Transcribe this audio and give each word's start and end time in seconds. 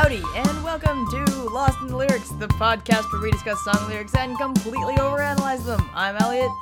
Howdy, 0.00 0.22
and 0.36 0.62
welcome 0.62 1.10
to 1.10 1.24
Lost 1.50 1.80
in 1.80 1.88
the 1.88 1.96
Lyrics, 1.96 2.28
the 2.28 2.46
podcast 2.46 3.12
where 3.12 3.20
we 3.20 3.32
discuss 3.32 3.64
song 3.64 3.88
lyrics 3.88 4.14
and 4.14 4.38
completely 4.38 4.94
overanalyze 4.94 5.66
them. 5.66 5.90
I'm 5.92 6.16
Elliot, 6.18 6.52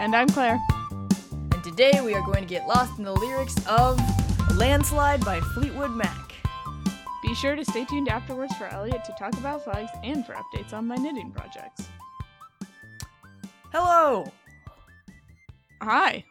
And 0.00 0.12
I'm 0.16 0.28
Claire. 0.28 0.60
and 1.30 1.62
today 1.62 2.00
we 2.04 2.14
are 2.14 2.20
going 2.22 2.40
to 2.42 2.48
get 2.48 2.66
lost 2.66 2.98
in 2.98 3.04
the 3.04 3.12
lyrics 3.12 3.54
of 3.68 3.96
Landslide 4.56 5.24
by 5.24 5.38
Fleetwood 5.54 5.92
Mac. 5.92 6.34
Be 7.22 7.32
sure 7.36 7.54
to 7.54 7.64
stay 7.64 7.84
tuned 7.84 8.08
afterwards 8.08 8.52
for 8.56 8.66
Elliot 8.66 9.04
to 9.04 9.14
talk 9.16 9.34
about 9.34 9.62
flags 9.62 9.92
and 10.02 10.26
for 10.26 10.32
updates 10.32 10.72
on 10.72 10.84
my 10.84 10.96
knitting 10.96 11.30
projects. 11.30 11.86
Hello! 13.70 14.24
Hi. 15.80 16.24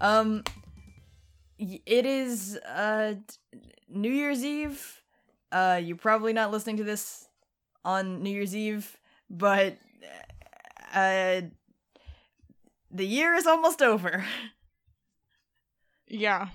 Um, 0.00 0.42
it 1.58 2.06
is, 2.06 2.56
uh, 2.66 3.16
New 3.90 4.10
Year's 4.10 4.42
Eve. 4.42 5.02
Uh, 5.54 5.80
you're 5.82 5.96
probably 5.96 6.32
not 6.32 6.50
listening 6.50 6.76
to 6.78 6.84
this 6.84 7.28
on 7.84 8.22
New 8.22 8.30
Year's 8.30 8.56
Eve, 8.56 8.98
but, 9.30 9.78
uh, 10.92 11.42
the 12.90 13.06
year 13.06 13.34
is 13.34 13.46
almost 13.46 13.80
over. 13.80 14.24
Yeah. 16.06 16.48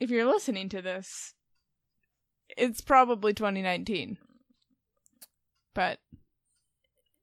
If 0.00 0.10
you're 0.10 0.24
listening 0.24 0.68
to 0.70 0.80
this, 0.80 1.34
it's 2.56 2.80
probably 2.80 3.34
2019. 3.34 4.16
But 5.74 5.98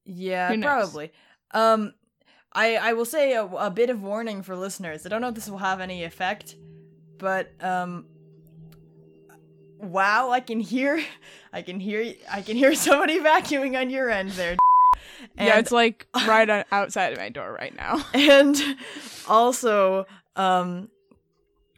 Yeah, 0.05 0.55
probably. 0.61 1.11
Um, 1.52 1.94
I 2.53 2.75
I 2.75 2.94
will 2.94 3.05
say 3.05 3.34
a, 3.34 3.45
a 3.45 3.72
bit 3.72 3.89
of 3.89 4.03
warning 4.03 4.44
for 4.44 4.55
listeners. 4.55 5.05
I 5.05 5.09
don't 5.09 5.22
know 5.22 5.30
if 5.30 5.36
this 5.36 5.50
will 5.50 5.58
have 5.58 5.81
any 5.81 6.03
effect, 6.03 6.55
but 7.17 7.52
um, 7.63 8.05
wow, 9.79 10.30
I 10.30 10.39
can 10.39 10.59
hear, 10.59 11.02
I 11.52 11.61
can 11.61 11.80
hear, 11.80 12.13
I 12.31 12.41
can 12.41 12.58
hear 12.58 12.75
somebody 12.75 13.19
vacuuming 13.22 13.80
on 13.80 13.89
your 13.89 14.09
end 14.09 14.31
there. 14.31 14.58
And, 15.38 15.47
yeah, 15.47 15.59
it's 15.59 15.72
like 15.72 16.08
right 16.27 16.49
on, 16.49 16.66
outside 16.72 17.13
of 17.13 17.19
my 17.19 17.30
door 17.30 17.53
right 17.53 17.75
now. 17.75 18.03
and 18.13 18.61
also 19.27 20.05
um. 20.35 20.89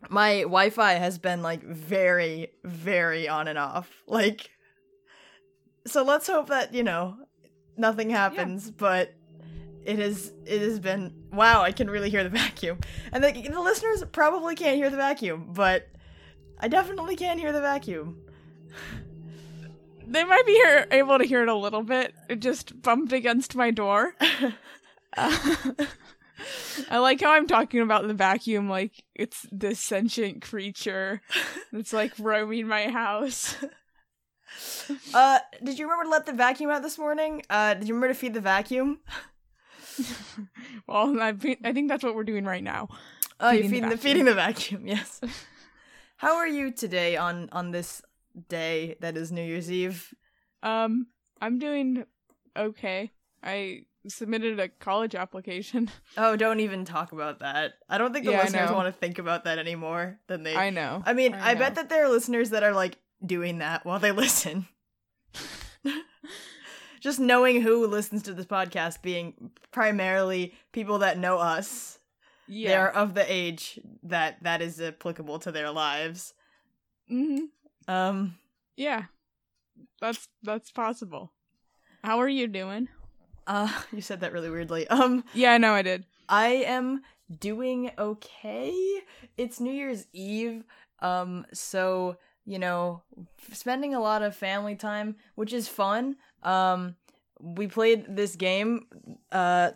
My 0.09 0.41
Wi-Fi 0.41 0.93
has 0.93 1.19
been 1.19 1.43
like 1.43 1.61
very, 1.63 2.47
very 2.63 3.29
on 3.29 3.47
and 3.47 3.57
off. 3.57 3.87
Like, 4.07 4.49
so 5.85 6.03
let's 6.03 6.25
hope 6.25 6.47
that 6.47 6.73
you 6.73 6.81
know 6.81 7.17
nothing 7.77 8.09
happens. 8.09 8.71
But 8.71 9.13
it 9.85 9.99
has 9.99 10.33
it 10.45 10.59
has 10.61 10.79
been 10.79 11.13
wow. 11.31 11.61
I 11.61 11.71
can 11.71 11.89
really 11.89 12.09
hear 12.09 12.23
the 12.23 12.29
vacuum, 12.29 12.79
and 13.11 13.23
the, 13.23 13.31
the 13.31 13.61
listeners 13.61 14.03
probably 14.11 14.55
can't 14.55 14.75
hear 14.75 14.89
the 14.89 14.97
vacuum, 14.97 15.51
but 15.53 15.87
I 16.61 16.67
definitely 16.67 17.15
can 17.15 17.39
hear 17.39 17.51
the 17.51 17.61
vacuum. 17.61 18.21
They 20.05 20.23
might 20.23 20.45
be 20.45 20.53
here, 20.53 20.87
able 20.91 21.17
to 21.17 21.23
hear 21.23 21.41
it 21.41 21.49
a 21.49 21.55
little 21.55 21.83
bit. 21.83 22.13
It 22.29 22.39
just 22.39 22.81
bumped 22.81 23.13
against 23.13 23.55
my 23.55 23.71
door. 23.71 24.13
Uh, 25.17 25.55
I 26.89 26.99
like 26.99 27.21
how 27.21 27.31
I'm 27.31 27.47
talking 27.47 27.81
about 27.81 28.07
the 28.07 28.13
vacuum 28.13 28.69
like 28.69 29.03
it's 29.15 29.45
this 29.51 29.79
sentient 29.79 30.41
creature 30.41 31.21
that's 31.71 31.93
like 31.93 32.13
roaming 32.19 32.67
my 32.67 32.89
house. 32.89 33.55
uh, 35.13 35.39
did 35.63 35.79
you 35.79 35.85
remember 35.85 36.05
to 36.05 36.09
let 36.09 36.25
the 36.25 36.33
vacuum 36.33 36.69
out 36.69 36.81
this 36.81 36.97
morning? 36.97 37.43
Uh, 37.49 37.73
did 37.75 37.87
you 37.87 37.93
remember 37.93 38.13
to 38.13 38.19
feed 38.19 38.33
the 38.33 38.41
vacuum? 38.41 38.99
well, 40.87 41.19
I, 41.19 41.35
I 41.63 41.73
think 41.73 41.89
that's 41.89 42.03
what 42.03 42.15
we're 42.15 42.23
doing 42.23 42.45
right 42.45 42.63
now. 42.63 42.89
Oh, 43.39 43.51
you're 43.51 43.63
Feeding 43.63 43.89
the 43.89 43.95
the, 43.95 43.97
feeding 43.97 44.25
the 44.25 44.35
vacuum. 44.35 44.87
Yes. 44.87 45.21
How 46.21 46.35
are 46.35 46.47
you 46.47 46.69
today 46.69 47.17
on 47.17 47.49
on 47.51 47.71
this 47.71 48.03
day 48.47 48.95
that 48.99 49.17
is 49.17 49.31
New 49.31 49.41
Year's 49.41 49.71
Eve? 49.71 50.13
Um, 50.61 51.07
I'm 51.41 51.57
doing 51.57 52.05
okay. 52.55 53.11
I 53.41 53.85
submitted 54.07 54.59
a 54.59 54.69
college 54.69 55.15
application. 55.15 55.89
Oh, 56.17 56.35
don't 56.35 56.59
even 56.59 56.85
talk 56.85 57.11
about 57.11 57.39
that. 57.39 57.73
I 57.89 57.97
don't 57.97 58.13
think 58.13 58.27
the 58.27 58.33
Yeah, 58.33 58.43
listeners 58.43 58.69
want 58.69 58.85
to 58.85 58.91
think 58.91 59.17
about 59.17 59.45
that 59.45 59.57
anymore 59.57 60.19
than 60.27 60.43
they. 60.43 60.55
I 60.55 60.69
know. 60.69 61.01
I 61.03 61.13
mean, 61.13 61.33
I 61.33 61.51
I, 61.51 61.55
bet 61.55 61.73
that 61.73 61.89
there 61.89 62.05
are 62.05 62.09
listeners 62.09 62.51
that 62.51 62.61
are 62.61 62.73
like 62.73 62.99
doing 63.25 63.57
that 63.57 63.83
while 63.83 63.97
they 63.97 64.11
listen. 64.25 64.67
Just 66.99 67.19
knowing 67.19 67.63
who 67.63 67.87
listens 67.87 68.21
to 68.23 68.35
this 68.35 68.45
podcast 68.45 69.01
being 69.01 69.49
primarily 69.71 70.53
people 70.71 70.99
that 70.99 71.17
know 71.17 71.39
us. 71.39 71.97
Yeah. 72.53 72.69
They're 72.69 72.95
of 72.95 73.13
the 73.13 73.25
age 73.31 73.79
that 74.03 74.43
that 74.43 74.61
is 74.61 74.81
applicable 74.81 75.39
to 75.39 75.51
their 75.51 75.71
lives. 75.71 76.33
hmm 77.07 77.45
Um 77.87 78.35
Yeah. 78.75 79.05
That's 80.01 80.27
that's 80.43 80.71
possible. 80.71 81.31
How 82.03 82.19
are 82.19 82.27
you 82.29 82.47
doing? 82.47 82.89
uh 83.47 83.71
you 83.93 84.01
said 84.01 84.19
that 84.19 84.33
really 84.33 84.49
weirdly. 84.49 84.87
Um 84.89 85.23
Yeah, 85.33 85.53
I 85.53 85.57
know 85.57 85.73
I 85.73 85.81
did. 85.81 86.05
I 86.27 86.47
am 86.67 87.01
doing 87.39 87.91
okay. 87.97 89.01
It's 89.37 89.59
New 89.61 89.71
Year's 89.71 90.07
Eve. 90.11 90.65
Um 90.99 91.45
so, 91.53 92.17
you 92.45 92.59
know, 92.59 93.03
spending 93.53 93.95
a 93.95 93.99
lot 94.01 94.23
of 94.23 94.35
family 94.35 94.75
time, 94.75 95.15
which 95.35 95.53
is 95.53 95.69
fun. 95.69 96.17
Um 96.43 96.95
we 97.39 97.67
played 97.67 98.05
this 98.15 98.35
game 98.35 98.87
uh 99.31 99.71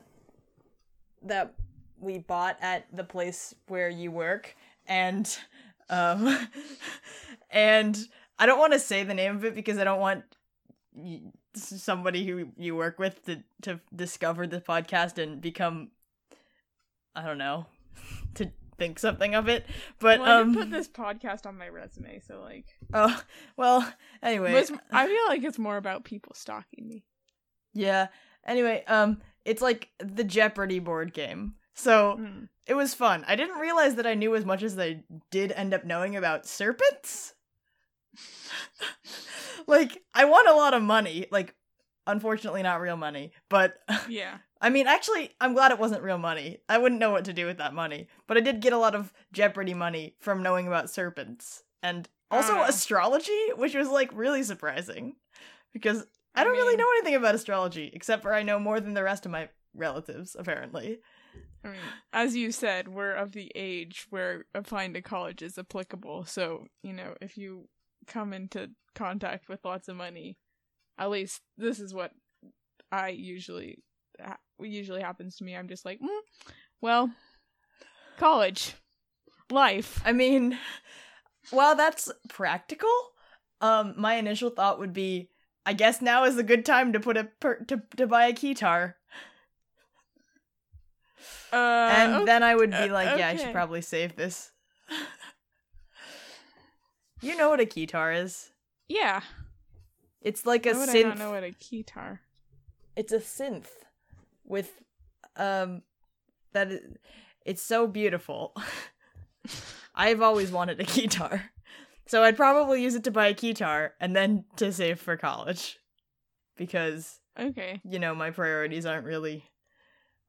that 1.23 1.53
we 1.99 2.19
bought 2.19 2.57
at 2.61 2.85
the 2.93 3.03
place 3.03 3.53
where 3.67 3.89
you 3.89 4.11
work 4.11 4.55
and 4.87 5.37
um 5.89 6.37
and 7.49 8.07
I 8.37 8.45
don't 8.45 8.59
want 8.59 8.73
to 8.73 8.79
say 8.79 9.03
the 9.03 9.13
name 9.13 9.35
of 9.35 9.45
it 9.45 9.55
because 9.55 9.77
I 9.77 9.83
don't 9.83 9.99
want 9.99 10.23
somebody 11.55 12.25
who 12.25 12.49
you 12.57 12.75
work 12.75 12.99
with 12.99 13.23
to 13.25 13.43
to 13.63 13.79
discover 13.95 14.47
the 14.47 14.61
podcast 14.61 15.21
and 15.21 15.41
become 15.41 15.91
I 17.15 17.25
don't 17.25 17.37
know 17.37 17.67
to 18.35 18.51
think 18.77 18.99
something 18.99 19.35
of 19.35 19.47
it. 19.47 19.65
But 19.99 20.19
well, 20.19 20.39
I 20.39 20.41
um 20.41 20.53
put 20.53 20.69
this 20.69 20.87
podcast 20.87 21.45
on 21.45 21.57
my 21.57 21.69
resume, 21.69 22.19
so 22.19 22.41
like, 22.41 22.65
oh 22.93 23.21
well 23.57 23.89
anyway 24.21 24.65
I 24.91 25.07
feel 25.07 25.27
like 25.27 25.43
it's 25.43 25.59
more 25.59 25.77
about 25.77 26.03
people 26.03 26.33
stalking 26.35 26.87
me. 26.87 27.05
yeah 27.73 28.07
anyway 28.45 28.83
um 28.87 29.21
it's 29.45 29.61
like 29.61 29.89
the 29.99 30.23
Jeopardy 30.23 30.79
board 30.79 31.13
game. 31.13 31.55
So 31.75 32.17
Mm. 32.17 32.49
it 32.65 32.73
was 32.73 32.93
fun. 32.93 33.23
I 33.27 33.35
didn't 33.35 33.59
realize 33.59 33.95
that 33.95 34.07
I 34.07 34.13
knew 34.15 34.35
as 34.35 34.45
much 34.45 34.63
as 34.63 34.79
I 34.79 35.03
did 35.29 35.51
end 35.51 35.73
up 35.73 35.83
knowing 35.83 36.15
about 36.15 36.47
serpents. 36.47 37.33
like 39.67 40.01
I 40.13 40.25
won 40.25 40.47
a 40.47 40.53
lot 40.53 40.73
of 40.73 40.81
money, 40.81 41.27
like 41.31 41.53
unfortunately 42.07 42.63
not 42.63 42.81
real 42.81 42.97
money, 42.97 43.31
but 43.49 43.77
Yeah. 44.09 44.37
I 44.61 44.69
mean, 44.69 44.87
actually, 44.87 45.35
I'm 45.41 45.53
glad 45.53 45.71
it 45.71 45.79
wasn't 45.79 46.01
real 46.01 46.17
money. 46.17 46.59
I 46.69 46.77
wouldn't 46.77 46.99
know 46.99 47.11
what 47.11 47.25
to 47.25 47.33
do 47.33 47.45
with 47.45 47.57
that 47.57 47.73
money. 47.73 48.07
But 48.25 48.37
I 48.37 48.39
did 48.39 48.61
get 48.61 48.73
a 48.73 48.77
lot 48.77 48.95
of 48.95 49.13
Jeopardy 49.31 49.73
money 49.73 50.15
from 50.19 50.41
knowing 50.41 50.65
about 50.65 50.89
serpents. 50.89 51.63
And 51.83 52.07
also 52.31 52.53
Oh. 52.55 52.63
astrology, 52.63 53.49
which 53.55 53.75
was 53.75 53.89
like 53.89 54.09
really 54.13 54.41
surprising. 54.43 55.17
Because 55.73 56.03
I 56.33 56.41
I 56.41 56.43
don't 56.45 56.53
really 56.53 56.69
mean- 56.77 56.79
know 56.79 56.89
anything 56.97 57.15
about 57.15 57.35
astrology, 57.35 57.91
except 57.93 58.23
for 58.23 58.33
I 58.33 58.43
know 58.43 58.59
more 58.59 58.79
than 58.79 58.93
the 58.93 59.03
rest 59.03 59.25
of 59.25 59.31
my 59.31 59.49
relatives, 59.75 60.35
apparently. 60.39 60.99
I 61.63 61.67
mean, 61.69 61.77
as 62.13 62.35
you 62.35 62.51
said, 62.51 62.87
we're 62.87 63.13
of 63.13 63.31
the 63.31 63.51
age 63.55 64.05
where 64.09 64.45
applying 64.53 64.93
to 64.93 65.01
college 65.01 65.41
is 65.41 65.57
applicable. 65.57 66.25
So, 66.25 66.67
you 66.83 66.93
know, 66.93 67.15
if 67.21 67.37
you 67.37 67.67
come 68.07 68.33
into 68.33 68.69
contact 68.93 69.49
with 69.49 69.65
lots 69.65 69.87
of 69.87 69.95
money, 69.95 70.37
at 70.97 71.09
least 71.09 71.41
this 71.57 71.79
is 71.79 71.93
what 71.93 72.11
I 72.91 73.09
usually 73.09 73.79
ha- 74.21 74.37
usually 74.59 75.01
happens 75.01 75.37
to 75.37 75.43
me. 75.43 75.55
I'm 75.55 75.67
just 75.67 75.85
like, 75.85 75.99
mm, 75.99 76.19
well, 76.81 77.11
college, 78.17 78.75
life. 79.49 80.01
I 80.05 80.11
mean, 80.11 80.57
while 81.49 81.75
that's 81.75 82.11
practical, 82.29 82.93
um, 83.61 83.95
my 83.97 84.15
initial 84.15 84.49
thought 84.49 84.79
would 84.79 84.93
be, 84.93 85.29
I 85.65 85.73
guess 85.73 86.01
now 86.01 86.25
is 86.25 86.37
a 86.37 86.43
good 86.43 86.65
time 86.65 86.93
to 86.93 86.99
put 86.99 87.17
a 87.17 87.25
per- 87.39 87.63
to 87.65 87.81
to 87.97 88.07
buy 88.07 88.27
a 88.27 88.33
keytar. 88.33 88.93
Uh, 91.53 91.55
and 91.55 92.13
okay. 92.15 92.25
then 92.25 92.43
I 92.43 92.55
would 92.55 92.71
be 92.71 92.89
like, 92.89 93.17
yeah, 93.17 93.29
I 93.29 93.35
should 93.35 93.53
probably 93.53 93.81
save 93.81 94.15
this. 94.15 94.51
you 97.21 97.35
know 97.37 97.49
what 97.49 97.59
a 97.59 97.65
keytar 97.65 98.21
is? 98.23 98.51
yeah. 98.87 99.21
It's 100.21 100.43
like 100.43 100.65
a 100.65 100.71
Why 100.71 100.79
would 100.79 100.89
I 100.89 100.93
synth. 100.95 101.03
not 101.05 101.17
know 101.19 101.31
what 101.31 101.43
a 101.43 101.51
keytar? 101.51 102.17
It's 102.95 103.13
a 103.13 103.19
synth 103.19 103.67
with 104.43 104.71
um 105.35 105.83
that 106.53 106.71
is, 106.71 106.81
it's 107.45 107.61
so 107.61 107.85
beautiful. 107.85 108.55
I've 109.95 110.23
always 110.23 110.51
wanted 110.51 110.79
a 110.79 110.83
keytar. 110.83 111.41
So 112.07 112.23
I'd 112.23 112.37
probably 112.37 112.81
use 112.81 112.95
it 112.95 113.03
to 113.03 113.11
buy 113.11 113.27
a 113.27 113.35
keytar 113.35 113.91
and 113.99 114.15
then 114.15 114.45
to 114.57 114.71
save 114.71 114.99
for 114.99 115.15
college. 115.15 115.77
Because, 116.57 117.19
Okay. 117.39 117.79
you 117.83 117.99
know, 117.99 118.15
my 118.15 118.31
priorities 118.31 118.87
aren't 118.87 119.05
really 119.05 119.43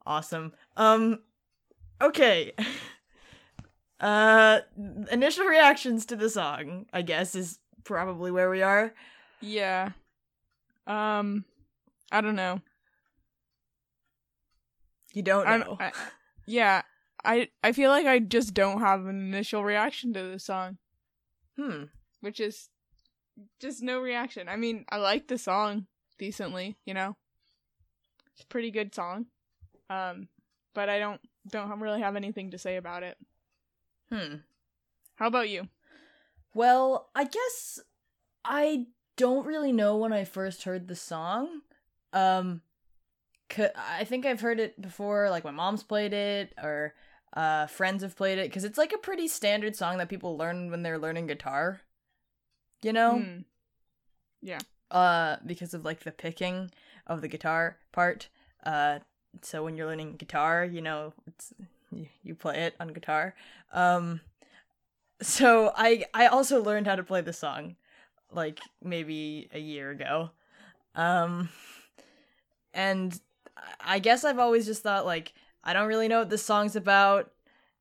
awesome. 0.07 0.53
Um 0.77 1.21
okay. 2.01 2.53
Uh 3.99 4.61
initial 5.11 5.47
reactions 5.47 6.05
to 6.05 6.17
the 6.17 6.29
song, 6.29 6.85
I 6.93 7.01
guess, 7.01 7.35
is 7.35 7.59
probably 7.83 8.31
where 8.31 8.51
we 8.51 8.61
are. 8.61 8.93
Yeah. 9.41 9.93
Um, 10.87 11.45
I 12.13 12.21
don't 12.21 12.37
know. 12.37 12.61
You 15.15 15.23
don't 15.23 15.47
know. 15.47 15.79
I, 15.81 15.93
yeah, 16.47 16.83
I 17.25 17.49
I 17.63 17.73
feel 17.73 17.91
like 17.91 18.07
I 18.07 18.19
just 18.19 18.53
don't 18.53 18.81
have 18.81 19.07
an 19.07 19.19
initial 19.19 19.65
reaction 19.65 20.13
to 20.13 20.23
this 20.23 20.45
song, 20.45 20.77
hmm. 21.59 21.85
which 22.21 22.39
is 22.39 22.69
just 23.61 23.83
no 23.83 24.01
reaction. 24.01 24.49
I 24.49 24.57
mean, 24.57 24.85
I 24.91 24.99
like 24.99 25.29
the 25.29 25.39
song 25.39 25.87
decently, 26.19 26.77
you 26.85 26.93
know. 26.93 27.17
It's 28.35 28.43
a 28.43 28.47
pretty 28.47 28.71
good 28.71 28.95
song. 28.95 29.27
Um, 29.89 30.29
but 30.75 30.89
I 30.89 30.99
don't 30.99 31.21
don't 31.49 31.81
really 31.81 32.01
have 32.01 32.17
anything 32.17 32.51
to 32.51 32.59
say 32.59 32.77
about 32.77 33.03
it. 33.03 33.17
Hmm. 34.13 34.37
How 35.17 35.27
about 35.29 35.49
you? 35.49 35.69
Well, 36.55 37.11
I 37.15 37.25
guess 37.25 37.81
I 38.45 38.87
don't 39.17 39.47
really 39.47 39.73
know 39.73 39.97
when 39.97 40.13
I 40.13 40.25
first 40.25 40.65
heard 40.65 40.89
the 40.89 40.97
song. 40.97 41.63
Um, 42.13 42.63
I 43.77 44.05
think 44.05 44.27
I've 44.27 44.41
heard 44.41 44.61
it 44.61 44.81
before, 44.81 45.31
like 45.31 45.45
my 45.45 45.51
mom's 45.51 45.83
played 45.83 46.13
it 46.13 46.53
or 46.63 46.95
uh, 47.35 47.67
friends 47.67 48.03
have 48.03 48.17
played 48.17 48.39
it, 48.39 48.49
because 48.49 48.65
it's 48.65 48.79
like 48.79 48.93
a 48.93 48.99
pretty 48.99 49.29
standard 49.29 49.77
song 49.77 49.99
that 49.99 50.09
people 50.09 50.37
learn 50.37 50.71
when 50.71 50.83
they're 50.83 50.99
learning 50.99 51.27
guitar. 51.29 51.81
You 52.83 52.93
know? 52.93 53.19
Hmm. 53.19 53.39
Yeah. 54.43 54.59
uh 54.91 55.37
because 55.45 55.75
of 55.75 55.85
like 55.85 56.01
the 56.01 56.13
picking 56.13 56.71
of 57.07 57.21
the 57.21 57.27
guitar 57.29 57.79
part 57.91 58.29
uh 58.65 59.01
so 59.43 59.63
when 59.65 59.77
you're 59.77 59.87
learning 59.87 60.17
guitar 60.17 60.65
you 60.65 60.81
know 60.81 61.13
it's 61.27 61.53
you, 61.93 62.07
you 62.23 62.35
play 62.35 62.65
it 62.65 62.75
on 62.81 62.89
guitar. 62.89 63.35
Um 63.73 64.21
so 65.23 65.73
i 65.77 66.05
i 66.13 66.27
also 66.27 66.63
learned 66.63 66.87
how 66.87 66.95
to 66.95 67.03
play 67.03 67.23
the 67.23 67.33
song 67.33 67.75
like 68.31 68.61
maybe 68.83 69.49
a 69.53 69.59
year 69.59 69.91
ago. 69.91 70.31
Um 70.95 71.49
and 72.75 73.19
i 73.81 73.99
guess 73.99 74.25
i've 74.25 74.39
always 74.39 74.67
just 74.67 74.83
thought 74.83 75.07
like 75.07 75.33
i 75.65 75.73
don't 75.73 75.89
really 75.89 76.09
know 76.09 76.19
what 76.21 76.31
this 76.31 76.43
song's 76.45 76.77
about. 76.77 77.31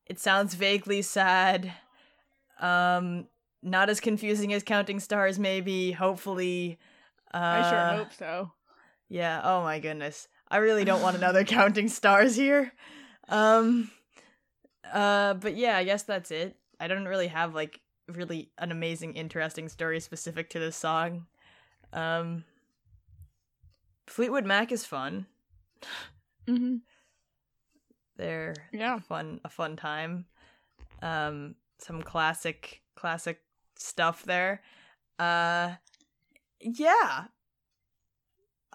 It 0.05 0.19
sounds 0.19 0.53
vaguely 0.53 1.01
sad. 1.01 1.71
Um 2.59 3.27
not 3.61 3.89
as 3.89 3.99
confusing 3.99 4.53
as 4.53 4.63
counting 4.63 4.99
stars 4.99 5.39
maybe 5.39 5.91
hopefully. 5.91 6.77
Uh, 7.33 7.37
I 7.37 7.69
sure 7.69 7.97
hope 7.97 8.13
so. 8.13 8.51
yeah 9.09 9.41
oh 9.43 9.61
my 9.63 9.79
goodness 9.79 10.27
i 10.49 10.57
really 10.57 10.85
don't 10.85 11.01
want 11.01 11.15
another 11.17 11.43
counting 11.57 11.87
stars 11.87 12.35
here. 12.35 12.71
Um 13.29 13.89
uh 14.93 15.33
but 15.35 15.55
yeah 15.55 15.77
i 15.77 15.83
guess 15.83 16.03
that's 16.03 16.31
it. 16.31 16.55
I 16.79 16.87
don't 16.87 17.05
really 17.05 17.27
have 17.27 17.55
like 17.55 17.79
really 18.07 18.51
an 18.59 18.71
amazing 18.71 19.15
interesting 19.15 19.67
story 19.69 19.99
specific 19.99 20.49
to 20.51 20.59
this 20.59 20.75
song. 20.75 21.25
Um 21.93 22.43
fleetwood 24.07 24.45
mac 24.45 24.71
is 24.71 24.85
fun. 24.85 25.25
Hmm 26.47 26.77
they're 28.17 28.53
Yeah. 28.71 28.99
fun 28.99 29.41
a 29.43 29.49
fun 29.49 29.75
time. 29.75 30.25
Um 31.01 31.55
some 31.79 32.01
classic 32.01 32.81
classic 32.95 33.41
stuff 33.77 34.23
there. 34.23 34.61
Uh 35.19 35.73
yeah 36.61 37.25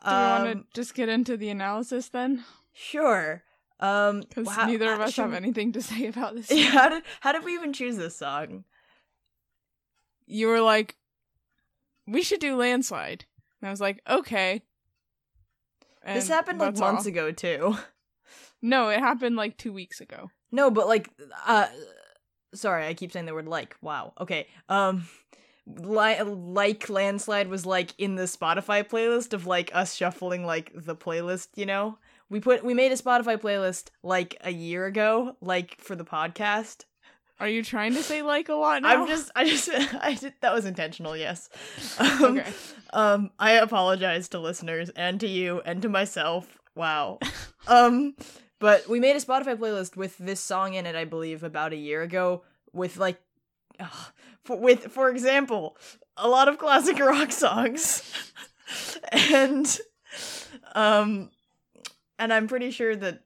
Do 0.04 0.10
we 0.10 0.16
want 0.16 0.46
Um, 0.48 0.58
to 0.62 0.64
just 0.74 0.94
get 0.94 1.08
into 1.08 1.36
the 1.36 1.50
analysis 1.50 2.08
then? 2.08 2.44
sure 2.72 3.42
um 3.80 4.20
Because 4.20 4.46
wha- 4.46 4.66
neither 4.66 4.92
of 4.92 5.00
us 5.00 5.16
have 5.16 5.30
we- 5.30 5.36
anything 5.36 5.72
to 5.72 5.82
say 5.82 6.06
about 6.06 6.34
this. 6.34 6.50
yeah, 6.52 6.70
how 6.70 6.88
did 6.88 7.02
how 7.20 7.32
did 7.32 7.44
we 7.44 7.54
even 7.54 7.72
choose 7.72 7.96
this 7.96 8.16
song 8.16 8.64
You 10.26 10.46
were 10.48 10.60
like, 10.60 10.96
"We 12.06 12.22
should 12.22 12.40
do 12.40 12.56
landslide," 12.56 13.24
and 13.60 13.68
I 13.68 13.70
was 13.70 13.80
like, 13.80 14.00
"Okay." 14.08 14.62
this 16.06 16.28
happened 16.28 16.58
like 16.58 16.78
months 16.78 17.04
all. 17.04 17.08
ago 17.08 17.30
too 17.32 17.76
No, 18.62 18.88
it 18.88 19.00
happened 19.00 19.36
like 19.36 19.56
two 19.56 19.72
weeks 19.72 20.00
ago. 20.00 20.30
no 20.52 20.70
but 20.70 20.86
like 20.88 21.10
uh 21.46 21.66
sorry 22.54 22.86
i 22.86 22.94
keep 22.94 23.12
saying 23.12 23.26
the 23.26 23.34
word 23.34 23.46
like 23.48 23.76
wow 23.80 24.12
okay 24.20 24.46
um 24.68 25.06
li- 25.78 26.20
like 26.22 26.88
landslide 26.88 27.48
was 27.48 27.64
like 27.66 27.94
in 27.98 28.16
the 28.16 28.24
spotify 28.24 28.82
playlist 28.86 29.32
of 29.32 29.46
like 29.46 29.70
us 29.74 29.94
shuffling 29.94 30.44
like 30.44 30.70
the 30.74 30.96
playlist 30.96 31.48
you 31.56 31.66
know? 31.66 31.98
We 32.28 32.38
put 32.40 32.64
we 32.64 32.74
made 32.74 32.92
a 32.92 32.96
spotify 32.96 33.36
playlist 33.38 33.88
like 34.02 34.36
a 34.42 34.50
year 34.52 34.86
ago 34.86 35.36
like 35.40 35.80
for 35.80 35.96
the 35.96 36.04
podcast. 36.04 36.84
Are 37.40 37.48
you 37.48 37.64
trying 37.64 37.94
to 37.94 38.02
say 38.02 38.20
like 38.22 38.48
a 38.50 38.54
lot 38.54 38.82
now? 38.82 39.02
i'm 39.02 39.08
just 39.08 39.30
i 39.34 39.44
just 39.48 39.68
i 40.00 40.14
did 40.14 40.34
that 40.40 40.52
was 40.52 40.64
intentional 40.64 41.16
yes. 41.16 41.48
Um, 41.98 42.38
okay. 42.38 42.52
um 42.92 43.30
i 43.38 43.52
apologize 43.52 44.28
to 44.30 44.38
listeners 44.38 44.90
and 44.90 45.18
to 45.20 45.26
you 45.26 45.60
and 45.64 45.80
to 45.82 45.88
myself. 45.88 46.58
Wow. 46.74 47.18
Um 47.66 48.14
but 48.58 48.88
we 48.88 49.00
made 49.00 49.16
a 49.16 49.20
spotify 49.20 49.56
playlist 49.56 49.96
with 49.96 50.16
this 50.18 50.40
song 50.40 50.74
in 50.74 50.86
it 50.86 50.96
i 50.96 51.04
believe 51.04 51.42
about 51.42 51.72
a 51.74 51.76
year 51.76 52.00
ago 52.02 52.42
with 52.72 52.96
like 52.96 53.20
ugh, 53.80 54.12
for, 54.44 54.56
with 54.58 54.92
for 54.92 55.08
example 55.10 55.76
a 56.16 56.28
lot 56.28 56.48
of 56.48 56.58
classic 56.58 56.98
rock 57.00 57.32
songs. 57.32 58.02
And 59.12 59.66
um 60.74 61.30
and 62.18 62.32
i'm 62.32 62.46
pretty 62.46 62.70
sure 62.70 62.94
that 62.94 63.24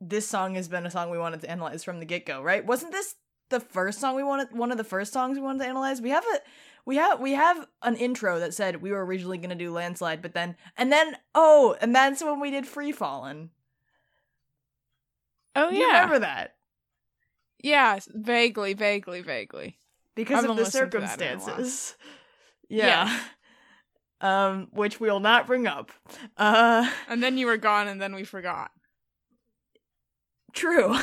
this 0.00 0.26
song 0.28 0.54
has 0.56 0.68
been 0.68 0.84
a 0.84 0.90
song 0.90 1.10
we 1.10 1.18
wanted 1.18 1.40
to 1.40 1.50
analyze 1.50 1.84
from 1.84 2.00
the 2.00 2.04
get-go 2.04 2.42
right? 2.42 2.66
Wasn't 2.66 2.92
this 2.92 3.14
the 3.50 3.60
first 3.60 4.00
song 4.00 4.16
we 4.16 4.24
wanted 4.24 4.48
one 4.56 4.72
of 4.72 4.78
the 4.78 4.84
first 4.84 5.12
songs 5.12 5.36
we 5.38 5.44
wanted 5.44 5.60
to 5.60 5.68
analyze? 5.68 6.00
We 6.00 6.10
have 6.10 6.24
a 6.24 6.38
we 6.84 6.96
have 6.96 7.20
we 7.20 7.32
have 7.32 7.66
an 7.82 7.96
intro 7.96 8.40
that 8.40 8.52
said 8.54 8.82
we 8.82 8.90
were 8.90 9.04
originally 9.04 9.38
going 9.38 9.50
to 9.50 9.56
do 9.56 9.72
landslide 9.72 10.20
but 10.20 10.34
then 10.34 10.56
and 10.76 10.90
then 10.90 11.16
oh 11.34 11.76
and 11.80 11.94
that's 11.94 12.22
when 12.22 12.40
we 12.40 12.50
did 12.50 12.66
Free 12.66 12.92
Fallin' 12.92 13.50
Oh 15.54 15.70
Do 15.70 15.76
you 15.76 15.82
yeah, 15.82 15.94
remember 16.02 16.18
that 16.20 16.54
yeah, 17.62 17.98
vaguely, 18.08 18.74
vaguely, 18.74 19.22
vaguely. 19.22 19.78
because 20.14 20.36
haven't 20.36 20.50
of 20.52 20.56
the 20.56 20.64
listened 20.64 20.92
to 20.92 20.98
that 21.00 21.20
in 21.20 21.26
a 21.26 21.38
while. 21.38 21.46
circumstances 21.46 21.96
yeah. 22.68 23.20
um 24.20 24.68
which 24.72 25.00
we'll 25.00 25.20
not 25.20 25.46
bring 25.46 25.66
up 25.66 25.90
uh 26.36 26.88
And 27.08 27.22
then 27.22 27.38
you 27.38 27.46
were 27.46 27.56
gone, 27.56 27.88
and 27.88 28.00
then 28.00 28.14
we 28.14 28.24
forgot. 28.24 28.70
true 30.52 30.94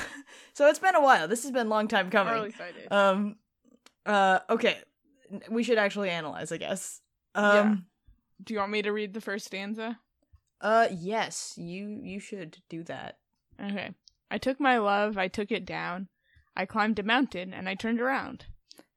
so 0.53 0.67
it's 0.67 0.79
been 0.79 0.95
a 0.95 1.01
while 1.01 1.27
this 1.27 1.41
has 1.43 1.51
been 1.51 1.67
a 1.67 1.69
long 1.69 1.87
time 1.87 2.09
coming 2.11 2.53
I 2.59 2.71
did. 2.71 2.91
um 2.91 3.35
uh 4.05 4.39
okay 4.49 4.77
we 5.49 5.63
should 5.63 5.77
actually 5.79 6.09
analyze 6.09 6.51
i 6.51 6.57
guess 6.57 7.01
um 7.35 7.85
Do 8.43 8.53
you 8.53 8.59
want 8.59 8.71
me 8.71 8.81
to 8.83 8.91
read 8.91 9.13
the 9.13 9.21
first 9.21 9.45
stanza? 9.47 9.99
uh 10.61 10.87
yes 10.91 11.53
you 11.57 11.99
you 12.03 12.19
should 12.19 12.57
do 12.69 12.83
that 12.83 13.17
Okay. 13.61 13.89
I 14.31 14.37
took 14.37 14.59
my 14.59 14.77
love, 14.77 15.17
I 15.17 15.27
took 15.27 15.51
it 15.51 15.65
down. 15.65 16.07
I 16.59 16.65
climbed 16.65 16.99
a 16.99 17.03
mountain, 17.03 17.53
and 17.53 17.69
I 17.69 17.75
turned 17.75 18.01
around. 18.01 18.45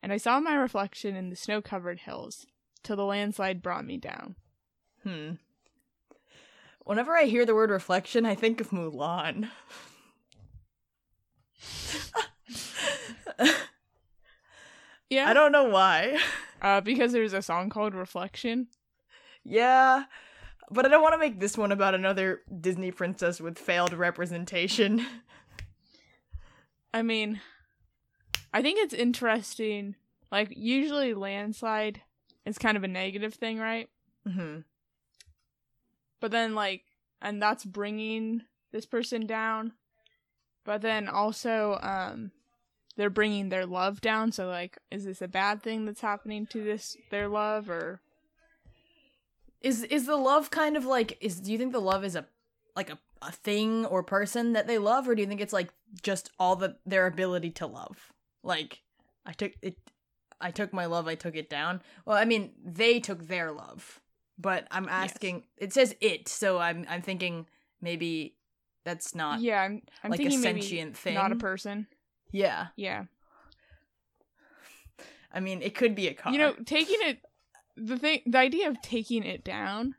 And 0.02 0.12
I 0.12 0.16
saw 0.16 0.40
my 0.40 0.57
reflection 0.57 1.14
in 1.14 1.31
the 1.31 1.37
snow 1.37 1.62
covered 1.62 2.00
hills, 2.00 2.45
till 2.83 2.97
the 2.97 3.04
landslide 3.04 3.62
brought 3.62 3.85
me 3.85 3.99
down. 3.99 4.35
Hmm. 5.04 5.35
Whenever 6.85 7.16
I 7.16 7.26
hear 7.26 7.47
the 7.47 7.54
word 7.54 7.71
reflection, 7.71 8.26
I 8.26 8.35
think 8.35 8.61
of 8.61 8.71
Mulan. 8.71 9.49
Yeah. 15.09 15.28
I 15.28 15.35
don't 15.35 15.52
know 15.52 15.64
why. 15.64 16.19
Uh, 16.62 16.81
because 16.81 17.12
there's 17.12 17.35
a 17.35 17.42
song 17.42 17.69
called 17.69 17.95
Reflection. 17.95 18.69
Yeah, 19.45 20.04
but 20.71 20.87
I 20.87 20.88
don't 20.88 21.02
want 21.02 21.12
to 21.12 21.19
make 21.19 21.38
this 21.38 21.59
one 21.59 21.71
about 21.71 21.95
another 21.95 22.40
Disney 22.61 22.92
princess 22.92 23.38
with 23.38 23.59
failed 23.59 23.92
representation. 23.92 25.04
I 26.95 27.02
mean, 27.02 27.42
I 28.53 28.63
think 28.63 28.79
it's 28.79 28.95
interesting. 28.95 29.97
Like, 30.31 30.53
usually 30.57 31.15
landslide 31.15 32.03
is 32.45 32.59
kind 32.59 32.77
of 32.77 32.85
a 32.85 32.89
negative 32.89 33.35
thing, 33.35 33.59
right? 33.59 33.89
hmm 34.27 34.61
But 36.21 36.31
then, 36.31 36.55
like, 36.55 36.85
and 37.21 37.41
that's 37.43 37.65
bringing 37.65 38.43
this 38.73 38.87
person 38.87 39.27
down. 39.27 39.73
But 40.65 40.83
then 40.83 41.09
also, 41.09 41.79
um, 41.83 42.31
they're 42.97 43.11
bringing 43.11 43.49
their 43.49 43.67
love 43.67 44.01
down. 44.01 44.33
So, 44.33 44.47
like, 44.49 44.79
is 44.91 45.05
this 45.05 45.23
a 45.23 45.29
bad 45.29 45.63
thing 45.63 45.85
that's 45.85 46.01
happening 46.01 46.47
to 46.49 46.63
this 46.63 46.97
their 47.11 47.29
love, 47.29 47.69
or 47.71 48.01
Is 49.61 49.85
is 49.85 50.07
the 50.07 50.17
love 50.17 50.51
kind 50.51 50.77
of 50.77 50.85
like 50.85 51.19
is? 51.21 51.41
Do 51.41 51.53
you 51.53 51.59
think 51.59 51.73
the 51.73 51.81
love 51.81 52.05
is 52.05 52.17
a 52.17 52.27
like 52.77 52.91
a, 52.91 52.99
a 53.23 53.33
thing 53.33 53.87
or 53.87 54.03
person 54.03 54.53
that 54.55 54.67
they 54.67 54.79
love, 54.79 55.09
or 55.09 55.15
do 55.15 55.23
you 55.23 55.29
think 55.29 55.41
it's 55.41 55.53
like 55.53 55.73
just 56.03 56.31
all 56.39 56.57
the 56.57 56.77
their 56.85 57.07
ability 57.07 57.51
to 57.53 57.67
love? 57.67 58.13
Like 58.43 58.83
I 59.25 59.33
took 59.33 59.53
it, 59.63 59.77
I 60.41 60.51
took 60.51 60.73
my 60.73 60.87
love, 60.87 61.07
I 61.07 61.15
took 61.15 61.37
it 61.37 61.49
down. 61.49 61.83
Well, 62.05 62.17
I 62.17 62.25
mean 62.25 62.53
they 62.65 63.01
took 63.01 63.27
their 63.29 63.53
love, 63.53 64.01
but 64.39 64.67
I'm 64.71 64.89
asking. 64.89 65.45
It 65.57 65.73
says 65.73 65.95
it, 66.01 66.29
so 66.29 66.59
I'm 66.59 66.87
I'm 66.89 67.03
thinking 67.03 67.47
maybe 67.81 68.35
that's 68.85 69.15
not. 69.15 69.41
yeah? 69.41 69.63
I'm 69.63 69.83
I'm 70.03 70.11
like 70.11 70.21
a 70.21 70.25
thinking 70.25 70.41
maybe 70.41 70.61
sentient 70.63 70.97
thing. 70.97 71.15
not 71.15 71.33
a 71.33 71.37
person. 71.37 71.87
Yeah. 72.33 72.69
Yeah, 72.77 73.05
I 75.33 75.41
mean, 75.41 75.63
it 75.63 75.75
could 75.75 75.95
be 75.95 76.09
a 76.09 76.15
car. 76.15 76.33
You 76.33 76.39
know, 76.39 76.55
taking 76.65 76.99
it 77.01 77.19
the 77.77 77.99
thing 77.99 78.21
the 78.27 78.39
idea 78.39 78.69
of 78.69 78.81
taking 78.83 79.25
it 79.25 79.45
down 79.45 79.95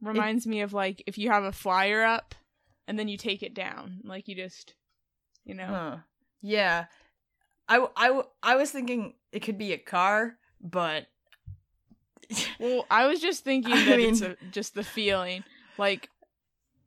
reminds 0.00 0.46
me 0.46 0.60
of 0.60 0.72
like 0.72 1.02
if 1.06 1.18
you 1.18 1.30
have 1.30 1.44
a 1.44 1.52
flyer 1.52 2.02
up 2.02 2.34
and 2.88 2.98
then 2.98 3.08
you 3.08 3.16
take 3.16 3.42
it 3.42 3.54
down. 3.54 4.00
Like 4.04 4.28
you 4.28 4.34
just 4.34 4.74
you 5.44 5.54
know. 5.54 5.66
Huh. 5.66 5.96
Yeah. 6.40 6.86
I, 7.78 7.86
I, 7.96 8.22
I 8.42 8.56
was 8.56 8.70
thinking 8.70 9.14
it 9.32 9.40
could 9.40 9.58
be 9.58 9.72
a 9.72 9.78
car, 9.78 10.36
but 10.60 11.06
Well, 12.60 12.86
I 12.90 13.06
was 13.06 13.20
just 13.20 13.44
thinking 13.44 13.72
I 13.72 13.84
that 13.86 14.00
it's 14.00 14.20
a, 14.20 14.36
just 14.50 14.74
the 14.74 14.82
feeling. 14.84 15.44
Like 15.78 16.08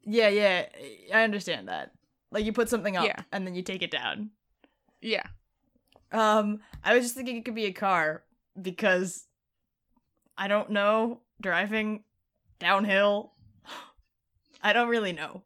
yeah, 0.04 0.28
yeah, 0.30 0.66
I 1.14 1.24
understand 1.24 1.68
that. 1.68 1.92
Like 2.32 2.46
you 2.46 2.54
put 2.54 2.70
something 2.70 2.96
up 2.98 3.06
Yeah. 3.06 3.22
and 3.32 3.46
then 3.48 3.56
you 3.56 3.64
take 3.64 3.82
it 3.82 3.92
down. 3.92 4.30
yeah. 5.02 5.24
Um, 6.12 6.60
I 6.84 6.94
was 6.96 7.04
just 7.06 7.16
thinking 7.16 7.38
it 7.38 7.46
could 7.46 7.56
be 7.56 7.66
a 7.66 7.74
car 7.74 8.24
because 8.62 9.26
I 10.38 10.48
don't 10.48 10.70
know 10.70 11.22
driving 11.42 12.04
downhill. 12.60 13.34
I 14.62 14.72
don't 14.74 14.88
really 14.90 15.12
know. 15.14 15.42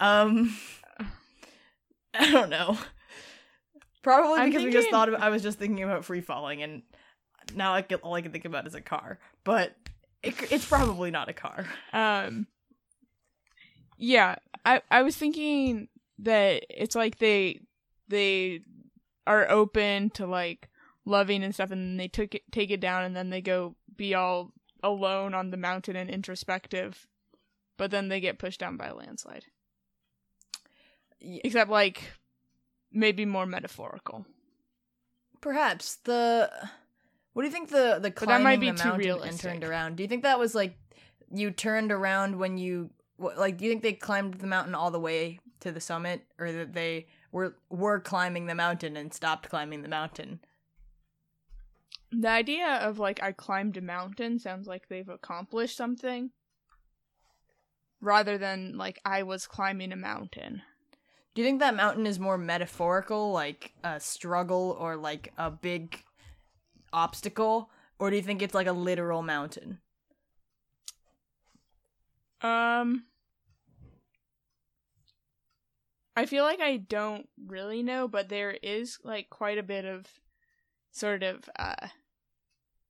Um, 0.00 0.56
I 2.14 2.30
don't 2.30 2.50
know. 2.50 2.76
Probably 4.02 4.40
I'm 4.40 4.48
because 4.50 4.64
we 4.64 4.70
just 4.72 4.90
thought 4.90 5.08
about, 5.08 5.20
I 5.22 5.28
was 5.30 5.42
just 5.42 5.58
thinking 5.58 5.82
about 5.84 6.04
free 6.04 6.20
falling, 6.20 6.62
and 6.62 6.82
now 7.54 7.74
I 7.74 7.82
can, 7.82 7.98
all 7.98 8.14
I 8.14 8.22
can 8.22 8.32
think 8.32 8.44
about 8.44 8.66
is 8.66 8.74
a 8.74 8.80
car. 8.80 9.18
But 9.44 9.74
it, 10.22 10.34
it's 10.52 10.66
probably 10.66 11.10
not 11.10 11.28
a 11.28 11.32
car. 11.32 11.66
Um 11.92 12.46
Yeah, 13.96 14.36
I 14.64 14.82
I 14.90 15.02
was 15.02 15.16
thinking 15.16 15.88
that 16.18 16.64
it's 16.70 16.94
like 16.94 17.18
they 17.18 17.60
they 18.08 18.60
are 19.26 19.48
open 19.50 20.10
to 20.10 20.26
like 20.26 20.68
loving 21.04 21.42
and 21.42 21.54
stuff 21.54 21.70
and 21.70 21.80
then 21.82 21.96
they 21.96 22.08
took 22.08 22.34
it 22.34 22.42
take 22.52 22.70
it 22.70 22.80
down 22.80 23.04
and 23.04 23.14
then 23.16 23.30
they 23.30 23.40
go 23.40 23.74
be 23.96 24.14
all 24.14 24.52
alone 24.82 25.34
on 25.34 25.50
the 25.50 25.56
mountain 25.56 25.96
and 25.96 26.10
introspective. 26.10 27.06
But 27.78 27.90
then 27.90 28.08
they 28.08 28.20
get 28.20 28.38
pushed 28.38 28.60
down 28.60 28.76
by 28.76 28.86
a 28.88 28.94
landslide. 28.94 29.44
Y- 31.20 31.40
Except 31.44 31.70
like 31.70 32.12
maybe 32.92 33.24
more 33.24 33.46
metaphorical. 33.46 34.26
Perhaps 35.40 35.96
the. 36.04 36.50
What 37.32 37.42
do 37.42 37.48
you 37.48 37.52
think 37.52 37.70
the 37.70 37.98
the 38.00 38.26
that 38.26 38.42
might 38.42 38.60
be 38.60 38.70
the 38.70 38.76
too 38.76 38.88
mountain 38.88 39.22
and 39.22 39.40
turned 39.40 39.64
around? 39.64 39.96
Do 39.96 40.02
you 40.02 40.08
think 40.08 40.22
that 40.22 40.38
was 40.38 40.54
like 40.54 40.76
you 41.32 41.50
turned 41.50 41.90
around 41.90 42.38
when 42.38 42.58
you 42.58 42.90
like? 43.18 43.58
Do 43.58 43.64
you 43.64 43.70
think 43.70 43.82
they 43.82 43.94
climbed 43.94 44.34
the 44.34 44.46
mountain 44.46 44.74
all 44.74 44.90
the 44.90 45.00
way 45.00 45.40
to 45.60 45.72
the 45.72 45.80
summit, 45.80 46.26
or 46.38 46.52
that 46.52 46.74
they 46.74 47.06
were 47.32 47.56
were 47.70 48.00
climbing 48.00 48.46
the 48.46 48.54
mountain 48.54 48.96
and 48.96 49.12
stopped 49.12 49.48
climbing 49.48 49.82
the 49.82 49.88
mountain? 49.88 50.40
The 52.12 52.28
idea 52.28 52.66
of 52.66 52.98
like 52.98 53.22
I 53.22 53.32
climbed 53.32 53.78
a 53.78 53.80
mountain 53.80 54.38
sounds 54.38 54.66
like 54.66 54.88
they've 54.88 55.08
accomplished 55.08 55.76
something 55.76 56.30
rather 58.02 58.36
than 58.36 58.76
like 58.76 59.00
I 59.04 59.22
was 59.22 59.46
climbing 59.46 59.92
a 59.92 59.96
mountain. 59.96 60.60
Do 61.34 61.40
you 61.40 61.46
think 61.48 61.60
that 61.60 61.74
mountain 61.74 62.06
is 62.06 62.18
more 62.18 62.36
metaphorical, 62.36 63.32
like 63.32 63.72
a 63.82 63.98
struggle 63.98 64.76
or 64.78 64.96
like 64.96 65.32
a 65.38 65.50
big 65.50 66.02
obstacle, 66.92 67.70
or 67.98 68.10
do 68.10 68.16
you 68.16 68.22
think 68.22 68.42
it's 68.42 68.54
like 68.54 68.66
a 68.66 68.72
literal 68.72 69.22
mountain? 69.22 69.78
Um 72.42 73.04
I 76.14 76.26
feel 76.26 76.44
like 76.44 76.60
I 76.60 76.76
don't 76.76 77.28
really 77.46 77.82
know, 77.82 78.06
but 78.08 78.28
there 78.28 78.50
is 78.62 78.98
like 79.02 79.30
quite 79.30 79.56
a 79.56 79.62
bit 79.62 79.86
of 79.86 80.06
sort 80.90 81.22
of 81.22 81.48
uh 81.58 81.88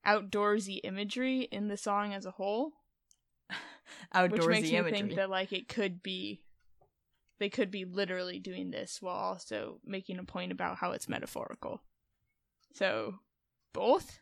outdoorsy 0.04 0.80
imagery 0.82 1.42
in 1.42 1.68
the 1.68 1.76
song 1.76 2.12
as 2.12 2.26
a 2.26 2.32
whole, 2.32 2.72
Outdoorsy 4.14 4.30
which 4.32 4.46
makes 4.48 4.70
me 4.72 4.76
imagery. 4.78 4.98
think 4.98 5.14
that 5.14 5.30
like 5.30 5.52
it 5.52 5.68
could 5.68 6.02
be 6.02 6.40
they 7.42 7.50
could 7.50 7.72
be 7.72 7.84
literally 7.84 8.38
doing 8.38 8.70
this 8.70 9.02
while 9.02 9.16
also 9.16 9.80
making 9.84 10.20
a 10.20 10.24
point 10.24 10.52
about 10.52 10.76
how 10.76 10.92
it's 10.92 11.08
metaphorical. 11.08 11.82
So, 12.72 13.16
both? 13.72 14.20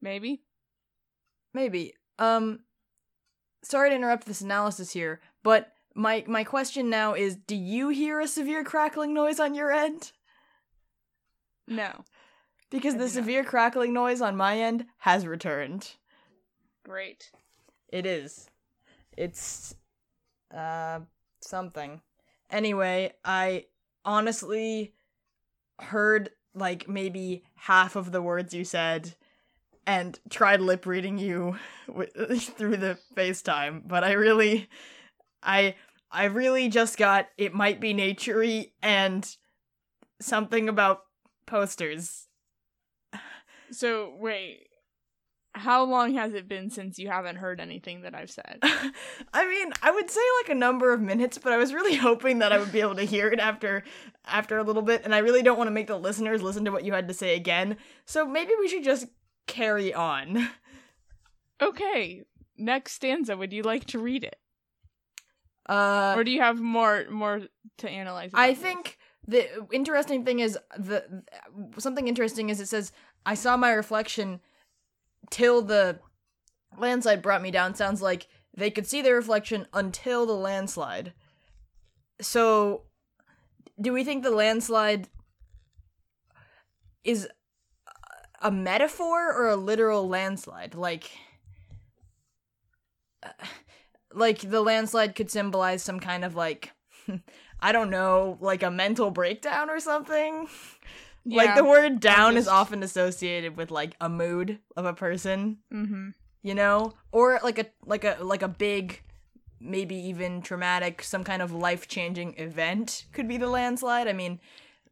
Maybe. 0.00 0.40
Maybe. 1.52 1.92
Um 2.18 2.60
sorry 3.62 3.90
to 3.90 3.96
interrupt 3.96 4.24
this 4.26 4.40
analysis 4.40 4.92
here, 4.92 5.20
but 5.42 5.72
my 5.94 6.24
my 6.26 6.42
question 6.42 6.88
now 6.88 7.12
is 7.12 7.36
do 7.36 7.54
you 7.54 7.90
hear 7.90 8.18
a 8.18 8.26
severe 8.26 8.64
crackling 8.64 9.12
noise 9.12 9.38
on 9.38 9.54
your 9.54 9.70
end? 9.70 10.12
No. 11.66 12.06
Because 12.70 12.94
I 12.94 12.98
the 12.98 13.08
do 13.08 13.12
not. 13.12 13.12
severe 13.12 13.44
crackling 13.44 13.92
noise 13.92 14.22
on 14.22 14.38
my 14.38 14.58
end 14.58 14.86
has 15.00 15.26
returned. 15.26 15.96
Great. 16.82 17.30
It 17.92 18.06
is. 18.06 18.48
It's 19.14 19.74
uh 20.54 21.00
something. 21.40 22.00
Anyway, 22.50 23.12
I 23.24 23.66
honestly 24.04 24.94
heard 25.80 26.30
like 26.54 26.88
maybe 26.88 27.44
half 27.54 27.96
of 27.96 28.10
the 28.10 28.22
words 28.22 28.54
you 28.54 28.64
said 28.64 29.14
and 29.86 30.18
tried 30.28 30.60
lip 30.60 30.86
reading 30.86 31.18
you 31.18 31.56
through 31.86 32.76
the 32.76 32.98
FaceTime, 33.16 33.82
but 33.86 34.04
I 34.04 34.12
really 34.12 34.68
I 35.42 35.74
I 36.10 36.24
really 36.24 36.68
just 36.68 36.96
got 36.96 37.28
it 37.36 37.54
might 37.54 37.80
be 37.80 37.94
naturey 37.94 38.72
and 38.82 39.28
something 40.20 40.68
about 40.68 41.02
posters. 41.46 42.26
So, 43.70 44.14
wait. 44.18 44.67
How 45.58 45.84
long 45.84 46.14
has 46.14 46.34
it 46.34 46.48
been 46.48 46.70
since 46.70 46.98
you 46.98 47.08
haven't 47.08 47.36
heard 47.36 47.60
anything 47.60 48.02
that 48.02 48.14
I've 48.14 48.30
said? 48.30 48.58
I 48.62 49.46
mean, 49.48 49.72
I 49.82 49.90
would 49.90 50.08
say 50.10 50.20
like 50.42 50.50
a 50.50 50.54
number 50.54 50.92
of 50.92 51.00
minutes, 51.00 51.36
but 51.38 51.52
I 51.52 51.56
was 51.56 51.74
really 51.74 51.96
hoping 52.08 52.38
that 52.38 52.52
I 52.52 52.58
would 52.58 52.72
be 52.72 52.80
able 52.80 52.94
to 52.96 53.04
hear 53.04 53.28
it 53.28 53.40
after 53.40 53.82
after 54.24 54.58
a 54.58 54.62
little 54.62 54.82
bit, 54.82 55.02
and 55.04 55.14
I 55.14 55.18
really 55.18 55.42
don't 55.42 55.58
want 55.58 55.68
to 55.68 55.72
make 55.72 55.86
the 55.88 55.98
listeners 55.98 56.42
listen 56.42 56.64
to 56.64 56.70
what 56.72 56.84
you 56.84 56.92
had 56.92 57.08
to 57.08 57.14
say 57.14 57.34
again. 57.36 57.76
So 58.04 58.26
maybe 58.26 58.52
we 58.58 58.68
should 58.68 58.84
just 58.84 59.06
carry 59.46 59.92
on. 59.92 60.48
Okay. 61.60 62.22
Next 62.56 62.92
stanza. 62.92 63.36
Would 63.36 63.52
you 63.52 63.62
like 63.62 63.84
to 63.86 63.98
read 63.98 64.24
it, 64.24 64.36
Uh 65.68 66.14
or 66.16 66.24
do 66.24 66.30
you 66.30 66.40
have 66.40 66.60
more 66.60 67.06
more 67.10 67.42
to 67.78 67.88
analyze? 67.90 68.30
I 68.34 68.50
this? 68.50 68.58
think 68.58 68.98
the 69.26 69.46
interesting 69.72 70.24
thing 70.24 70.40
is 70.40 70.58
the 70.76 71.22
something 71.78 72.08
interesting 72.08 72.48
is 72.50 72.60
it 72.60 72.66
says 72.68 72.92
I 73.26 73.34
saw 73.34 73.56
my 73.56 73.70
reflection 73.72 74.40
till 75.30 75.62
the 75.62 75.98
landslide 76.76 77.22
brought 77.22 77.42
me 77.42 77.50
down. 77.50 77.74
Sounds 77.74 78.02
like 78.02 78.28
they 78.54 78.70
could 78.70 78.86
see 78.86 79.02
their 79.02 79.14
reflection 79.14 79.66
until 79.72 80.26
the 80.26 80.34
landslide. 80.34 81.12
So, 82.20 82.82
do 83.80 83.92
we 83.92 84.04
think 84.04 84.22
the 84.22 84.30
landslide 84.30 85.08
is 87.04 87.28
a 88.42 88.50
metaphor 88.50 89.32
or 89.32 89.48
a 89.48 89.56
literal 89.56 90.08
landslide? 90.08 90.74
Like, 90.74 91.10
uh, 93.22 93.28
like 94.12 94.40
the 94.40 94.60
landslide 94.60 95.14
could 95.14 95.30
symbolize 95.30 95.82
some 95.82 96.00
kind 96.00 96.24
of 96.24 96.34
like 96.34 96.72
I 97.60 97.72
don't 97.72 97.90
know, 97.90 98.38
like 98.40 98.62
a 98.62 98.70
mental 98.70 99.10
breakdown 99.10 99.70
or 99.70 99.80
something. 99.80 100.48
Like 101.24 101.56
the 101.56 101.64
word 101.64 102.00
down 102.00 102.36
is 102.36 102.48
often 102.48 102.82
associated 102.82 103.56
with 103.56 103.70
like 103.70 103.94
a 104.00 104.08
mood 104.08 104.60
of 104.76 104.84
a 104.86 104.94
person, 104.94 105.58
Mhm. 105.72 106.14
you 106.42 106.54
know? 106.54 106.94
Or 107.12 107.38
like 107.42 107.58
a 107.58 107.66
like 107.84 108.04
a 108.04 108.16
like 108.22 108.42
a 108.42 108.48
big 108.48 109.02
maybe 109.60 109.96
even 109.96 110.40
traumatic 110.40 111.02
some 111.02 111.24
kind 111.24 111.42
of 111.42 111.52
life-changing 111.52 112.38
event 112.38 113.06
could 113.12 113.26
be 113.28 113.36
the 113.36 113.48
landslide. 113.48 114.06
I 114.06 114.12
mean, 114.12 114.40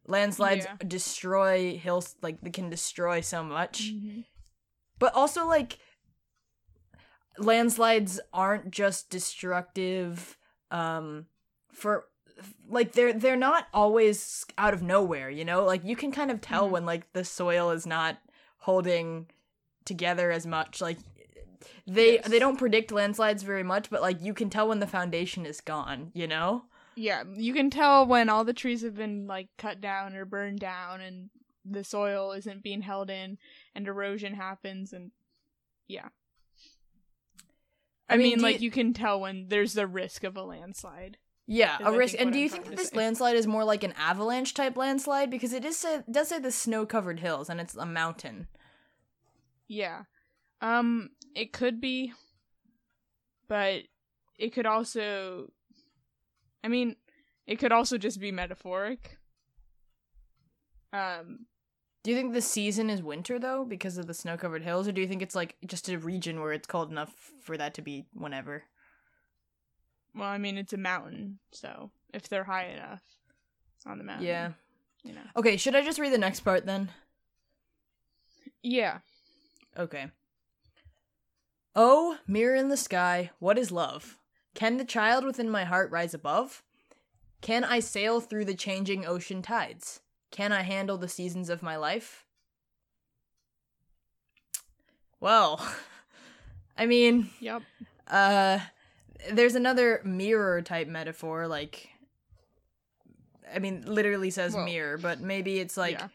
landslides 0.07 0.65
Yeah. 0.65 0.75
destroy 0.87 1.77
hills 1.77 2.15
like 2.21 2.41
they 2.41 2.49
can 2.51 2.69
destroy 2.69 3.21
so 3.21 3.43
much. 3.43 3.93
Mhm. 3.93 4.25
But 4.99 5.13
also 5.15 5.47
like 5.47 5.79
landslides 7.37 8.19
aren't 8.33 8.71
just 8.71 9.09
destructive 9.09 10.37
um 10.71 11.27
for 11.71 12.05
like 12.69 12.91
they're 12.93 13.13
they're 13.13 13.35
not 13.35 13.67
always 13.73 14.45
out 14.57 14.73
of 14.73 14.81
nowhere, 14.81 15.29
you 15.29 15.43
know? 15.45 15.63
Like 15.63 15.83
you 15.83 15.95
can 15.95 16.11
kind 16.11 16.29
of 16.31 16.41
tell 16.41 16.67
Mhm. 16.67 16.71
when 16.71 16.85
like 16.85 17.11
the 17.13 17.23
soil 17.25 17.71
is 17.71 17.85
not 17.87 18.17
holding 18.59 19.27
together 19.85 20.31
as 20.31 20.45
much. 20.45 20.81
Like 20.81 20.97
they 21.87 22.15
Yes. 22.15 22.27
they 22.27 22.39
don't 22.39 22.57
predict 22.57 22.91
landslides 22.91 23.43
very 23.43 23.63
much, 23.63 23.89
but 23.89 24.01
like 24.01 24.21
you 24.21 24.33
can 24.33 24.49
tell 24.49 24.67
when 24.67 24.79
the 24.79 24.87
foundation 24.87 25.45
is 25.45 25.61
gone, 25.61 26.11
you 26.13 26.27
know? 26.27 26.65
Yeah, 26.95 27.23
you 27.35 27.53
can 27.53 27.69
tell 27.69 28.05
when 28.05 28.27
all 28.29 28.43
the 28.43 28.53
trees 28.53 28.81
have 28.81 28.95
been 28.95 29.27
like 29.27 29.47
cut 29.57 29.79
down 29.81 30.15
or 30.15 30.25
burned 30.25 30.59
down 30.59 30.99
and 31.01 31.29
the 31.63 31.83
soil 31.83 32.31
isn't 32.31 32.63
being 32.63 32.81
held 32.81 33.09
in 33.09 33.37
and 33.75 33.87
erosion 33.87 34.33
happens 34.33 34.93
and 34.93 35.11
yeah. 35.87 36.09
I, 38.09 38.13
I 38.13 38.17
mean, 38.17 38.29
mean, 38.37 38.41
like 38.41 38.55
you- 38.61 38.65
you 38.65 38.71
can 38.71 38.93
tell 38.93 39.19
when 39.19 39.47
there's 39.49 39.73
the 39.73 39.85
risk 39.87 40.23
of 40.23 40.37
a 40.37 40.43
landslide. 40.43 41.17
Yeah, 41.49 41.77
a 41.81 41.91
risk. 41.93 42.15
And 42.19 42.33
do 42.33 42.39
you 42.39 42.49
think 42.49 42.65
that 42.65 42.75
this 42.75 42.93
landslide 42.93 43.37
is 43.37 43.47
more 43.47 43.63
like 43.63 43.83
an 43.83 43.93
avalanche 43.97 44.53
type 44.53 44.75
landslide? 44.75 45.29
Because 45.29 45.53
it 45.53 45.63
is 45.63 45.77
say, 45.77 46.03
does 46.11 46.27
say 46.27 46.39
the 46.39 46.51
snow 46.51 46.85
covered 46.85 47.21
hills 47.21 47.49
and 47.49 47.61
it's 47.61 47.75
a 47.75 47.85
mountain. 47.85 48.47
Yeah. 49.67 50.03
Um 50.61 51.11
it 51.35 51.53
could 51.53 51.79
be 51.79 52.13
but 53.47 53.83
it 54.37 54.53
could 54.53 54.65
also 54.65 55.51
I 56.63 56.67
mean, 56.67 56.97
it 57.45 57.57
could 57.59 57.71
also 57.71 57.97
just 57.97 58.19
be 58.19 58.31
metaphoric. 58.31 59.17
Um 60.91 61.45
Do 62.03 62.11
you 62.11 62.17
think 62.17 62.33
the 62.33 62.41
season 62.41 62.89
is 62.89 63.01
winter 63.01 63.39
though, 63.39 63.63
because 63.63 63.97
of 63.97 64.07
the 64.07 64.13
snow 64.13 64.35
covered 64.35 64.63
hills, 64.63 64.87
or 64.87 64.91
do 64.91 64.99
you 65.01 65.07
think 65.07 65.21
it's 65.21 65.35
like 65.35 65.55
just 65.65 65.87
a 65.87 65.97
region 65.97 66.41
where 66.41 66.51
it's 66.51 66.67
cold 66.67 66.91
enough 66.91 67.13
for 67.41 67.55
that 67.55 67.73
to 67.75 67.81
be 67.81 68.05
whenever? 68.13 68.63
Well, 70.17 70.27
I 70.29 70.37
mean, 70.37 70.57
it's 70.57 70.73
a 70.73 70.77
mountain, 70.77 71.39
so 71.51 71.91
if 72.13 72.27
they're 72.29 72.43
high 72.43 72.65
enough 72.67 73.01
on 73.85 73.97
the 73.97 74.03
mountain. 74.03 74.25
Yeah. 74.27 74.51
You 75.03 75.13
know. 75.13 75.21
Okay, 75.35 75.57
should 75.57 75.75
I 75.75 75.83
just 75.83 75.99
read 75.99 76.11
the 76.13 76.17
next 76.17 76.41
part 76.41 76.65
then? 76.65 76.89
Yeah. 78.63 78.99
Okay. 79.77 80.07
Oh, 81.75 82.17
mirror 82.27 82.55
in 82.55 82.69
the 82.69 82.77
sky, 82.77 83.29
what 83.39 83.57
is 83.57 83.71
love? 83.71 84.17
Can 84.55 84.77
the 84.77 84.83
child 84.85 85.23
within 85.23 85.49
my 85.49 85.63
heart 85.63 85.91
rise 85.91 86.13
above? 86.15 86.63
Can 87.41 87.63
I 87.63 87.79
sail 87.79 88.19
through 88.19 88.45
the 88.45 88.55
changing 88.55 89.05
ocean 89.05 89.43
tides? 89.43 89.99
Can 90.31 90.51
I 90.51 90.63
handle 90.63 90.97
the 90.97 91.07
seasons 91.07 91.49
of 91.49 91.61
my 91.61 91.77
life? 91.77 92.25
Well, 95.19 95.65
I 96.77 96.85
mean, 96.85 97.29
Yep. 97.39 97.61
uh 98.07 98.59
there's 99.31 99.55
another 99.55 100.01
mirror 100.03 100.61
type 100.61 100.87
metaphor 100.87 101.47
like 101.47 101.89
I 103.53 103.59
mean, 103.59 103.83
literally 103.85 104.29
says 104.29 104.53
Well, 104.53 104.65
mirror, 104.65 104.97
but 104.97 105.21
maybe 105.21 105.59
it's 105.59 105.77
like 105.77 105.93
yeah. 105.93 106.07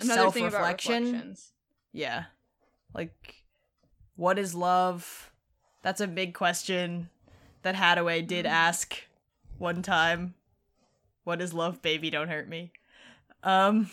Self-reflection. 0.00 1.02
reflections. 1.04 1.52
Yeah. 1.92 2.24
Like, 2.94 3.44
what 4.16 4.38
is 4.38 4.54
love? 4.54 5.30
That's 5.82 6.00
a 6.00 6.06
big 6.06 6.32
question 6.34 7.10
that 7.62 7.74
Haddaway 7.74 8.26
did 8.26 8.46
Mm. 8.46 8.50
ask 8.50 8.96
one 9.58 9.82
time. 9.82 10.34
What 11.24 11.42
is 11.42 11.52
love, 11.52 11.82
baby? 11.82 12.08
Don't 12.10 12.28
hurt 12.28 12.48
me. 12.48 12.72
Um, 13.42 13.90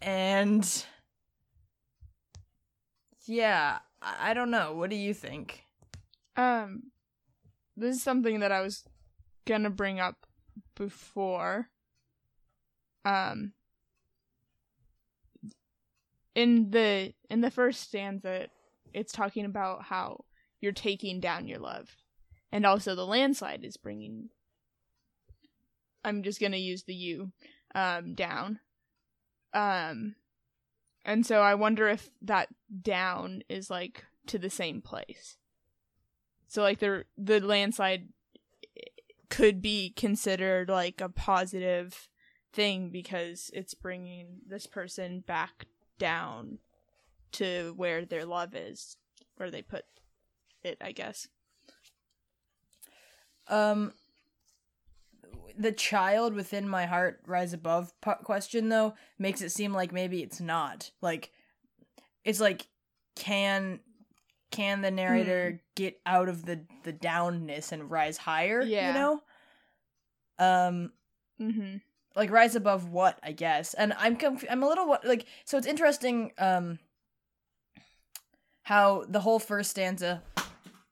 and 0.00 0.84
yeah, 3.26 3.78
I 4.00 4.34
don't 4.34 4.50
know. 4.50 4.72
What 4.74 4.90
do 4.90 4.96
you 4.96 5.12
think? 5.14 5.64
Um, 6.36 6.90
this 7.76 7.96
is 7.96 8.02
something 8.02 8.40
that 8.40 8.52
I 8.52 8.60
was 8.60 8.84
gonna 9.46 9.70
bring 9.70 10.00
up 10.00 10.26
before. 10.74 11.68
Um, 13.04 13.52
in 16.34 16.70
the 16.70 17.14
in 17.30 17.40
the 17.40 17.50
first 17.50 17.82
stanza, 17.82 18.48
it's 18.92 19.12
talking 19.12 19.44
about 19.44 19.82
how 19.84 20.24
you're 20.60 20.72
taking 20.72 21.20
down 21.20 21.48
your 21.48 21.58
love, 21.58 21.96
and 22.52 22.66
also 22.66 22.94
the 22.94 23.06
landslide 23.06 23.64
is 23.64 23.76
bringing. 23.76 24.30
I'm 26.04 26.22
just 26.22 26.40
gonna 26.40 26.56
use 26.56 26.84
the 26.84 26.94
you, 26.94 27.32
um, 27.74 28.14
down. 28.14 28.60
Um, 29.52 30.16
and 31.04 31.24
so 31.24 31.40
I 31.40 31.54
wonder 31.54 31.88
if 31.88 32.10
that 32.22 32.48
down 32.82 33.42
is 33.48 33.70
like 33.70 34.04
to 34.26 34.38
the 34.38 34.50
same 34.50 34.82
place. 34.82 35.36
So 36.48 36.62
like 36.62 36.78
the 36.78 37.04
the 37.16 37.40
landslide 37.40 38.08
could 39.28 39.60
be 39.60 39.90
considered 39.90 40.68
like 40.68 41.00
a 41.00 41.08
positive 41.08 42.08
thing 42.52 42.90
because 42.90 43.50
it's 43.52 43.74
bringing 43.74 44.38
this 44.46 44.66
person 44.66 45.20
back 45.20 45.66
down 45.98 46.58
to 47.32 47.74
where 47.76 48.04
their 48.04 48.24
love 48.24 48.54
is, 48.54 48.96
where 49.36 49.50
they 49.50 49.62
put 49.62 49.84
it, 50.62 50.78
I 50.80 50.92
guess. 50.92 51.28
Um, 53.48 53.92
the 55.58 55.72
child 55.72 56.34
within 56.34 56.68
my 56.68 56.86
heart 56.86 57.20
rise 57.26 57.52
above 57.52 57.92
question 58.24 58.68
though 58.68 58.94
makes 59.18 59.40
it 59.40 59.50
seem 59.50 59.72
like 59.72 59.92
maybe 59.92 60.22
it's 60.22 60.40
not 60.40 60.90
like 61.00 61.30
it's 62.24 62.40
like 62.40 62.66
can 63.14 63.80
can 64.56 64.80
the 64.82 64.90
narrator 64.90 65.60
get 65.74 66.00
out 66.06 66.28
of 66.28 66.44
the 66.46 66.60
the 66.84 66.92
downness 66.92 67.72
and 67.72 67.90
rise 67.90 68.16
higher 68.16 68.62
Yeah. 68.62 68.88
you 68.88 68.94
know 68.94 69.20
um 70.38 70.92
Mm-hmm. 71.40 71.76
like 72.14 72.30
rise 72.30 72.56
above 72.56 72.88
what 72.90 73.18
i 73.22 73.32
guess 73.32 73.74
and 73.74 73.92
i'm 73.98 74.16
conf- 74.16 74.44
i'm 74.50 74.62
a 74.62 74.66
little 74.68 74.96
like 75.04 75.26
so 75.44 75.58
it's 75.58 75.66
interesting 75.66 76.32
um 76.38 76.78
how 78.62 79.04
the 79.08 79.20
whole 79.20 79.38
first 79.38 79.70
stanza 79.70 80.22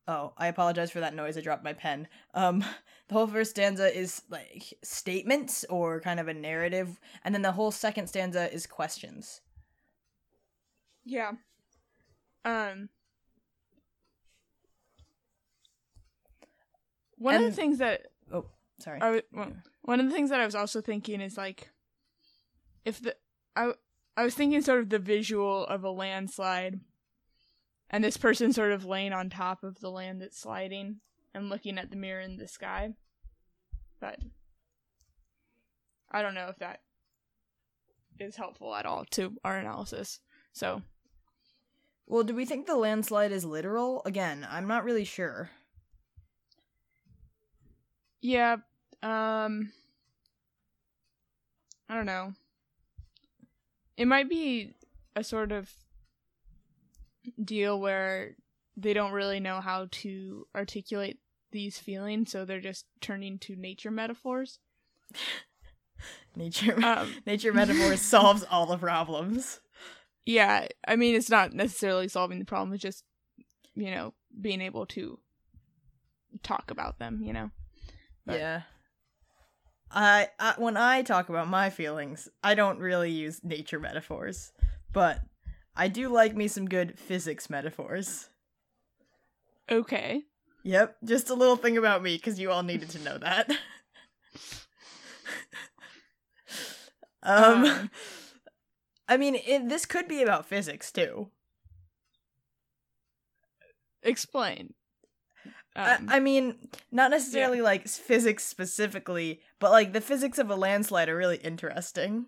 oh 0.06 0.32
i 0.36 0.48
apologize 0.48 0.90
for 0.90 1.00
that 1.00 1.14
noise 1.14 1.38
i 1.38 1.40
dropped 1.40 1.64
my 1.64 1.72
pen 1.72 2.06
um 2.34 2.58
the 3.08 3.14
whole 3.14 3.26
first 3.26 3.50
stanza 3.52 3.86
is 3.98 4.20
like 4.30 4.74
statements 4.82 5.64
or 5.70 5.98
kind 6.00 6.20
of 6.20 6.28
a 6.28 6.34
narrative 6.34 7.00
and 7.24 7.34
then 7.34 7.42
the 7.42 7.52
whole 7.52 7.70
second 7.70 8.06
stanza 8.06 8.52
is 8.52 8.66
questions 8.66 9.40
Yeah. 11.06 11.32
Um. 12.46 12.88
One 17.18 17.36
of 17.36 17.42
the 17.42 17.52
things 17.52 17.78
that 17.78 18.06
oh 18.32 18.46
sorry. 18.78 19.00
I 19.00 19.22
one 19.82 20.00
of 20.00 20.06
the 20.06 20.12
things 20.12 20.30
that 20.30 20.40
I 20.40 20.44
was 20.44 20.54
also 20.54 20.80
thinking 20.80 21.20
is 21.20 21.36
like, 21.36 21.70
if 22.84 23.00
the 23.00 23.16
I 23.56 23.72
I 24.16 24.24
was 24.24 24.34
thinking 24.34 24.60
sort 24.62 24.80
of 24.80 24.90
the 24.90 24.98
visual 24.98 25.66
of 25.66 25.84
a 25.84 25.90
landslide, 25.90 26.80
and 27.90 28.02
this 28.02 28.16
person 28.16 28.52
sort 28.52 28.72
of 28.72 28.84
laying 28.84 29.12
on 29.12 29.30
top 29.30 29.62
of 29.62 29.80
the 29.80 29.90
land 29.90 30.20
that's 30.20 30.40
sliding 30.40 31.00
and 31.34 31.50
looking 31.50 31.78
at 31.78 31.90
the 31.90 31.96
mirror 31.96 32.20
in 32.20 32.36
the 32.36 32.48
sky, 32.48 32.94
but 34.00 34.18
I 36.10 36.22
don't 36.22 36.34
know 36.34 36.48
if 36.48 36.58
that 36.58 36.80
is 38.18 38.36
helpful 38.36 38.74
at 38.74 38.86
all 38.86 39.04
to 39.12 39.36
our 39.44 39.58
analysis. 39.58 40.20
So. 40.52 40.82
Well 42.06 42.22
do 42.22 42.34
we 42.34 42.44
think 42.44 42.66
the 42.66 42.76
landslide 42.76 43.32
is 43.32 43.46
literal? 43.46 44.02
Again 44.04 44.46
i'm 44.50 44.66
not 44.68 44.84
really 44.84 45.04
sure 45.04 45.48
yeah, 48.24 48.56
um, 49.02 49.72
I 51.88 51.94
don't 51.94 52.06
know. 52.06 52.32
It 53.96 54.06
might 54.06 54.28
be 54.28 54.74
a 55.14 55.22
sort 55.22 55.52
of 55.52 55.70
deal 57.42 57.78
where 57.78 58.34
they 58.76 58.94
don't 58.94 59.12
really 59.12 59.40
know 59.40 59.60
how 59.60 59.88
to 59.90 60.46
articulate 60.54 61.18
these 61.52 61.78
feelings, 61.78 62.32
so 62.32 62.44
they're 62.44 62.60
just 62.60 62.86
turning 63.00 63.38
to 63.40 63.54
nature 63.54 63.90
metaphors. 63.90 64.58
nature 66.36 66.82
Um, 66.84 67.14
nature 67.26 67.52
metaphor 67.52 67.96
solves 67.96 68.44
all 68.50 68.66
the 68.66 68.78
problems 68.78 69.60
yeah, 70.26 70.66
I 70.88 70.96
mean, 70.96 71.14
it's 71.14 71.30
not 71.30 71.52
necessarily 71.52 72.08
solving 72.08 72.38
the 72.38 72.44
problem; 72.44 72.72
it's 72.72 72.82
just 72.82 73.04
you 73.74 73.90
know 73.90 74.14
being 74.40 74.60
able 74.60 74.86
to 74.86 75.18
talk 76.42 76.70
about 76.70 76.98
them. 76.98 77.20
You 77.22 77.32
know. 77.32 77.50
But- 78.26 78.38
Yeah. 78.38 78.62
I, 79.90 80.28
I 80.40 80.54
when 80.58 80.76
I 80.76 81.02
talk 81.02 81.28
about 81.28 81.46
my 81.48 81.70
feelings, 81.70 82.28
I 82.42 82.54
don't 82.54 82.80
really 82.80 83.10
use 83.12 83.44
nature 83.44 83.78
metaphors, 83.78 84.52
but 84.92 85.20
I 85.76 85.86
do 85.88 86.08
like 86.08 86.34
me 86.34 86.48
some 86.48 86.66
good 86.66 86.98
physics 86.98 87.48
metaphors. 87.48 88.28
Okay. 89.70 90.22
Yep, 90.64 90.96
just 91.04 91.30
a 91.30 91.34
little 91.34 91.56
thing 91.56 91.76
about 91.76 92.02
me 92.02 92.16
because 92.16 92.40
you 92.40 92.50
all 92.50 92.62
needed 92.64 92.90
to 92.90 92.98
know 93.00 93.18
that. 93.18 93.50
um, 97.22 97.64
Um. 97.64 97.90
I 99.08 99.18
mean, 99.18 99.34
it, 99.34 99.68
this 99.68 99.84
could 99.84 100.08
be 100.08 100.22
about 100.22 100.46
physics 100.46 100.90
too. 100.90 101.28
Explain. 104.02 104.72
I, 105.76 105.94
Um, 105.96 106.06
I 106.08 106.20
mean, 106.20 106.68
not 106.92 107.10
necessarily 107.10 107.60
like 107.60 107.88
physics 107.88 108.44
specifically, 108.44 109.40
but 109.58 109.70
like 109.70 109.92
the 109.92 110.00
physics 110.00 110.38
of 110.38 110.50
a 110.50 110.56
landslide 110.56 111.08
are 111.08 111.16
really 111.16 111.38
interesting. 111.38 112.26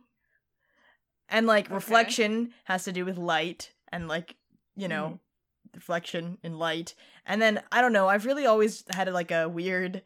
And 1.29 1.47
like 1.47 1.67
Okay. 1.67 1.75
reflection 1.75 2.53
has 2.65 2.85
to 2.85 2.93
do 2.93 3.05
with 3.05 3.19
light 3.19 3.73
and 3.93 4.09
like, 4.09 4.37
you 4.77 4.89
know, 4.89 5.05
Mm-hmm. 5.07 5.75
reflection 5.75 6.39
in 6.43 6.59
light. 6.59 6.95
And 7.27 7.41
then 7.43 7.63
I 7.73 7.81
don't 7.81 7.93
know, 7.93 8.09
I've 8.09 8.27
really 8.27 8.47
always 8.47 8.85
had 8.91 9.13
like 9.13 9.31
a 9.31 9.49
weird 9.49 10.03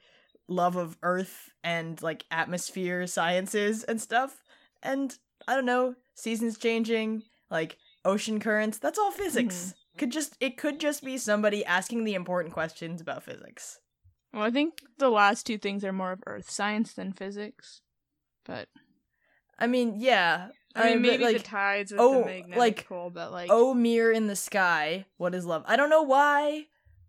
love 0.49 0.77
of 0.77 0.97
earth 1.03 1.51
and 1.63 2.01
like 2.03 2.25
atmosphere 2.31 3.07
sciences 3.07 3.85
and 3.85 4.01
stuff. 4.01 4.43
And 4.83 5.17
I 5.47 5.55
don't 5.55 5.67
know, 5.67 5.95
seasons 6.15 6.59
changing, 6.59 7.23
like 7.51 7.77
ocean 8.05 8.41
currents, 8.41 8.79
that's 8.79 8.99
all 8.99 9.11
physics. 9.11 9.57
Mm-hmm. 9.57 9.80
Could 10.01 10.13
just 10.13 10.35
it 10.41 10.57
could 10.57 10.81
just 10.81 11.05
be 11.05 11.19
somebody 11.19 11.63
asking 11.63 12.05
the 12.05 12.15
important 12.15 12.55
questions 12.55 13.03
about 13.03 13.23
physics. 13.23 13.81
Well, 14.33 14.45
I 14.45 14.51
think 14.51 14.79
the 14.97 15.11
last 15.11 15.45
two 15.45 15.59
things 15.59 15.85
are 15.85 15.93
more 15.93 16.13
of 16.13 16.23
earth 16.27 16.49
science 16.49 16.95
than 16.95 17.13
physics. 17.13 17.83
But 18.47 18.69
I 19.59 19.67
mean, 19.67 19.97
yeah. 19.99 20.49
I 20.75 20.95
mean, 20.95 21.03
maybe 21.03 21.25
like, 21.25 21.37
the 21.37 21.43
tides 21.43 21.93
with 21.93 22.01
oh, 22.01 22.21
the 22.21 22.25
magnetic 22.25 22.57
like, 22.57 22.89
pole, 22.89 23.11
but 23.11 23.31
like 23.31 23.51
oh 23.53 23.75
mirror 23.75 24.11
in 24.11 24.27
the 24.27 24.37
sky 24.37 25.05
what 25.19 25.35
is 25.35 25.45
love 25.45 25.65
i 25.67 25.75
don't 25.77 25.91
know 25.91 26.03
why 26.03 26.65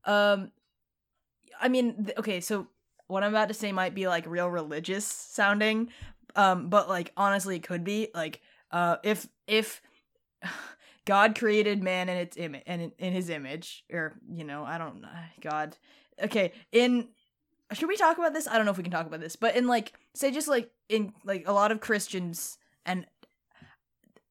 um 0.06 0.52
i 1.62 1.70
mean 1.70 2.06
th- 2.06 2.18
okay 2.18 2.42
so 2.42 2.68
what 3.06 3.24
i'm 3.24 3.30
about 3.30 3.50
to 3.50 3.54
say 3.54 3.72
might 3.72 3.94
be 3.94 4.08
like 4.08 4.26
real 4.26 4.50
religious 4.50 5.06
sounding 5.06 5.90
um 6.36 6.70
but 6.70 6.90
like 6.90 7.14
honestly 7.16 7.58
it 7.58 7.64
could 7.64 7.84
be 7.84 8.10
like 8.16 8.42
uh 8.72 8.96
if 9.04 9.28
if 9.46 9.80
god 11.06 11.38
created 11.38 11.82
man 11.84 12.10
in 12.10 12.18
its 12.18 12.38
image 12.38 12.64
and 12.68 12.92
in, 12.98 13.14
his 13.14 13.30
image 13.30 13.84
or 13.92 14.14
you 14.32 14.44
know 14.44 14.64
i 14.64 14.78
don't 14.78 15.02
know 15.02 15.08
god 15.42 15.76
okay 16.24 16.52
in 16.72 17.08
should 17.74 17.88
we 17.88 17.98
talk 17.98 18.18
about 18.18 18.34
this 18.34 18.48
i 18.48 18.56
don't 18.56 18.66
know 18.66 18.72
if 18.72 18.78
we 18.78 18.84
can 18.84 18.92
talk 18.92 19.08
about 19.08 19.20
this 19.20 19.36
but 19.36 19.56
in 19.56 19.66
like 19.68 19.94
say 20.14 20.32
just 20.32 20.48
like 20.48 20.70
in 20.90 21.14
like 21.24 21.48
a 21.48 21.54
lot 21.54 21.72
of 21.72 21.80
christians 21.80 22.58
and 22.86 23.06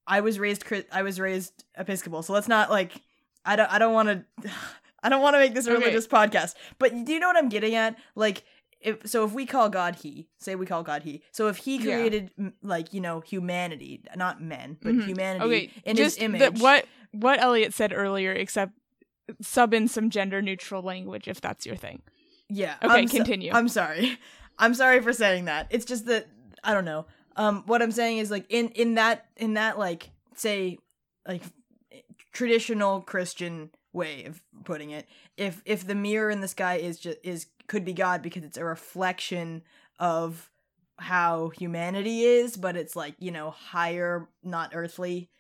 I 0.07 0.21
was 0.23 0.39
raised 0.41 0.65
I 0.91 1.03
was 1.03 1.21
raised 1.21 1.65
Episcopal, 1.77 2.23
so 2.25 2.33
let's 2.33 2.49
not 2.49 2.69
like 2.69 3.01
I 3.45 3.55
don't 3.55 3.71
I 3.71 3.79
don't 3.79 3.93
want 3.95 4.09
to 4.43 4.51
I 5.05 5.09
don't 5.09 5.23
want 5.23 5.35
to 5.35 5.39
make 5.39 5.55
this 5.55 5.67
a 5.67 5.71
Okay. 5.71 5.79
religious 5.79 6.07
podcast. 6.09 6.55
But 6.81 7.05
do 7.05 7.13
you 7.13 7.21
know 7.21 7.29
what 7.29 7.37
I'm 7.37 7.49
getting 7.49 7.75
at? 7.77 7.97
Like 8.17 8.43
if 8.81 9.07
so 9.07 9.25
if 9.25 9.33
we 9.33 9.47
call 9.47 9.69
God 9.69 9.97
he, 9.97 10.29
say 10.39 10.55
we 10.55 10.67
call 10.67 10.83
God 10.83 11.03
he. 11.03 11.23
So 11.33 11.49
if 11.49 11.59
he 11.59 11.77
Yeah. 11.77 11.83
created 11.97 12.31
m 12.39 12.55
like, 12.63 12.93
you 12.95 13.01
know, 13.01 13.21
humanity, 13.21 14.03
not 14.17 14.41
men, 14.43 14.79
but 14.83 14.95
Mhm. 14.95 15.05
humanity 15.05 15.45
okay, 15.45 15.71
in 15.85 15.97
his 15.97 16.17
image. 16.19 16.41
The, 16.41 16.63
what 16.63 16.87
what 17.13 17.41
Elliot 17.41 17.75
said 17.75 17.93
earlier, 17.93 18.33
except 18.33 18.73
sub 19.43 19.75
in 19.75 19.87
some 19.89 20.11
gender 20.11 20.41
neutral 20.43 20.83
language 20.83 21.29
if 21.29 21.41
that's 21.41 21.67
your 21.67 21.77
thing. 21.77 22.03
Yeah. 22.49 22.77
Okay, 22.83 22.93
I'm 22.95 23.09
so- 23.09 23.17
continue. 23.17 23.53
I'm 23.53 23.69
sorry. 23.69 24.19
I'm 24.59 24.75
sorry 24.75 25.01
for 25.01 25.13
saying 25.13 25.45
that. 25.47 25.67
It's 25.71 25.85
just 25.85 26.07
that 26.07 26.27
I 26.65 26.75
don't 26.75 26.85
know. 26.85 27.07
Um 27.37 27.63
what 27.67 27.81
I'm 27.83 27.93
saying 27.93 28.19
is 28.19 28.31
like 28.31 28.47
in 28.49 28.69
in 28.71 28.95
that 28.97 29.27
in 29.37 29.55
that 29.55 29.79
like 29.79 30.11
say 30.37 30.79
like 31.29 31.43
traditional 32.33 33.01
Christian 33.01 33.71
way 33.93 34.25
of 34.25 34.41
putting 34.65 34.91
it, 34.91 35.07
if 35.37 35.63
if 35.65 35.87
the 35.87 35.95
mirror 35.95 36.31
in 36.31 36.41
the 36.41 36.49
sky 36.49 36.77
is 36.77 36.99
just 36.99 37.19
is 37.23 37.47
could 37.67 37.85
be 37.85 37.93
God 37.93 38.23
because 38.23 38.45
it's 38.45 38.57
a 38.59 38.65
reflection 38.65 39.63
of 39.99 40.51
how 40.99 41.49
humanity 41.51 42.23
is, 42.25 42.57
but 42.57 42.77
it's 42.77 42.95
like, 42.95 43.15
you 43.19 43.31
know, 43.31 43.51
higher, 43.51 44.29
not 44.43 44.73
earthly. 44.75 45.31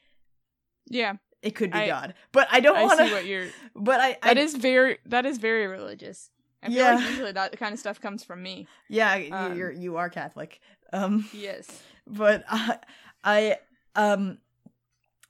Yeah, 0.88 1.14
It 1.42 1.54
could 1.54 1.70
be 1.70 1.78
I- 1.78 1.86
God. 1.86 2.14
But 2.32 2.48
I 2.50 2.60
don't 2.60 2.80
want 2.82 2.98
see 2.98 3.12
what 3.12 3.22
to 3.22 3.28
you're. 3.28 3.46
but 3.74 4.00
I 4.00 4.16
That 4.22 4.38
I, 4.38 4.40
is 4.40 4.54
very 4.54 4.98
that 5.06 5.26
is 5.26 5.38
very 5.38 5.66
religious. 5.66 6.30
I 6.62 6.68
feel 6.68 6.76
Yeah. 6.76 6.94
like 6.96 7.08
usually 7.08 7.32
that 7.32 7.58
kind 7.58 7.72
of 7.72 7.78
stuff 7.78 8.00
comes 8.00 8.22
from 8.24 8.42
me. 8.42 8.66
yeah, 8.88 9.20
um, 9.32 9.56
you're 9.56 9.70
you 9.70 9.96
are 9.96 10.08
Catholic. 10.10 10.60
Um 10.92 11.28
Yes. 11.32 11.82
but 12.06 12.44
I, 12.50 12.78
I 13.24 13.58
um 13.94 14.38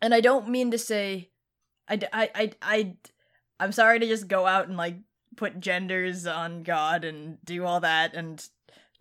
and 0.02 0.14
i 0.14 0.20
don't 0.20 0.48
mean 0.48 0.70
to 0.70 0.78
say 0.78 1.29
I, 1.90 1.98
I, 2.12 2.30
I, 2.34 2.52
I, 2.62 2.96
i'm 3.58 3.72
sorry 3.72 3.98
to 3.98 4.06
just 4.06 4.28
go 4.28 4.46
out 4.46 4.68
and 4.68 4.76
like 4.76 4.96
put 5.36 5.60
genders 5.60 6.26
on 6.26 6.62
god 6.62 7.04
and 7.04 7.38
do 7.44 7.64
all 7.64 7.80
that 7.80 8.14
and 8.14 8.46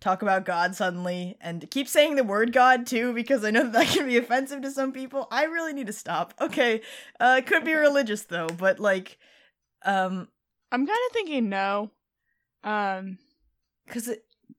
talk 0.00 0.22
about 0.22 0.44
god 0.44 0.74
suddenly 0.74 1.36
and 1.40 1.70
keep 1.70 1.86
saying 1.86 2.16
the 2.16 2.24
word 2.24 2.52
god 2.52 2.86
too 2.86 3.12
because 3.12 3.44
i 3.44 3.50
know 3.50 3.64
that, 3.64 3.72
that 3.72 3.88
can 3.88 4.06
be 4.06 4.16
offensive 4.16 4.62
to 4.62 4.70
some 4.70 4.92
people 4.92 5.28
i 5.30 5.44
really 5.44 5.72
need 5.72 5.86
to 5.86 5.92
stop 5.92 6.34
okay 6.40 6.80
uh 7.20 7.36
it 7.38 7.46
could 7.46 7.64
be 7.64 7.74
religious 7.74 8.24
though 8.24 8.48
but 8.58 8.78
like 8.80 9.18
um 9.84 10.28
I'm 10.72 10.86
kind 10.86 10.98
of 11.08 11.12
thinking 11.12 11.48
no. 11.48 11.90
Um. 12.62 13.18
because 13.86 14.10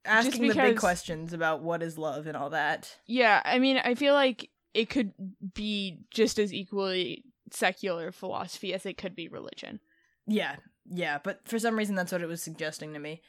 asking 0.06 0.48
the 0.48 0.56
big 0.56 0.78
questions 0.78 1.34
about 1.34 1.62
what 1.62 1.84
is 1.84 1.98
love 1.98 2.28
and 2.28 2.36
all 2.36 2.50
that 2.50 2.98
Yeah, 3.06 3.41
I 3.46 3.60
mean, 3.60 3.78
I 3.78 3.96
feel 3.96 4.13
like 4.13 4.50
it 4.74 4.89
could 4.89 5.13
be 5.54 6.00
just 6.10 6.39
as 6.39 6.54
equally 6.54 7.24
secular 7.53 8.11
philosophy 8.11 8.73
as 8.73 8.85
it 8.85 8.97
could 8.97 9.15
be 9.15 9.27
religion. 9.27 9.79
Yeah, 10.27 10.55
yeah, 10.89 11.19
but 11.23 11.47
for 11.47 11.59
some 11.59 11.77
reason 11.77 11.95
that's 11.95 12.11
what 12.11 12.21
it 12.21 12.27
was 12.27 12.41
suggesting 12.41 12.93
to 12.93 12.99
me. 12.99 13.21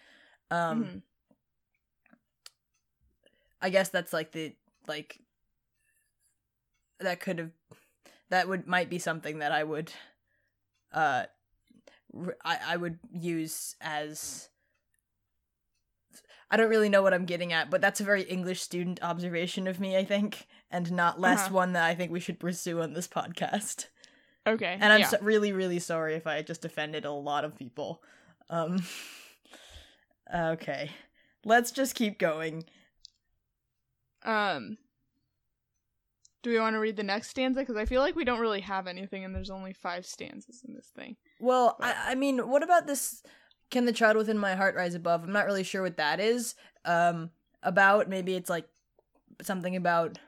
Um 0.50 0.84
Mhm. 0.84 1.02
I 3.60 3.70
guess 3.70 3.88
that's 3.90 4.12
like 4.12 4.32
the 4.32 4.54
like 4.86 5.20
that 7.00 7.20
could 7.20 7.38
have 7.38 7.50
that 8.30 8.48
would 8.48 8.66
might 8.66 8.90
be 8.90 8.98
something 8.98 9.38
that 9.38 9.52
I 9.52 9.64
would 9.64 9.92
uh 10.92 11.24
I, 12.44 12.58
I 12.68 12.76
would 12.76 12.98
use 13.12 13.74
as 13.80 14.48
I 16.50 16.56
don't 16.58 16.68
really 16.68 16.90
know 16.90 17.02
what 17.02 17.14
I'm 17.14 17.24
getting 17.24 17.52
at, 17.54 17.70
but 17.70 17.80
that's 17.80 18.00
a 18.00 18.04
very 18.04 18.22
English 18.24 18.60
student 18.60 19.02
observation 19.02 19.66
of 19.66 19.80
me, 19.80 19.96
I 19.96 20.04
think, 20.04 20.46
and 20.70 20.92
not 20.92 21.18
less 21.18 21.46
Uh-huh. 21.46 21.54
one 21.54 21.72
that 21.72 21.84
I 21.84 21.94
think 21.94 22.12
we 22.12 22.20
should 22.20 22.38
pursue 22.38 22.82
on 22.82 22.92
this 22.92 23.08
podcast. 23.08 23.86
Okay. 24.46 24.76
And 24.80 24.92
I'm 24.92 25.00
yeah. 25.00 25.08
so- 25.08 25.18
really, 25.20 25.52
really 25.52 25.78
sorry 25.78 26.14
if 26.14 26.26
I 26.26 26.42
just 26.42 26.64
offended 26.64 27.04
a 27.04 27.12
lot 27.12 27.44
of 27.44 27.56
people. 27.56 28.02
Um, 28.50 28.82
okay, 30.34 30.90
let's 31.44 31.70
just 31.70 31.94
keep 31.94 32.18
going. 32.18 32.64
Um, 34.24 34.78
do 36.42 36.50
we 36.50 36.58
want 36.58 36.74
to 36.74 36.80
read 36.80 36.96
the 36.96 37.02
next 37.02 37.28
stanza? 37.28 37.60
Because 37.60 37.76
I 37.76 37.84
feel 37.84 38.00
like 38.00 38.16
we 38.16 38.24
don't 38.24 38.40
really 38.40 38.60
have 38.60 38.86
anything, 38.86 39.24
and 39.24 39.34
there's 39.34 39.50
only 39.50 39.72
five 39.72 40.04
stanzas 40.04 40.62
in 40.66 40.74
this 40.74 40.90
thing. 40.94 41.16
Well, 41.40 41.76
I, 41.80 41.94
I 42.08 42.14
mean, 42.14 42.48
what 42.48 42.62
about 42.62 42.86
this? 42.86 43.22
Can 43.70 43.84
the 43.84 43.92
child 43.92 44.16
within 44.16 44.38
my 44.38 44.54
heart 44.54 44.74
rise 44.74 44.94
above? 44.94 45.22
I'm 45.22 45.32
not 45.32 45.46
really 45.46 45.62
sure 45.62 45.82
what 45.82 45.96
that 45.96 46.20
is. 46.20 46.54
Um, 46.84 47.30
about 47.62 48.08
maybe 48.08 48.34
it's 48.34 48.50
like 48.50 48.66
something 49.40 49.76
about 49.76 50.18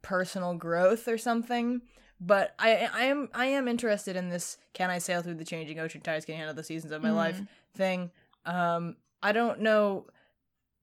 personal 0.00 0.54
growth 0.54 1.06
or 1.06 1.18
something. 1.18 1.82
But 2.24 2.54
I, 2.56 2.88
I 2.94 3.04
am, 3.06 3.28
I 3.34 3.46
am 3.46 3.66
interested 3.66 4.14
in 4.14 4.28
this. 4.28 4.56
Can 4.74 4.90
I 4.90 4.98
sail 4.98 5.22
through 5.22 5.34
the 5.34 5.44
changing 5.44 5.80
ocean 5.80 6.00
tides? 6.00 6.24
Can 6.24 6.36
I 6.36 6.38
handle 6.38 6.54
the 6.54 6.62
seasons 6.62 6.92
of 6.92 7.02
my 7.02 7.10
life? 7.10 7.40
Mm. 7.40 7.48
thing. 7.74 8.10
Um, 8.46 8.96
I 9.20 9.32
don't 9.32 9.60
know. 9.60 10.06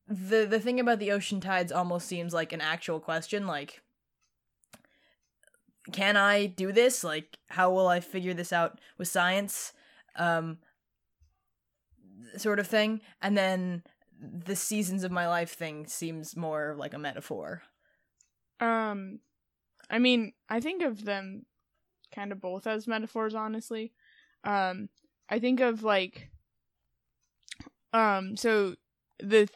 the 0.08 0.46
The 0.46 0.60
thing 0.60 0.82
about 0.82 1.00
the 1.00 1.12
ocean 1.12 1.40
tides 1.40 1.72
almost 1.72 2.08
seems 2.08 2.34
like 2.34 2.52
an 2.52 2.60
actual 2.60 3.00
question. 3.00 3.48
Like, 3.48 3.82
can 5.94 6.18
I 6.18 6.46
do 6.46 6.74
this? 6.74 7.06
Like, 7.06 7.38
how 7.48 7.72
will 7.72 7.88
I 7.88 8.02
figure 8.02 8.34
this 8.34 8.52
out 8.52 8.80
with 8.98 9.08
science? 9.08 9.72
Um, 10.18 10.58
sort 12.36 12.60
of 12.60 12.68
thing. 12.68 13.00
And 13.22 13.38
then 13.38 13.84
the 14.22 14.58
seasons 14.58 15.06
of 15.06 15.12
my 15.12 15.28
life 15.30 15.56
thing 15.56 15.88
seems 15.88 16.36
more 16.36 16.76
like 16.78 16.94
a 16.94 17.00
metaphor. 17.00 17.64
Um, 18.60 19.20
I 19.90 20.00
mean, 20.00 20.34
I 20.48 20.60
think 20.60 20.84
of 20.84 21.06
them 21.06 21.46
kind 22.14 22.32
of 22.32 22.42
both 22.42 22.68
as 22.68 22.88
metaphors, 22.88 23.36
honestly. 23.36 23.94
Um, 24.44 24.90
I 25.30 25.40
think 25.40 25.60
of 25.60 25.84
like, 25.84 26.30
um, 27.94 28.38
so 28.38 28.76
the 29.20 29.50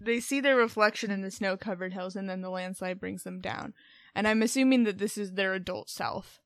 they 0.00 0.18
see 0.18 0.40
their 0.40 0.56
reflection 0.56 1.10
in 1.10 1.20
the 1.20 1.30
snow-covered 1.30 1.92
hills, 1.92 2.16
and 2.16 2.28
then 2.28 2.40
the 2.40 2.48
landslide 2.48 2.98
brings 2.98 3.22
them 3.22 3.40
down. 3.40 3.74
And 4.14 4.26
I'm 4.26 4.42
assuming 4.42 4.84
that 4.84 4.98
this 4.98 5.18
is 5.18 5.32
their 5.32 5.52
adult 5.52 5.90
self, 5.90 6.40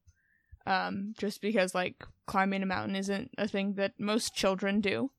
um, 0.67 1.15
just 1.17 1.41
because 1.41 1.75
like 1.75 2.05
climbing 2.27 2.63
a 2.63 2.67
mountain 2.67 2.97
isn't 2.97 3.31
a 3.39 3.47
thing 3.47 3.75
that 3.75 3.93
most 3.99 4.35
children 4.35 4.81
do. 4.81 5.13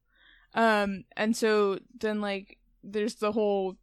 Um, 0.53 1.05
and 1.15 1.35
so 1.35 1.79
then 1.97 2.19
like 2.21 2.57
there's 2.83 3.15
the 3.15 3.31
whole 3.31 3.77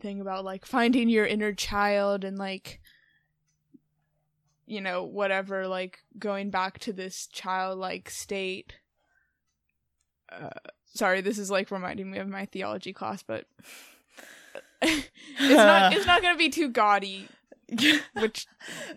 thing 0.00 0.20
about 0.20 0.44
like 0.44 0.66
finding 0.66 1.08
your 1.08 1.26
inner 1.26 1.52
child 1.52 2.24
and 2.24 2.36
like 2.36 2.80
you 4.66 4.80
know 4.80 5.04
whatever 5.04 5.66
like 5.66 5.98
going 6.18 6.50
back 6.50 6.78
to 6.78 6.92
this 6.92 7.26
childlike 7.26 8.08
state 8.10 8.74
uh 10.32 10.50
sorry 10.94 11.20
this 11.20 11.38
is 11.38 11.50
like 11.50 11.70
reminding 11.70 12.10
me 12.10 12.18
of 12.18 12.28
my 12.28 12.46
theology 12.46 12.92
class 12.92 13.22
but 13.22 13.44
it's 14.82 15.08
not 15.38 15.92
it's 15.96 16.06
not 16.06 16.22
gonna 16.22 16.38
be 16.38 16.48
too 16.48 16.68
gaudy 16.68 17.28
which 18.20 18.46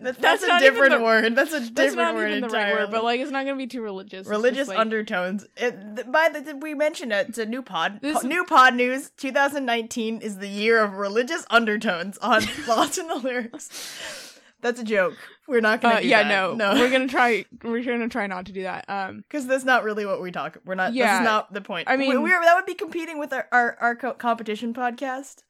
That- 0.00 0.18
that's, 0.20 0.42
that's 0.42 0.44
a 0.44 0.58
different 0.60 0.92
the- 0.92 1.02
word. 1.02 1.34
That's 1.34 1.52
a 1.54 1.60
that's 1.60 1.70
different 1.70 1.96
not 1.96 2.14
word 2.14 2.30
even 2.32 2.42
the 2.42 2.48
right 2.48 2.68
entirely. 2.68 2.82
word 2.84 2.90
but 2.90 3.02
like 3.02 3.18
it's 3.18 3.30
not 3.30 3.44
gonna 3.46 3.56
be 3.56 3.66
too 3.66 3.80
religious 3.80 4.26
religious 4.26 4.68
like- 4.68 4.78
undertones. 4.78 5.46
It, 5.56 5.74
th- 5.96 6.06
by 6.12 6.28
the 6.28 6.54
we 6.54 6.74
mentioned 6.74 7.10
it. 7.12 7.30
It's 7.30 7.38
a 7.38 7.46
new 7.46 7.62
pod. 7.62 8.00
This- 8.02 8.20
po- 8.20 8.28
new 8.28 8.44
pod 8.44 8.74
news. 8.74 9.10
2019 9.16 10.20
is 10.20 10.36
the 10.38 10.48
year 10.48 10.84
of 10.84 10.92
religious 10.94 11.46
undertones 11.48 12.18
on 12.18 12.42
Lost 12.68 12.98
in 12.98 13.08
the 13.08 13.14
Lyrics. 13.16 14.27
That's 14.60 14.80
a 14.80 14.84
joke. 14.84 15.14
We're 15.46 15.60
not 15.60 15.80
gonna. 15.80 15.96
uh, 15.96 16.00
do 16.00 16.08
yeah 16.08 16.22
that. 16.24 16.28
no 16.28 16.54
no. 16.54 16.80
we're 16.80 16.90
gonna 16.90 17.06
try 17.18 17.44
we're 17.62 17.82
gonna 17.84 18.08
try 18.08 18.26
not 18.26 18.46
to 18.46 18.52
do 18.52 18.62
that 18.62 18.84
um 18.88 19.18
because 19.18 19.46
that's 19.46 19.64
not 19.64 19.84
really 19.84 20.04
what 20.04 20.20
we 20.20 20.30
talk. 20.32 20.58
We're 20.64 20.74
not. 20.74 20.94
Yeah. 20.94 21.06
That's 21.06 21.24
not 21.24 21.52
the 21.52 21.60
point. 21.60 21.88
I 21.88 21.96
mean- 21.96 22.22
we're 22.22 22.40
that 22.42 22.54
would 22.56 22.66
be 22.66 22.74
competing 22.74 23.18
with 23.18 23.32
our 23.32 23.46
our, 23.52 23.76
our 23.80 23.96
co- 23.96 24.14
competition 24.14 24.74
podcast. 24.74 25.42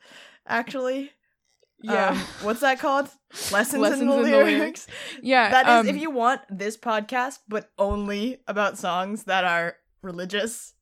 Actually, 0.47 1.12
yeah 1.83 2.11
Um, 2.11 2.18
what's 2.42 2.61
that 2.61 2.79
called? 2.81 3.09
Lessons, 3.53 3.81
Lessons 3.83 4.03
in 4.03 4.09
the 4.09 4.16
in 4.16 4.23
the 4.23 4.31
lyrics. 4.31 4.59
lyrics. 4.59 4.87
yeah 5.23 5.51
That 5.51 5.66
is 5.85 5.88
um, 5.90 5.94
if 5.94 6.01
you 6.01 6.11
want 6.11 6.40
this 6.51 6.77
podcast, 6.77 7.38
but 7.49 7.71
only 7.79 8.40
about 8.47 8.79
songs 8.79 9.25
that 9.25 9.44
are 9.44 9.77
religious 10.03 10.75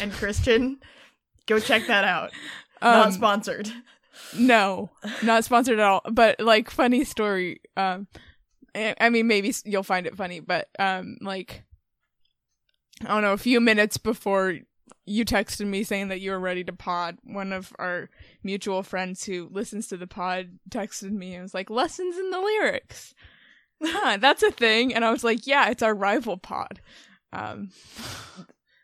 and 0.00 0.12
Christian. 0.12 0.78
Go 1.46 1.58
check 1.60 1.86
that 1.86 2.04
out. 2.04 2.32
Not 2.82 3.06
Um, 3.06 3.12
sponsored. 3.12 3.70
No, 4.36 4.90
not 5.22 5.44
sponsored 5.44 5.78
at 5.78 5.84
all. 5.84 6.02
But 6.10 6.40
like, 6.40 6.70
funny 6.70 7.04
story. 7.04 7.60
Um, 7.76 8.06
I 8.74 9.08
mean, 9.10 9.26
maybe 9.26 9.54
you'll 9.64 9.82
find 9.82 10.06
it 10.06 10.16
funny, 10.16 10.40
but 10.40 10.68
um, 10.78 11.16
like, 11.20 11.64
I 13.02 13.08
don't 13.08 13.22
know. 13.22 13.32
A 13.32 13.38
few 13.38 13.60
minutes 13.60 13.96
before 13.96 14.54
you 15.04 15.24
texted 15.24 15.66
me 15.66 15.82
saying 15.82 16.08
that 16.08 16.20
you 16.20 16.30
were 16.30 16.38
ready 16.40 16.64
to 16.64 16.72
pod, 16.72 17.16
one 17.24 17.52
of 17.52 17.72
our 17.78 18.10
mutual 18.42 18.82
friends 18.82 19.24
who 19.24 19.48
listens 19.52 19.86
to 19.88 19.96
the 19.96 20.06
pod 20.06 20.58
texted 20.70 21.10
me 21.12 21.34
and 21.34 21.42
was 21.42 21.54
like, 21.54 21.70
"Lessons 21.70 22.16
in 22.18 22.30
the 22.30 22.40
lyrics." 22.40 23.14
Huh, 23.82 24.16
that's 24.20 24.42
a 24.42 24.50
thing, 24.50 24.94
and 24.94 25.04
I 25.04 25.10
was 25.10 25.22
like, 25.24 25.46
"Yeah, 25.46 25.68
it's 25.70 25.82
our 25.82 25.94
rival 25.94 26.36
pod." 26.38 26.80
Um, 27.32 27.70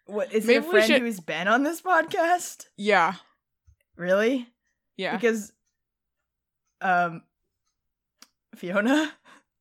What 0.06 0.32
is 0.32 0.46
maybe 0.46 0.56
it 0.56 0.64
a 0.64 0.66
we 0.66 0.70
friend 0.72 0.86
should- 0.86 1.02
who's 1.02 1.20
been 1.20 1.48
on 1.48 1.62
this 1.62 1.80
podcast? 1.82 2.66
yeah, 2.76 3.14
Really? 3.96 4.48
Yeah, 4.96 5.16
Because 5.16 5.52
um 6.80 7.22
Fiona? 8.56 9.12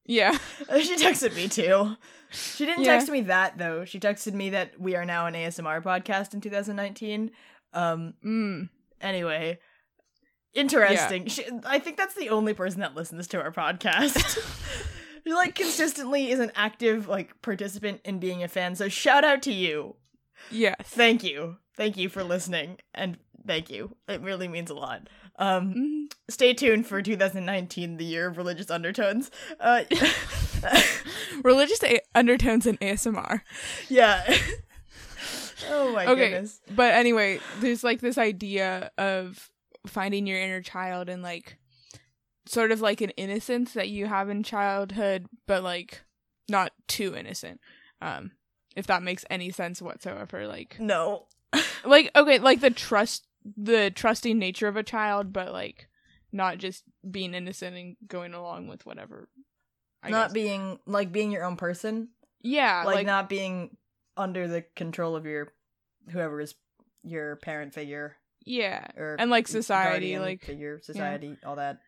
yeah. 0.06 0.32
she 0.82 0.96
texted 0.98 1.36
me 1.36 1.48
too. 1.48 1.96
She 2.32 2.65
didn't 2.65 2.84
Yeah. 2.84 2.94
text 2.98 3.10
me 3.10 3.22
that 3.22 3.58
though. 3.58 3.86
She 3.86 4.00
texted 4.00 4.34
me 4.34 4.50
that 4.52 4.80
we 4.80 4.96
are 4.96 5.06
now 5.06 5.26
an 5.28 5.34
ASMR 5.34 5.82
podcast 5.82 6.34
in 6.34 6.41
2019. 6.41 7.32
Um 7.74 8.13
Mm. 8.24 8.70
anyway, 9.00 9.60
interesting. 10.54 11.28
She, 11.28 11.46
I 11.65 11.80
think 11.80 11.98
that's 11.98 12.15
the 12.15 12.30
only 12.30 12.54
person 12.54 12.82
that 12.82 12.96
listens 12.96 13.28
to 13.30 13.41
our 13.41 13.52
podcast. 13.52 14.38
she 15.26 15.34
like 15.34 15.56
consistently 15.56 16.32
is 16.32 16.39
an 16.39 16.52
active 16.56 17.08
like 17.08 17.41
participant 17.41 18.02
in 18.04 18.20
being 18.20 18.44
a 18.44 18.48
fan. 18.48 18.76
So 18.76 18.89
shout 18.89 19.24
out 19.24 19.41
to 19.44 19.54
you. 19.54 19.96
Yes. 20.50 20.76
Thank 20.84 21.24
you. 21.24 21.58
Thank 21.78 21.96
you 21.98 22.10
for 22.10 22.24
listening 22.24 22.78
and 22.94 23.17
thank 23.48 23.70
you. 23.70 23.96
It 24.10 24.22
really 24.22 24.48
means 24.48 24.70
a 24.70 24.74
lot. 24.76 25.08
Um 25.41 25.73
Mm. 25.73 26.13
stay 26.30 26.54
tuned 26.54 26.86
for 26.88 27.01
2019, 27.01 27.97
the 27.97 28.06
year 28.06 28.27
of 28.27 28.38
religious 28.38 28.69
undertones. 28.71 29.30
Uh 29.60 29.84
Religious 31.43 31.84
a- 31.84 31.99
undertones 32.13 32.67
in 32.67 32.77
ASMR. 32.77 33.41
yeah. 33.89 34.23
oh 35.69 35.91
my 35.93 36.06
Okay. 36.06 36.30
goodness. 36.30 36.62
But 36.69 36.93
anyway, 36.93 37.39
there's 37.60 37.84
like 37.84 37.99
this 38.01 38.17
idea 38.17 38.91
of 38.97 39.49
finding 39.88 40.27
your 40.27 40.39
inner 40.39 40.62
child 40.62 41.10
and 41.10 41.23
like 41.23 41.58
sort 42.45 42.71
of 42.71 42.82
like 42.82 43.01
an 43.01 43.10
innocence 43.12 43.73
that 43.73 43.89
you 43.89 44.06
have 44.08 44.30
in 44.30 44.43
childhood, 44.43 45.25
but 45.47 45.63
like 45.63 46.01
not 46.49 46.71
too 46.88 47.15
innocent. 47.15 47.60
Um 48.01 48.32
if 48.75 48.88
that 48.88 49.04
makes 49.04 49.25
any 49.30 49.51
sense 49.51 49.82
whatsoever. 49.82 50.47
Like 50.47 50.77
No. 50.80 51.27
like 51.86 52.12
okay, 52.15 52.38
like 52.39 52.62
the 52.62 52.69
trust 52.69 53.25
the 53.58 53.91
trusting 53.91 54.38
nature 54.38 54.67
of 54.67 54.77
a 54.77 54.84
child, 54.84 55.34
but 55.34 55.51
like 55.51 55.88
not 56.32 56.58
just 56.58 56.84
being 57.10 57.34
innocent 57.34 57.75
and 57.75 57.95
going 58.08 58.34
along 58.34 58.67
with 58.67 58.86
whatever. 58.86 59.30
I 60.04 60.10
not 60.10 60.30
guess. 60.30 60.34
being 60.34 60.80
like 60.86 61.12
being 61.12 61.32
your 61.32 61.43
own 61.43 61.58
person. 61.58 62.10
yeah, 62.41 62.84
like, 62.86 62.95
like, 62.95 63.06
not 63.06 63.30
being 63.30 63.77
under 64.17 64.47
the 64.47 64.63
control 64.75 65.15
of 65.15 65.25
your 65.25 65.54
whoever 66.10 66.41
is 66.41 66.56
your 67.04 67.36
parent 67.38 67.73
figure 67.73 68.17
yeah, 68.45 68.88
or 68.97 69.15
and 69.19 69.30
like 69.30 69.47
society, 69.47 70.17
like 70.17 70.43
figure, 70.43 70.80
society, 70.82 71.38
all 71.45 71.58
that. 71.58 71.80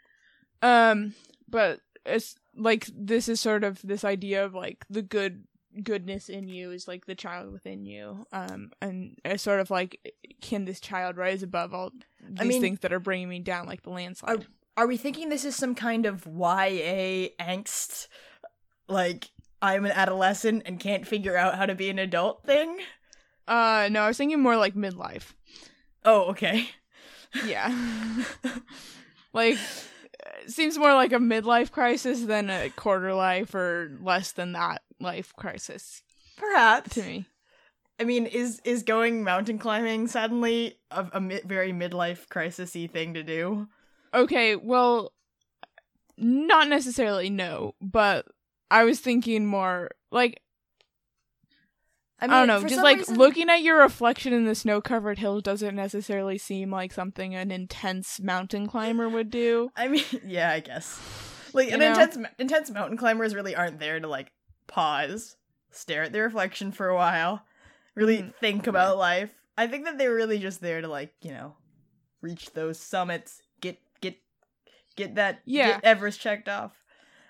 Um, 0.62 1.14
but 1.50 1.80
it's 2.06 2.36
like 2.56 2.88
this 2.96 3.28
is 3.28 3.40
sort 3.40 3.64
of 3.64 3.82
this 3.84 4.04
idea 4.04 4.46
of 4.46 4.54
like 4.54 4.86
the 4.90 5.02
good 5.02 5.44
goodness 5.82 6.30
in 6.30 6.48
you 6.48 6.72
is 6.72 6.88
like 6.88 7.06
the 7.06 7.16
child 7.16 7.52
within 7.52 7.86
you. 7.86 8.26
Um, 8.32 8.72
and 8.82 9.18
it's 9.26 9.44
sort 9.44 9.60
of 9.60 9.72
like 9.72 10.16
can 10.42 10.66
this 10.66 10.80
child 10.80 11.18
rise 11.18 11.42
above 11.44 11.74
all 11.74 11.92
these 12.22 12.38
I 12.40 12.44
mean- 12.44 12.62
things 12.62 12.80
that 12.82 12.94
are 12.94 13.00
bringing 13.00 13.30
me 13.30 13.40
down, 13.40 13.66
like 13.66 13.84
the 13.84 13.90
landslide? 13.90 14.46
Are 14.76 14.88
we 14.88 14.98
thinking 14.98 15.30
this 15.30 15.46
is 15.46 15.56
some 15.56 15.76
kind 15.76 16.06
of 16.06 16.26
YA 16.26 17.30
angst? 17.40 18.08
Like 18.88 19.30
I'm 19.62 19.86
an 19.86 19.92
adolescent 19.92 20.64
and 20.66 20.80
can't 20.80 21.08
figure 21.08 21.38
out 21.38 21.56
how 21.56 21.66
to 21.66 21.76
be 21.76 21.90
an 21.90 22.00
adult 22.00 22.44
thing? 22.44 22.80
Uh, 23.48 23.88
no, 23.92 24.02
I 24.02 24.08
was 24.08 24.18
thinking 24.18 24.42
more 24.42 24.58
like 24.58 24.74
midlife. 24.76 25.34
Oh, 26.06 26.32
okay. 26.32 26.70
Yeah, 27.46 27.74
like 29.34 29.58
seems 30.48 30.78
more 30.78 30.94
like 30.94 31.14
a 31.14 31.18
midlife 31.18 31.72
crisis 31.72 32.22
than 32.22 32.50
a 32.50 32.70
quarter 32.70 33.14
life 33.14 33.56
or 33.56 33.98
less 34.02 34.32
than 34.34 34.54
that 34.54 34.82
life 35.04 35.34
crisis 35.36 36.02
Perhaps. 36.38 36.96
to 36.96 37.04
me. 37.04 37.26
I 38.00 38.06
mean, 38.06 38.26
is 38.26 38.60
is 38.66 38.82
going 38.82 39.24
mountain 39.24 39.60
climbing 39.60 40.08
suddenly 40.08 40.80
a, 40.90 41.06
a 41.14 41.22
mi- 41.22 41.42
very 41.46 41.72
midlife 41.72 42.28
crisisy 42.28 42.90
thing 42.90 43.14
to 43.14 43.22
do? 43.24 43.68
Okay, 44.16 44.56
well, 44.56 45.14
not 46.18 46.68
necessarily 46.70 47.30
no, 47.30 47.76
but 47.82 48.26
I 48.72 48.84
was 48.84 49.00
thinking 49.00 49.46
more 49.46 49.92
like 50.12 50.40
I, 52.20 52.28
don't 52.28 52.48
know, 52.48 52.64
just 52.68 52.82
like 52.82 53.00
reason- 53.00 53.18
looking 53.18 53.50
at 53.50 53.62
your 53.64 53.80
reflection 53.82 54.32
in 54.34 54.46
the 54.46 54.56
snow-covered 54.56 55.20
hill 55.20 55.42
doesn't 55.42 55.76
necessarily 55.76 56.38
seem 56.38 56.72
like 56.72 56.94
something 56.94 57.36
an 57.36 57.52
intense 57.52 58.20
mountain 58.22 58.66
climber 58.66 59.10
would 59.10 59.30
do. 59.30 59.70
I 59.76 59.90
mean, 59.90 60.04
yeah, 60.26 60.50
I 60.52 60.62
guess. 60.62 61.00
Like 61.54 61.68
You 61.68 61.74
an 61.74 61.80
know? 61.82 61.90
intense 61.90 62.18
intense 62.40 62.72
mountain 62.72 62.98
climbers 62.98 63.36
really 63.36 63.56
aren't 63.56 63.80
there 63.80 64.00
to 64.00 64.08
like 64.08 64.32
pause, 64.74 65.38
stare 65.72 66.04
at 66.04 66.12
the 66.14 66.20
reflection 66.22 66.72
for 66.72 66.90
a 66.90 66.96
while, 66.96 67.46
really 67.96 68.18
Mhm. 68.24 68.36
think 68.40 68.68
about 68.68 68.98
life. 68.98 69.32
I 69.56 69.68
think 69.68 69.86
that 69.86 69.98
they're 70.00 70.14
really 70.16 70.40
just 70.40 70.62
there 70.62 70.82
to 70.82 70.88
like, 70.88 71.14
you 71.22 71.32
know, 71.32 71.56
reach 72.22 72.52
those 72.54 72.80
summits, 72.80 73.42
get 73.62 73.78
get 74.02 74.18
get 74.96 75.16
that 75.16 75.42
Yeah. 75.46 75.76
get 75.76 75.84
Everest 75.84 76.20
checked 76.20 76.50
off. 76.50 76.84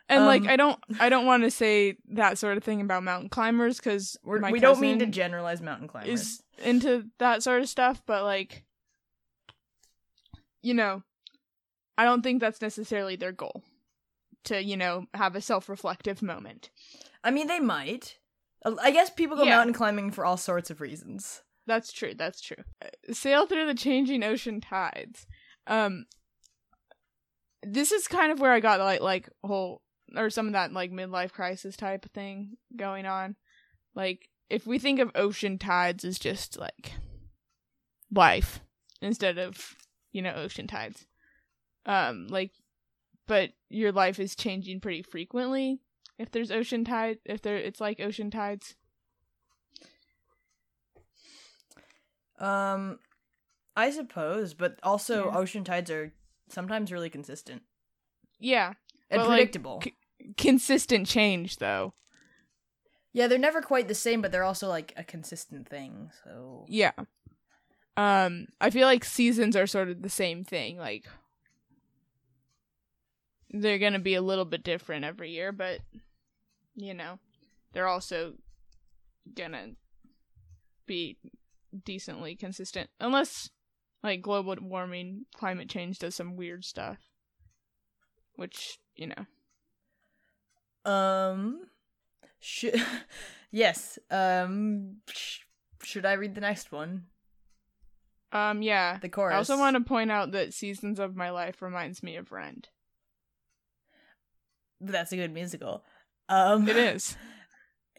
And 0.08 0.26
like 0.26 0.44
Um, 0.44 0.50
I 0.50 0.56
don't 0.56 0.80
I 1.00 1.10
don't 1.10 1.26
want 1.26 1.44
to 1.44 1.52
say 1.52 1.98
that 2.10 2.38
sort 2.38 2.58
of 2.58 2.64
thing 2.64 2.80
about 2.82 3.04
mountain 3.04 3.30
climbers 3.30 3.80
cuz 3.82 4.18
We're, 4.24 4.40
don't 4.40 4.80
mean 4.80 5.00
to 5.00 5.06
generalize 5.06 5.62
mountain 5.62 5.88
climbers. 5.88 6.14
is 6.14 6.44
into 6.64 7.10
that 7.20 7.44
sort 7.44 7.62
of 7.62 7.70
stuff, 7.70 8.02
but 8.06 8.24
like 8.24 8.64
you 10.62 10.74
know, 10.74 11.04
I 11.98 12.06
don't 12.06 12.22
think 12.22 12.40
that's 12.40 12.62
necessarily 12.62 13.18
their 13.18 13.34
goal 13.34 13.64
to, 14.46 14.64
you 14.64 14.78
know, 14.78 15.06
have 15.14 15.36
a 15.36 15.42
self-reflective 15.42 16.22
moment. 16.22 16.70
I 17.24 17.32
mean, 17.32 17.48
they 17.48 17.60
might. 17.60 18.18
I 18.82 18.92
guess 18.92 19.10
people 19.10 19.36
go 19.38 19.44
Yeah. 19.44 19.58
mountain 19.58 19.74
climbing 19.74 20.12
for 20.12 20.26
all 20.26 20.38
sorts 20.38 20.70
of 20.70 20.82
reasons. 20.82 21.42
That's 21.66 21.92
true. 21.92 22.14
That's 22.14 22.42
true. 22.42 22.64
Uh, 22.82 23.14
Sail 23.14 23.46
through 23.46 23.66
the 23.68 23.74
changing 23.76 24.24
ocean 24.24 24.62
tides. 24.62 25.26
Um, 25.68 26.06
this 27.62 27.92
is 27.92 28.08
kind 28.08 28.32
of 28.32 28.40
where 28.40 28.52
I 28.52 28.60
got 28.60 28.80
like 28.80 29.02
like 29.02 29.30
whole 29.44 29.82
or 30.16 30.30
some 30.30 30.48
of 30.48 30.54
that 30.54 30.74
like 30.74 30.92
midlife 30.92 31.32
crisis 31.32 31.76
type 31.78 32.06
of 32.06 32.12
thing 32.12 32.58
going 32.76 33.06
on. 33.06 33.36
Like 33.96 34.30
if 34.50 34.68
we 34.68 34.80
think 34.80 35.00
of 35.00 35.12
ocean 35.16 35.58
tides 35.58 36.04
as 36.04 36.20
just 36.20 36.58
like 36.60 36.92
life 38.14 38.60
instead 39.02 39.38
of 39.38 39.76
you 40.12 40.22
know 40.22 40.34
ocean 40.34 40.68
tides, 40.68 41.06
um, 41.86 42.28
like 42.28 42.52
but 43.28 43.52
your 43.70 43.92
life 43.94 44.20
is 44.20 44.36
changing 44.36 44.82
pretty 44.82 45.02
frequently. 45.02 45.80
If 46.18 46.32
there's 46.32 46.52
ocean 46.52 46.86
tide, 46.86 47.18
if 47.26 47.42
there 47.42 47.58
it's 47.58 47.82
like 47.82 48.00
ocean 48.00 48.30
tides. 48.32 48.76
Um, 52.40 53.00
I 53.76 53.92
suppose, 53.92 54.54
but 54.54 54.80
also 54.84 55.26
Yeah. 55.26 55.38
ocean 55.38 55.64
tides 55.64 55.90
are 55.92 56.14
sometimes 56.50 56.92
really 56.92 57.10
consistent 57.10 57.64
Yeah, 58.40 58.74
and 59.10 59.22
But, 59.22 59.28
like, 59.28 59.38
predictable. 59.38 59.82
c- 59.84 59.96
consistent 60.38 61.08
change 61.08 61.58
though. 61.58 61.94
yeah, 63.14 63.28
they're 63.28 63.38
never 63.38 63.62
quite 63.62 63.88
the 63.88 63.96
same, 63.96 64.22
but 64.22 64.32
they're 64.32 64.44
also 64.44 64.68
like 64.68 64.92
a 64.98 65.04
consistent 65.04 65.68
thing. 65.70 66.12
So 66.24 66.66
Yeah. 66.68 66.92
Um 67.96 68.48
I 68.60 68.70
feel 68.72 68.88
like 68.88 69.06
seasons 69.06 69.56
are 69.56 69.68
sort 69.68 69.90
of 69.90 70.02
the 70.02 70.10
same 70.10 70.44
thing 70.44 70.78
like 70.78 71.08
they're 73.54 73.80
going 73.80 73.94
to 73.94 74.00
be 74.00 74.16
a 74.16 74.22
little 74.22 74.46
bit 74.46 74.64
different 74.64 75.06
every 75.06 75.30
year, 75.32 75.52
but 75.52 75.80
you 76.76 76.94
know, 76.94 77.20
they're 77.72 77.88
also 77.88 78.34
going 79.36 79.52
to 79.52 79.70
be 80.86 81.18
decently 81.86 82.36
consistent 82.36 82.90
unless 83.00 83.50
like 84.04 84.22
global 84.22 84.56
warming, 84.62 85.26
climate 85.36 85.70
change 85.70 86.00
does 86.00 86.16
some 86.16 86.36
weird 86.36 86.66
stuff. 86.66 86.98
Which, 88.36 88.80
you 88.96 89.08
know. 89.08 90.92
Um, 90.92 91.68
should 92.40 92.82
yes. 93.52 94.00
Um, 94.10 94.98
sh- 95.08 95.42
should 95.84 96.06
I 96.06 96.14
read 96.14 96.36
the 96.36 96.42
next 96.42 96.72
one? 96.72 97.06
Um 98.34 98.64
yeah. 98.64 98.98
The 98.98 99.10
chorus. 99.10 99.34
I 99.34 99.38
also 99.38 99.58
want 99.58 99.76
to 99.76 99.82
point 99.82 100.12
out 100.12 100.32
that 100.32 100.56
Seasons 100.56 101.00
of 101.00 101.16
My 101.16 101.30
Life 101.30 101.62
reminds 101.62 102.02
me 102.02 102.16
of 102.16 102.32
Rent. 102.32 102.70
That's 104.92 105.12
a 105.12 105.16
good 105.16 105.34
musical. 105.34 105.84
Um, 106.30 106.68
It 106.68 106.78
is. 106.78 107.16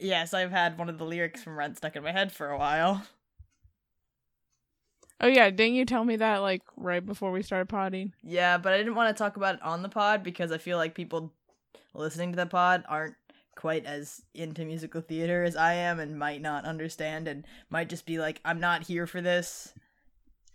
Yes, 0.01 0.35
I've 0.35 0.51
had 0.51 0.77
one 0.77 0.89
of 0.89 0.99
the 0.99 1.05
lyrics 1.05 1.41
from 1.45 1.57
Rent 1.57 1.77
stuck 1.77 1.95
in 1.95 2.03
my 2.03 2.11
head 2.11 2.33
for 2.33 2.51
a 2.51 2.59
while. 2.59 3.07
Oh 5.21 5.29
yeah, 5.29 5.51
didn't 5.51 5.75
you 5.75 5.85
tell 5.85 6.05
me 6.05 6.17
that 6.17 6.39
like 6.39 6.63
right 6.77 7.05
before 7.05 7.31
we 7.31 7.43
started 7.43 7.69
potting? 7.69 8.13
Yeah, 8.23 8.59
but 8.59 8.73
I 8.73 8.79
didn't 8.79 8.97
want 8.97 9.17
to 9.17 9.23
talk 9.23 9.37
about 9.37 9.55
it 9.55 9.63
on 9.63 9.83
the 9.83 9.89
pod 9.89 10.25
because 10.25 10.51
I 10.51 10.59
feel 10.59 10.79
like 10.79 10.97
people 10.97 11.33
listening 11.95 12.33
to 12.33 12.37
the 12.37 12.47
pod 12.47 12.83
aren't 12.89 13.15
quite 13.55 13.87
as 13.87 14.21
into 14.35 14.65
musical 14.65 15.01
theater 15.01 15.45
as 15.45 15.55
I 15.55 15.75
am 15.75 16.01
and 16.01 16.19
might 16.19 16.43
not 16.43 16.65
understand 16.65 17.29
and 17.29 17.47
might 17.71 17.89
just 17.89 18.05
be 18.05 18.19
like, 18.19 18.41
I'm 18.45 18.59
not 18.59 18.83
here 18.83 19.07
for 19.07 19.21
this. 19.21 19.73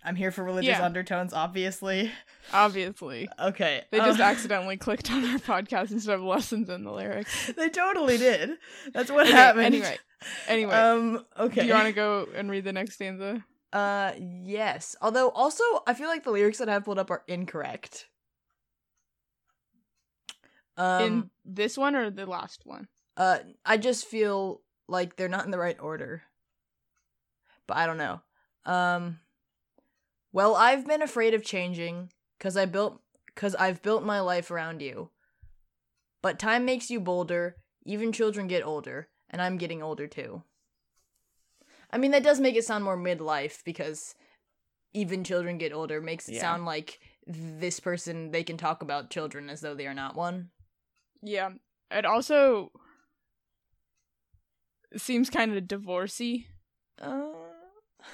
I'm 0.04 0.16
here 0.16 0.32
for 0.32 0.44
religious 0.44 0.70
Yeah. 0.78 0.86
undertones, 0.86 1.34
obviously. 1.34 2.12
Obviously. 2.54 3.28
Okay. 3.40 3.84
They 3.92 3.98
just 4.00 4.20
uh, 4.20 4.24
accidentally 4.24 4.78
clicked 4.78 5.12
on 5.12 5.26
our 5.26 5.38
podcast 5.40 5.92
instead 5.92 6.16
of 6.16 6.22
lessons 6.22 6.70
in 6.70 6.84
the 6.84 6.92
lyrics. 6.92 7.52
they 7.58 7.70
totally 7.70 8.18
did. 8.18 8.52
That's 8.94 9.12
what 9.12 9.28
Okay, 9.28 9.36
happened. 9.36 9.66
Anyway. 9.66 9.98
Anyway. 10.48 10.74
Um 10.74 11.26
okay. 11.38 11.62
Do 11.62 11.68
you 11.68 11.74
want 11.74 11.88
to 11.88 11.94
go 11.94 12.28
and 12.36 12.50
read 12.50 12.64
the 12.64 12.74
next 12.74 12.96
stanza? 12.96 13.44
Uh 13.74 14.14
yes. 14.18 14.96
Although 15.02 15.30
also 15.30 15.64
I 15.86 15.94
feel 15.94 16.08
like 16.08 16.24
the 16.24 16.32
lyrics 16.32 16.58
that 16.60 16.70
I 16.70 16.74
have 16.74 16.86
pulled 16.86 17.00
up 17.00 17.12
are 17.12 17.24
incorrect. 17.28 18.08
Um 20.78 21.04
in 21.04 21.30
this 21.46 21.78
one 21.78 21.96
or 21.96 22.10
the 22.10 22.26
last 22.26 22.62
one? 22.66 22.88
Uh, 23.18 23.40
I 23.66 23.76
just 23.78 24.06
feel 24.06 24.62
like 24.88 25.16
they're 25.18 25.28
not 25.28 25.44
in 25.46 25.52
the 25.52 25.60
right 25.60 25.78
order. 25.80 26.24
But 27.68 27.78
I 27.78 27.86
don't 27.86 27.98
know. 27.98 28.22
Um, 28.66 29.20
well, 30.32 30.56
I've 30.56 30.86
been 30.88 31.02
afraid 31.02 31.34
of 31.34 31.44
changing 31.44 32.12
because 32.38 32.56
I 32.58 32.66
built 32.66 33.02
because 33.26 33.56
I've 33.56 33.82
built 33.82 34.04
my 34.04 34.20
life 34.20 34.52
around 34.52 34.82
you. 34.82 35.10
But 36.22 36.40
time 36.40 36.66
makes 36.66 36.90
you 36.90 37.00
bolder. 37.00 37.56
Even 37.86 38.12
children 38.12 38.48
get 38.48 38.64
older, 38.66 39.08
and 39.30 39.42
I'm 39.42 39.58
getting 39.58 39.82
older 39.82 40.06
too. 40.08 40.44
I 41.92 41.98
mean, 41.98 42.12
that 42.12 42.24
does 42.24 42.40
make 42.40 42.56
it 42.56 42.66
sound 42.66 42.84
more 42.84 42.98
midlife 42.98 43.64
because 43.64 44.14
even 44.94 45.24
children 45.24 45.58
get 45.58 45.72
older 45.74 46.02
makes 46.02 46.28
it 46.28 46.36
Yeah. 46.36 46.42
sound 46.42 46.66
like 46.66 47.00
this 47.26 47.80
person 47.80 48.32
they 48.32 48.44
can 48.44 48.58
talk 48.58 48.82
about 48.82 49.10
children 49.10 49.50
as 49.50 49.62
though 49.62 49.76
they 49.76 49.88
are 49.88 49.94
not 49.94 50.16
one. 50.16 50.50
Yeah. 51.22 51.52
It 51.92 52.06
also 52.06 52.72
seems 54.98 55.30
kind 55.30 55.56
of 55.56 55.64
divorcey. 55.64 56.46
Uh, 57.02 57.32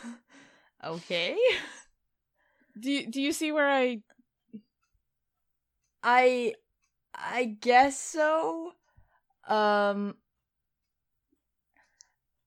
okay. 0.84 1.38
Do 2.80 2.92
you, 2.92 3.10
do 3.10 3.22
you 3.22 3.32
see 3.32 3.52
where 3.52 3.70
I 3.70 4.00
I 6.04 6.54
I 7.14 7.46
guess 7.60 8.00
so. 8.00 8.74
Um 9.48 10.16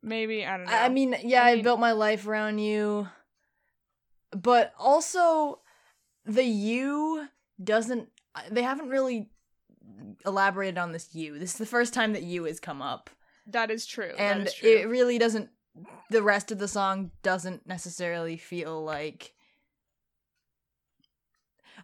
maybe 0.02 0.44
I 0.44 0.56
don't 0.56 0.66
know. 0.66 0.72
I 0.72 0.88
mean, 0.88 1.16
yeah, 1.22 1.44
I 1.44 1.50
I, 1.50 1.62
built 1.62 1.80
my 1.80 1.92
life 1.92 2.26
around 2.26 2.58
you. 2.58 3.08
But 4.30 4.72
also 4.78 5.60
the 6.24 6.44
you 6.44 7.26
doesn't 7.62 8.08
they 8.50 8.62
haven't 8.62 8.90
really 8.90 9.30
elaborated 10.24 10.78
on 10.78 10.92
this 10.92 11.14
you. 11.14 11.38
This 11.38 11.52
is 11.52 11.58
the 11.58 11.66
first 11.66 11.94
time 11.94 12.12
that 12.12 12.22
you 12.22 12.44
has 12.44 12.60
come 12.60 12.82
up. 12.82 13.10
that 13.46 13.70
is 13.70 13.86
true. 13.86 14.12
and 14.18 14.46
is 14.46 14.54
true. 14.54 14.70
it 14.70 14.88
really 14.88 15.18
doesn't 15.18 15.50
the 16.10 16.22
rest 16.22 16.50
of 16.52 16.58
the 16.58 16.68
song 16.68 17.10
doesn't 17.22 17.66
necessarily 17.66 18.36
feel 18.36 18.82
like 18.84 19.32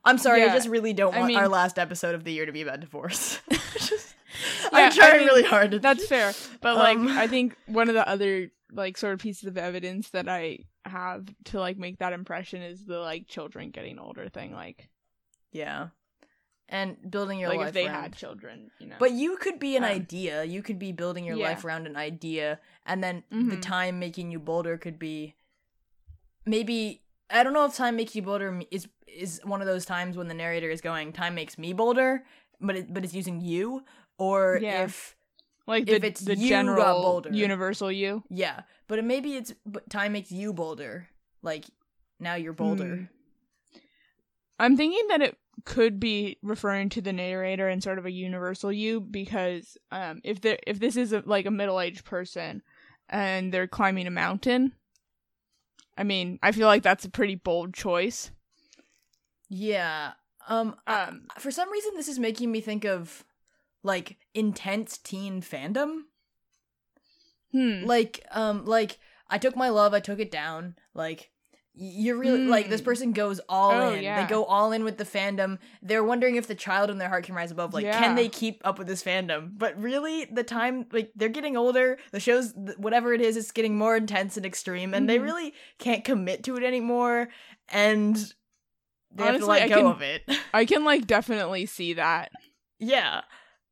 I'm 0.05 0.19
sorry, 0.19 0.43
I 0.43 0.49
just 0.53 0.69
really 0.69 0.93
don't 0.93 1.15
I 1.15 1.19
want 1.21 1.29
mean- 1.29 1.39
our 1.39 1.49
last 1.49 1.79
episode 1.79 2.15
of 2.15 2.25
the 2.25 2.33
year 2.33 2.47
to 2.47 2.53
be 2.53 2.63
about 2.63 2.81
divorce. 2.81 3.41
Just- 3.51 4.15
Yeah, 4.73 4.87
I'm 4.87 4.93
trying 4.93 5.15
I 5.15 5.19
mean, 5.19 5.27
really 5.29 5.45
hard 5.45 5.71
to 5.71 5.79
That's 5.79 6.07
fair. 6.09 6.33
But 6.61 6.77
like 6.77 6.97
Um, 6.99 7.07
I 7.09 7.29
think 7.29 7.57
one 7.67 7.89
of 7.89 7.95
the 7.95 8.07
other 8.09 8.51
like 8.73 8.97
sort 8.97 9.15
of 9.15 9.21
pieces 9.21 9.45
of 9.45 9.57
evidence 9.57 10.11
that 10.11 10.29
I 10.29 10.59
have 10.85 11.25
to 11.47 11.61
like 11.61 11.79
make 11.79 11.99
that 11.99 12.13
impression 12.13 12.61
is 12.61 12.85
the 12.85 12.99
like 12.99 13.29
children 13.29 13.71
getting 13.71 13.99
older 14.01 14.29
thing. 14.29 14.53
Like 14.53 14.89
Yeah. 15.53 15.89
And 16.69 16.97
building 17.09 17.39
your 17.39 17.51
like 17.51 17.59
life 17.59 17.69
if 17.69 17.75
they 17.75 17.87
around. 17.87 18.03
had 18.03 18.17
children, 18.17 18.71
you 18.81 18.89
know. 18.89 18.97
But 18.99 19.13
you 19.13 19.37
could 19.37 19.61
be 19.61 19.77
an 19.77 19.85
Um, 19.85 19.91
idea. 19.91 20.43
You 20.43 20.63
could 20.63 20.79
be 20.81 20.91
building 20.91 21.25
your 21.25 21.37
yeah. 21.37 21.49
life 21.51 21.65
around 21.65 21.87
an 21.87 21.95
idea, 21.97 22.59
and 22.87 23.05
then 23.05 23.23
the 23.31 23.37
Mhm. 23.57 23.63
time 23.63 23.99
making 24.01 24.33
you 24.33 24.41
bolder 24.41 24.77
could 24.79 24.99
be 24.99 25.37
maybe 26.47 27.03
I 27.31 27.43
don't 27.43 27.53
know 27.53 27.65
if 27.65 27.75
time 27.75 27.97
makes 27.97 28.15
you 28.17 28.23
bolder 28.23 28.61
is 28.71 28.87
is 29.15 29.41
one 29.45 29.61
of 29.61 29.67
those 29.67 29.85
times 29.85 30.17
when 30.17 30.29
the 30.29 30.35
narrator 30.35 30.71
is 30.71 30.81
going 30.81 31.13
time 31.13 31.35
makes 31.35 31.57
me 31.59 31.73
bolder, 31.73 32.25
but 32.61 32.77
it, 32.77 32.93
but 32.93 33.05
it's 33.05 33.15
using 33.15 33.41
you, 33.41 33.85
or 34.19 34.59
Yeah. 34.61 34.85
if 34.85 35.17
like 35.67 35.89
if 35.89 36.01
the, 36.03 36.07
it's 36.09 36.21
the 36.21 36.37
general 36.37 37.03
bolder. 37.03 37.31
universal 37.33 37.91
you. 37.91 38.23
yeah, 38.29 38.63
but 38.89 38.99
it, 38.99 39.05
maybe 39.05 39.37
it's 39.37 39.55
but 39.65 39.89
time 39.89 40.13
makes 40.13 40.31
you 40.33 40.53
bolder, 40.53 41.09
like 41.43 41.65
now 42.21 42.35
you're 42.35 42.53
bolder. 42.53 42.97
Hmm. 42.97 43.79
I'm 44.59 44.77
thinking 44.77 45.07
that 45.09 45.21
it 45.21 45.37
could 45.65 45.99
be 45.99 46.39
referring 46.43 46.89
to 46.91 47.01
the 47.01 47.13
narrator 47.13 47.69
and 47.69 47.83
sort 47.83 47.99
of 47.99 48.07
a 48.07 48.11
universal 48.11 48.71
you 48.73 49.01
because 49.01 49.77
um 49.91 50.21
if 50.25 50.41
there 50.41 50.59
if 50.67 50.79
this 50.81 50.97
is 50.97 51.13
a, 51.13 51.23
like 51.25 51.47
a 51.47 51.51
middle-aged 51.51 52.05
person 52.05 52.63
and 53.09 53.53
they're 53.53 53.67
climbing 53.69 54.07
a 54.07 54.11
mountain 54.11 54.73
I 55.97 56.03
mean, 56.03 56.41
I 56.43 56.51
feel 56.51 56.67
like 56.67 56.83
that's 56.83 57.05
a 57.05 57.09
pretty 57.09 57.37
bold 57.37 57.73
choice. 57.73 58.33
Yeah. 59.49 60.13
Um. 60.49 60.77
I- 60.87 61.05
Um 61.05 61.27
for 61.39 61.51
some 61.51 61.71
reason, 61.71 61.93
this 61.97 62.09
is 62.09 62.19
making 62.19 62.51
me 62.53 62.61
think 62.61 62.85
of 62.85 63.25
like 63.83 64.17
intense 64.35 64.99
teen 64.99 65.41
fandom. 65.43 66.03
hmm. 67.53 67.85
like 67.85 68.25
um 68.33 68.65
like 68.65 68.99
i 69.29 69.39
took 69.39 69.55
my 69.57 69.69
love 69.69 69.93
i 69.95 70.01
took 70.01 70.19
it 70.19 70.31
down 70.31 70.75
like 70.95 71.31
you're 71.77 72.17
really 72.17 72.47
like 72.47 72.69
this 72.71 72.81
Mm. 72.81 72.85
person 72.85 73.13
goes 73.13 73.41
all 73.49 73.73
Oh, 73.73 73.91
in 73.95 74.03
yeah. 74.03 74.23
they 74.23 74.29
go 74.29 74.45
all 74.45 74.73
in 74.73 74.85
with 74.85 74.97
the 74.97 75.05
fandom 75.05 75.59
they're 75.83 76.05
wondering 76.05 76.37
if 76.37 76.47
the 76.47 76.55
child 76.55 76.89
in 76.89 76.99
their 76.99 77.09
heart 77.09 77.25
can 77.25 77.35
rise 77.35 77.51
above 77.51 77.75
like 77.75 77.85
Yeah. 77.85 77.99
can 78.01 78.15
they 78.17 78.29
keep 78.29 78.61
up 78.65 78.79
with 78.79 78.87
this 78.87 79.03
fandom 79.03 79.51
but 79.59 79.77
really 79.81 80.25
the 80.27 80.45
time 80.45 80.87
like 80.93 81.11
they're 81.17 81.29
getting 81.29 81.57
older 81.57 81.99
the 82.13 82.21
show's 82.21 82.55
whatever 82.79 83.13
it 83.13 83.21
is 83.21 83.37
it's 83.37 83.53
getting 83.53 83.77
more 83.77 83.97
intense 83.97 84.37
and 84.37 84.47
extreme 84.47 84.95
and 84.95 85.09
they 85.09 85.19
Mhm. 85.19 85.23
really 85.25 85.55
can't 85.79 86.05
commit 86.05 86.43
to 86.45 86.57
it 86.57 86.63
anymore 86.63 87.29
and 87.69 88.35
they 89.15 89.25
have 89.25 89.39
to 89.41 89.47
let 89.47 89.63
I 89.63 89.69
go 89.69 89.77
can- 89.77 89.87
of 89.87 90.03
it 90.03 90.23
I 90.55 90.65
can 90.65 90.85
like 90.85 91.07
definitely 91.07 91.67
see 91.67 91.95
that. 91.95 92.31
yeah 92.79 93.23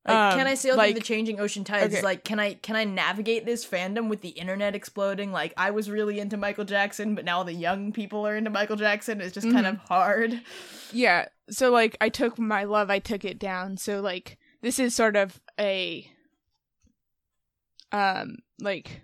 like, 0.05 0.33
can 0.35 0.41
Um, 0.41 0.47
I 0.49 0.55
sail 0.55 0.77
like- 0.77 0.95
through 0.95 1.01
the 1.01 1.07
changing 1.07 1.39
ocean 1.39 1.63
tides? 1.63 1.95
okay. 1.95 2.03
Like, 2.03 2.25
can 2.25 2.41
I 2.41 2.55
can 2.55 2.75
I 2.75 2.83
navigate 2.83 3.47
this 3.47 3.65
fandom 3.65 4.09
with 4.09 4.21
the 4.21 4.31
internet 4.31 4.75
exploding? 4.75 5.31
Like, 5.31 5.55
I 5.57 5.71
was 5.71 5.89
really 5.89 6.19
into 6.19 6.37
Michael 6.37 6.65
Jackson, 6.65 7.15
but 7.15 7.25
now 7.25 7.45
the 7.45 7.53
young 7.55 7.93
people 7.93 8.27
are 8.27 8.35
into 8.35 8.51
Michael 8.51 8.75
Jackson. 8.75 9.21
It's 9.21 9.33
just 9.33 9.49
kind 9.53 9.65
Mhm. 9.65 9.75
of 9.75 9.77
hard. 9.87 10.41
Yeah. 10.93 11.29
So 11.51 11.71
like 11.71 11.97
I 12.01 12.09
took 12.09 12.37
my 12.37 12.65
love, 12.65 12.91
I 12.91 12.99
took 12.99 13.25
it 13.25 13.39
down. 13.39 13.77
So 13.77 14.01
like 14.01 14.39
this 14.61 14.81
is 14.81 14.93
sort 14.93 15.15
of 15.15 15.41
a 15.61 16.11
um 17.93 18.39
like 18.61 19.03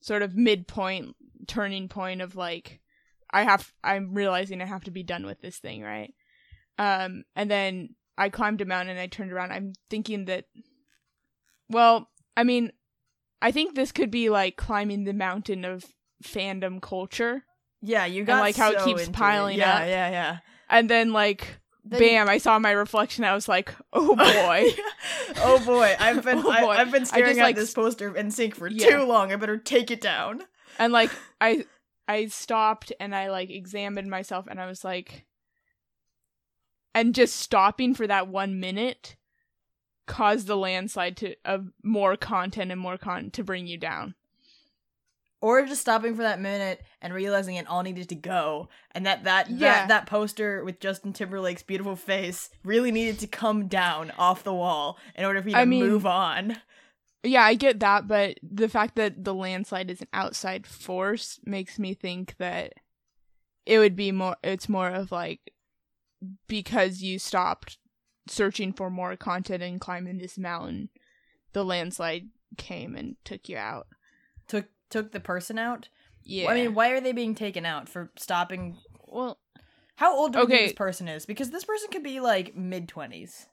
sort 0.00 0.22
of 0.22 0.36
midpoint 0.36 1.14
turning 1.46 1.88
point 1.88 2.20
of 2.20 2.36
like 2.36 2.80
I 3.30 3.42
have 3.44 3.72
I'm 3.84 4.14
realizing 4.14 4.60
I 4.62 4.66
have 4.66 4.84
to 4.84 4.90
be 4.90 5.02
done 5.02 5.26
with 5.26 5.40
this 5.40 5.58
thing, 5.58 5.82
right? 5.82 6.14
Um 6.78 7.24
and 7.36 7.50
then 7.50 7.90
I 8.16 8.28
climbed 8.30 8.60
a 8.60 8.64
mountain 8.64 8.90
and 8.90 9.00
I 9.00 9.06
turned 9.06 9.32
around. 9.32 9.52
I'm 9.52 9.72
thinking 9.90 10.24
that 10.26 10.46
well, 11.70 12.08
I 12.36 12.44
mean, 12.44 12.72
I 13.42 13.52
think 13.52 13.74
this 13.74 13.92
could 13.92 14.10
be 14.10 14.30
like 14.30 14.56
climbing 14.56 15.04
the 15.04 15.12
mountain 15.12 15.64
of 15.64 15.84
fandom 16.24 16.80
culture. 16.80 17.44
Yeah, 17.82 18.06
you 18.06 18.24
got 18.24 18.40
like 18.40 18.56
how 18.56 18.72
it 18.72 18.84
keeps 18.84 19.08
piling 19.08 19.58
yeah, 19.58 19.74
up. 19.74 19.80
Yeah, 19.80 19.86
yeah, 19.86 20.10
yeah. 20.10 20.38
And 20.68 20.88
then 20.90 21.12
like 21.12 21.60
Then- 21.84 22.00
bam, 22.00 22.28
I 22.28 22.38
saw 22.38 22.58
my 22.58 22.72
reflection. 22.72 23.24
I 23.24 23.34
was 23.34 23.48
like, 23.48 23.72
"Oh 23.92 24.16
boy." 24.16 24.70
oh 25.36 25.62
boy, 25.64 25.94
I've 25.98 26.24
been 26.24 26.38
Oh, 26.38 26.50
I, 26.50 26.60
boy. 26.62 26.70
I've 26.70 26.90
been 26.90 27.06
staring 27.06 27.28
just, 27.30 27.40
at 27.40 27.44
like, 27.44 27.56
this 27.56 27.72
poster 27.72 28.10
NSYNC 28.12 28.54
for 28.54 28.66
Yeah. 28.68 28.88
too 28.98 29.04
long. 29.04 29.32
I 29.32 29.36
better 29.36 29.58
take 29.58 29.90
it 29.90 30.00
down. 30.00 30.42
and 30.78 30.92
like 30.92 31.10
I 31.40 31.66
I 32.08 32.26
stopped 32.26 32.90
and 32.98 33.14
I 33.14 33.28
like 33.30 33.50
examined 33.50 34.10
myself 34.10 34.46
and 34.48 34.58
I 34.60 34.66
was 34.66 34.82
like 34.82 35.26
and 36.94 37.14
just 37.14 37.36
stopping 37.36 37.94
for 37.94 38.06
that 38.06 38.28
1 38.28 38.58
minute 38.58 39.14
caused 40.06 40.46
the 40.46 40.56
landslide 40.56 41.16
to 41.18 41.34
of 41.44 41.70
more 41.82 42.16
content 42.16 42.72
and 42.72 42.80
more 42.80 42.96
content 42.96 43.34
to 43.34 43.44
bring 43.44 43.66
you 43.66 43.76
down. 43.76 44.14
Or 45.40 45.64
just 45.66 45.82
stopping 45.82 46.16
for 46.16 46.22
that 46.22 46.40
minute 46.40 46.82
and 47.00 47.12
realizing 47.14 47.54
it 47.54 47.68
all 47.68 47.82
needed 47.84 48.08
to 48.08 48.16
go, 48.16 48.68
and 48.90 49.06
that 49.06 49.22
that 49.22 49.48
Yeah. 49.50 49.58
that, 49.58 49.88
that 49.88 50.06
poster 50.06 50.64
with 50.64 50.80
Justin 50.80 51.12
Timberlake's 51.12 51.62
beautiful 51.62 51.94
face 51.94 52.50
really 52.64 52.90
needed 52.90 53.20
to 53.20 53.28
come 53.28 53.68
down 53.68 54.10
off 54.18 54.42
the 54.42 54.52
wall 54.54 54.98
in 55.14 55.24
order 55.24 55.40
for 55.40 55.50
you 55.50 55.54
to 55.54 55.60
I 55.60 55.64
mean- 55.64 55.86
move 55.86 56.06
on. 56.06 56.56
Yeah, 57.24 57.44
I 57.44 57.54
get 57.54 57.80
that, 57.80 58.06
but 58.06 58.38
the 58.42 58.68
fact 58.68 58.94
that 58.96 59.24
the 59.24 59.34
landslide 59.34 59.90
is 59.90 60.00
an 60.00 60.08
outside 60.12 60.66
force 60.66 61.40
makes 61.44 61.78
me 61.78 61.92
think 61.94 62.36
that 62.38 62.74
it 63.66 63.78
would 63.78 63.96
be 63.96 64.12
more 64.12 64.36
it's 64.42 64.68
more 64.68 64.88
of 64.88 65.10
like 65.12 65.40
because 66.46 67.02
you 67.02 67.18
stopped 67.18 67.78
searching 68.28 68.72
for 68.72 68.90
more 68.90 69.16
content 69.16 69.62
and 69.62 69.80
climbing 69.80 70.18
this 70.18 70.38
mountain, 70.38 70.90
the 71.54 71.64
landslide 71.64 72.28
came 72.56 72.94
and 72.94 73.16
took 73.24 73.48
you 73.48 73.56
out. 73.56 73.86
Took 74.46 74.66
took 74.90 75.12
the 75.12 75.20
person 75.20 75.58
out. 75.58 75.88
Yeah. 76.22 76.48
I 76.50 76.54
mean, 76.54 76.74
why 76.74 76.90
are 76.90 77.00
they 77.00 77.12
being 77.12 77.34
taken 77.34 77.66
out 77.66 77.88
for 77.88 78.10
stopping? 78.16 78.76
well, 79.06 79.38
How 79.96 80.16
old 80.16 80.32
do 80.34 80.38
we 80.40 80.46
think 80.46 80.52
Okay. 80.54 80.64
this 80.66 80.72
person 80.74 81.08
is? 81.08 81.26
Because 81.26 81.50
this 81.50 81.64
person 81.64 81.88
could 81.90 82.02
be 82.02 82.20
like 82.20 82.54
mid 82.56 82.86
twenties. 82.88 83.46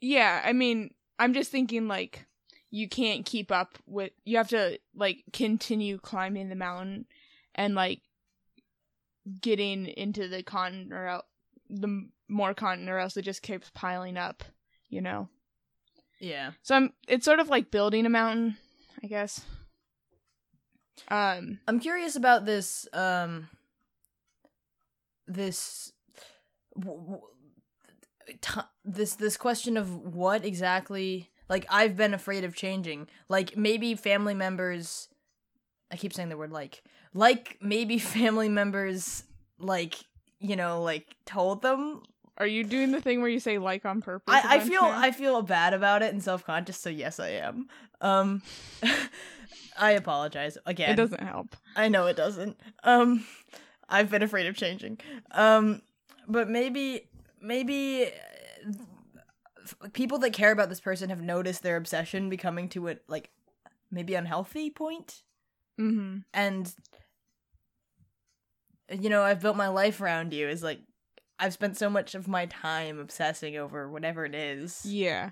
yeah. 0.00 0.40
I 0.44 0.52
mean, 0.52 0.90
I'm 1.18 1.34
just 1.34 1.50
thinking 1.50 1.88
like 1.88 2.24
you 2.70 2.88
can't 2.88 3.24
keep 3.26 3.50
up 3.50 3.78
with. 3.86 4.12
You 4.24 4.36
have 4.36 4.48
to 4.50 4.78
like 4.94 5.24
continue 5.32 5.98
climbing 5.98 6.48
the 6.48 6.54
mountain 6.54 7.06
and 7.54 7.74
like 7.74 8.02
getting 9.40 9.86
into 9.86 10.28
the 10.28 10.42
continent 10.42 10.92
or 10.92 11.06
el- 11.06 11.24
the 11.68 12.08
more 12.28 12.54
continent, 12.54 12.90
or 12.90 12.98
else 12.98 13.16
it 13.16 13.22
just 13.22 13.42
keeps 13.42 13.70
piling 13.74 14.16
up. 14.16 14.44
You 14.88 15.00
know. 15.00 15.28
Yeah. 16.20 16.52
So 16.62 16.74
I'm. 16.74 16.92
It's 17.08 17.24
sort 17.24 17.40
of 17.40 17.48
like 17.48 17.70
building 17.70 18.06
a 18.06 18.10
mountain, 18.10 18.56
I 19.02 19.06
guess. 19.06 19.40
Um. 21.08 21.60
I'm 21.66 21.80
curious 21.80 22.16
about 22.16 22.44
this. 22.44 22.86
Um. 22.92 23.48
This. 25.26 25.92
w- 26.78 27.00
w- 27.00 27.22
t- 28.40 28.60
This 28.84 29.14
this 29.14 29.36
question 29.36 29.76
of 29.76 30.14
what 30.14 30.44
exactly 30.44 31.30
like 31.48 31.66
I've 31.70 31.96
been 31.96 32.14
afraid 32.14 32.44
of 32.44 32.54
changing. 32.54 33.08
Like 33.28 33.56
maybe 33.56 33.94
family 33.94 34.34
members. 34.34 35.08
I 35.90 35.96
keep 35.96 36.12
saying 36.12 36.28
the 36.28 36.36
word 36.36 36.52
like. 36.52 36.82
Like 37.14 37.56
maybe 37.60 37.98
family 37.98 38.48
members 38.48 39.24
like 39.58 39.96
you 40.40 40.56
know 40.56 40.82
like 40.82 41.06
told 41.26 41.62
them 41.62 42.02
Are 42.36 42.46
you 42.46 42.62
doing 42.64 42.92
the 42.92 43.00
thing 43.00 43.20
where 43.20 43.30
you 43.30 43.40
say 43.40 43.58
like 43.58 43.84
on 43.84 44.02
purpose? 44.02 44.34
I, 44.34 44.58
bunch 44.58 44.70
feel? 44.70 44.84
I 44.84 45.10
feel 45.10 45.42
bad 45.42 45.74
about 45.74 46.02
it 46.02 46.12
and 46.12 46.22
self 46.22 46.44
conscious, 46.44 46.78
so 46.78 46.90
yes 46.90 47.18
I 47.18 47.30
am. 47.30 47.68
Um 48.00 48.42
I 49.78 49.92
apologize 49.92 50.58
again. 50.66 50.90
It 50.90 50.96
doesn't 50.96 51.22
help. 51.22 51.56
I 51.76 51.88
know 51.88 52.06
it 52.06 52.16
doesn't. 52.16 52.58
Um 52.84 53.24
I've 53.88 54.10
been 54.10 54.22
afraid 54.22 54.46
of 54.46 54.56
changing. 54.56 54.98
Um 55.30 55.82
but 56.28 56.50
maybe 56.50 57.07
maybe 57.40 58.06
uh, 58.66 59.88
people 59.92 60.18
that 60.18 60.32
care 60.32 60.52
about 60.52 60.68
this 60.68 60.80
person 60.80 61.10
have 61.10 61.20
noticed 61.22 61.62
their 61.62 61.76
obsession 61.76 62.28
becoming 62.30 62.68
to 62.70 62.88
a 62.88 62.96
like 63.08 63.30
maybe 63.90 64.14
unhealthy 64.14 64.70
point 64.70 65.22
Mm-hmm. 65.80 66.18
and 66.34 66.74
you 68.90 69.08
know 69.08 69.22
i've 69.22 69.40
built 69.40 69.56
my 69.56 69.68
life 69.68 70.00
around 70.00 70.32
you 70.34 70.48
is 70.48 70.60
like 70.62 70.80
i've 71.38 71.52
spent 71.52 71.76
so 71.76 71.88
much 71.88 72.16
of 72.16 72.26
my 72.26 72.46
time 72.46 72.98
obsessing 72.98 73.56
over 73.56 73.88
whatever 73.88 74.24
it 74.24 74.34
is 74.34 74.84
Yeah. 74.84 75.30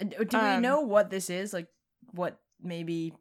Uh, 0.00 0.04
do 0.04 0.38
we 0.38 0.38
Um, 0.38 0.62
know 0.62 0.80
what 0.82 1.10
this 1.10 1.30
is 1.30 1.52
like 1.52 1.66
what 2.12 2.38
maybe 2.62 3.12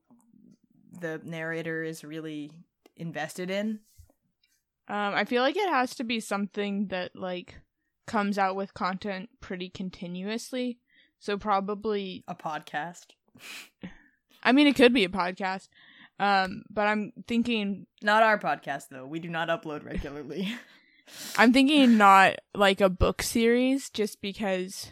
the 0.99 1.20
narrator 1.24 1.84
is 1.84 2.03
really 2.03 2.51
invested 2.95 3.49
in 3.49 3.80
Um, 4.91 5.15
I 5.15 5.23
feel 5.23 5.41
like 5.41 5.55
it 5.55 5.69
has 5.69 5.95
to 5.95 6.03
be 6.03 6.19
something 6.19 6.87
that 6.87 7.15
like 7.15 7.55
comes 8.07 8.37
out 8.37 8.57
with 8.57 8.73
content 8.73 9.29
pretty 9.39 9.69
continuously. 9.69 10.79
So 11.17 11.37
probably, 11.37 12.25
a 12.27 12.35
podcast 12.35 13.05
I 14.43 14.51
mean, 14.51 14.67
it 14.67 14.75
could 14.75 14.93
be 14.93 15.05
a 15.05 15.09
podcast. 15.09 15.69
Um, 16.19 16.63
but 16.69 16.87
I'm 16.87 17.13
thinking, 17.25 17.87
not 18.03 18.21
our 18.21 18.37
podcast 18.37 18.89
though 18.89 19.05
we 19.07 19.19
do 19.19 19.29
not 19.29 19.47
upload 19.47 19.85
regularly 19.85 20.53
I'm 21.37 21.53
thinking 21.53 21.97
not 21.97 22.35
like 22.53 22.81
a 22.81 22.89
book 22.89 23.21
series, 23.21 23.89
just 23.89 24.21
because. 24.21 24.91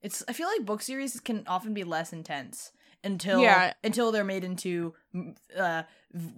it's 0.00 0.22
i 0.28 0.32
feel 0.32 0.48
like 0.48 0.64
book 0.64 0.80
series 0.80 1.18
can 1.20 1.42
often 1.46 1.74
be 1.74 1.84
less 1.84 2.12
intense 2.12 2.72
until 3.04 3.40
Yeah. 3.40 3.72
until 3.84 4.10
they're 4.12 4.24
made 4.24 4.44
into 4.44 4.94
uh 5.56 5.82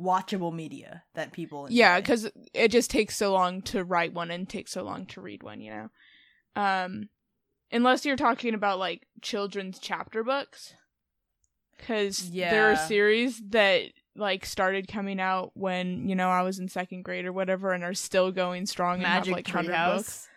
watchable 0.01 0.53
media 0.55 1.03
that 1.15 1.33
people 1.33 1.67
Yeah, 1.71 2.01
because 2.01 2.31
it 2.55 2.69
just 2.69 2.91
takes 2.91 3.17
so 3.17 3.33
long 3.33 3.63
to 3.63 3.85
write 3.85 4.13
one 4.13 4.31
and 4.31 4.49
takes 4.49 4.73
so 4.73 4.83
long 4.83 5.07
to 5.07 5.21
read 5.21 5.43
one. 5.43 5.61
You 5.61 5.71
know, 5.71 6.63
um, 6.63 7.09
unless 7.71 8.05
you're 8.05 8.17
talking 8.17 8.55
about 8.55 8.79
like 8.79 9.07
children's 9.23 9.79
chapter 9.79 10.25
books, 10.25 10.75
because 11.77 12.31
there 12.31 12.73
are 12.73 12.77
series 12.77 13.41
that 13.51 13.83
like 14.15 14.47
started 14.47 14.89
coming 14.89 15.21
out 15.21 15.51
when 15.55 16.09
you 16.09 16.15
know 16.15 16.31
I 16.31 16.43
was 16.43 16.59
in 16.59 16.69
second 16.69 17.03
grade 17.03 17.27
or 17.27 17.33
whatever, 17.33 17.73
and 17.73 17.85
are 17.85 17.93
still 17.95 18.33
going 18.33 18.65
strong 18.67 18.97
and 18.97 19.07
have 19.07 19.21
Magic 19.27 19.35
like 19.35 19.49
hundred 19.49 19.73
Treehouse. 19.75 19.97
books. 19.97 20.29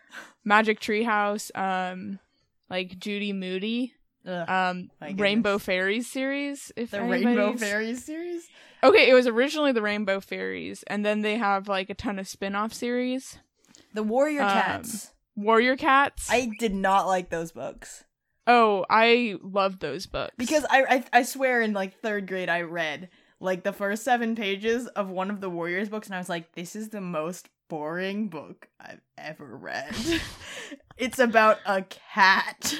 Magic 0.44 0.80
Treehouse, 0.80 1.50
um, 1.56 2.18
like 2.68 2.98
Judy 2.98 3.32
Moody, 3.32 3.94
Ugh, 4.26 4.48
um, 4.48 4.90
Rainbow. 5.16 5.58
Fairies 5.58 6.10
series. 6.10 6.72
If 6.76 6.90
the 6.90 7.02
Rainbow 7.02 7.56
Fairies 7.56 8.04
series. 8.04 8.48
Okay, 8.82 9.10
it 9.10 9.14
was 9.14 9.26
originally 9.26 9.72
the 9.72 9.82
Rainbow 9.82 10.20
Fairies, 10.20 10.82
and 10.86 11.04
then 11.04 11.22
they 11.22 11.36
have 11.36 11.68
like 11.68 11.90
a 11.90 11.94
ton 11.94 12.18
of 12.18 12.28
spin-off 12.28 12.72
series. 12.72 13.38
The 13.94 14.02
Warrior 14.02 14.42
Um, 14.42 14.48
Cats. 14.48 15.12
Warrior 15.36 15.76
Cats. 15.76 16.28
I 16.30 16.50
did 16.58 16.74
not 16.74 17.06
like 17.06 17.30
those 17.30 17.52
books 17.52 18.04
oh, 18.50 18.84
I 18.90 19.36
love 19.42 19.78
those 19.78 20.06
books 20.06 20.34
because 20.36 20.64
I, 20.68 20.84
I 21.12 21.20
I 21.20 21.22
swear 21.22 21.60
in 21.60 21.72
like 21.72 22.00
third 22.00 22.26
grade 22.26 22.48
I 22.48 22.62
read 22.62 23.08
like 23.38 23.62
the 23.62 23.72
first 23.72 24.02
seven 24.02 24.34
pages 24.34 24.86
of 24.88 25.08
one 25.08 25.30
of 25.30 25.40
the 25.40 25.48
Warriors 25.48 25.88
books 25.88 26.08
and 26.08 26.14
I 26.14 26.18
was 26.18 26.28
like, 26.28 26.52
this 26.52 26.76
is 26.76 26.90
the 26.90 27.00
most 27.00 27.48
boring 27.68 28.28
book 28.28 28.68
I've 28.80 29.00
ever 29.16 29.56
read. 29.56 29.94
it's 30.98 31.18
about 31.18 31.58
a 31.64 31.82
cat. 31.82 32.76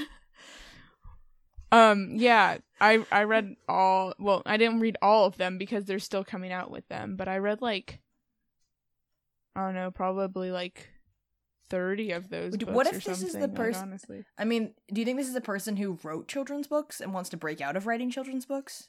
Um 1.73 2.11
yeah, 2.17 2.59
I 2.81 3.05
I 3.11 3.25
read 3.25 3.57
all. 3.69 4.15
Well, 4.19 4.43
I 4.47 4.57
didn't 4.57 4.81
read 4.81 4.97
all 5.03 5.25
of 5.27 5.37
them 5.37 5.59
because 5.59 5.85
they're 5.85 5.99
still 5.99 6.25
coming 6.25 6.53
out 6.53 6.71
with 6.71 6.87
them, 6.89 7.17
but 7.17 7.29
I 7.29 7.39
read 7.39 7.63
like 7.63 8.01
I 9.55 9.67
don't 9.67 9.75
know, 9.75 9.91
probably 9.91 10.51
like 10.51 10.89
thirty 11.69 12.13
of 12.13 12.29
those. 12.31 12.55
What 12.67 12.87
if 12.87 13.05
this 13.05 13.23
is 13.23 13.33
the 13.33 13.41
something, 13.41 13.55
like, 13.55 13.77
honestly, 13.77 14.25
I 14.39 14.45
mean, 14.45 14.75
do 14.93 15.01
you 15.01 15.05
think 15.05 15.19
this 15.19 15.29
is 15.29 15.35
a 15.37 15.41
person 15.41 15.77
who 15.77 15.99
wrote 16.03 16.29
children's 16.29 16.67
books 16.67 17.01
and 17.01 17.13
wants 17.13 17.31
to 17.31 17.37
break 17.37 17.61
out 17.61 17.77
of 17.77 17.87
writing 17.87 18.11
children's 18.11 18.47
books? 18.47 18.89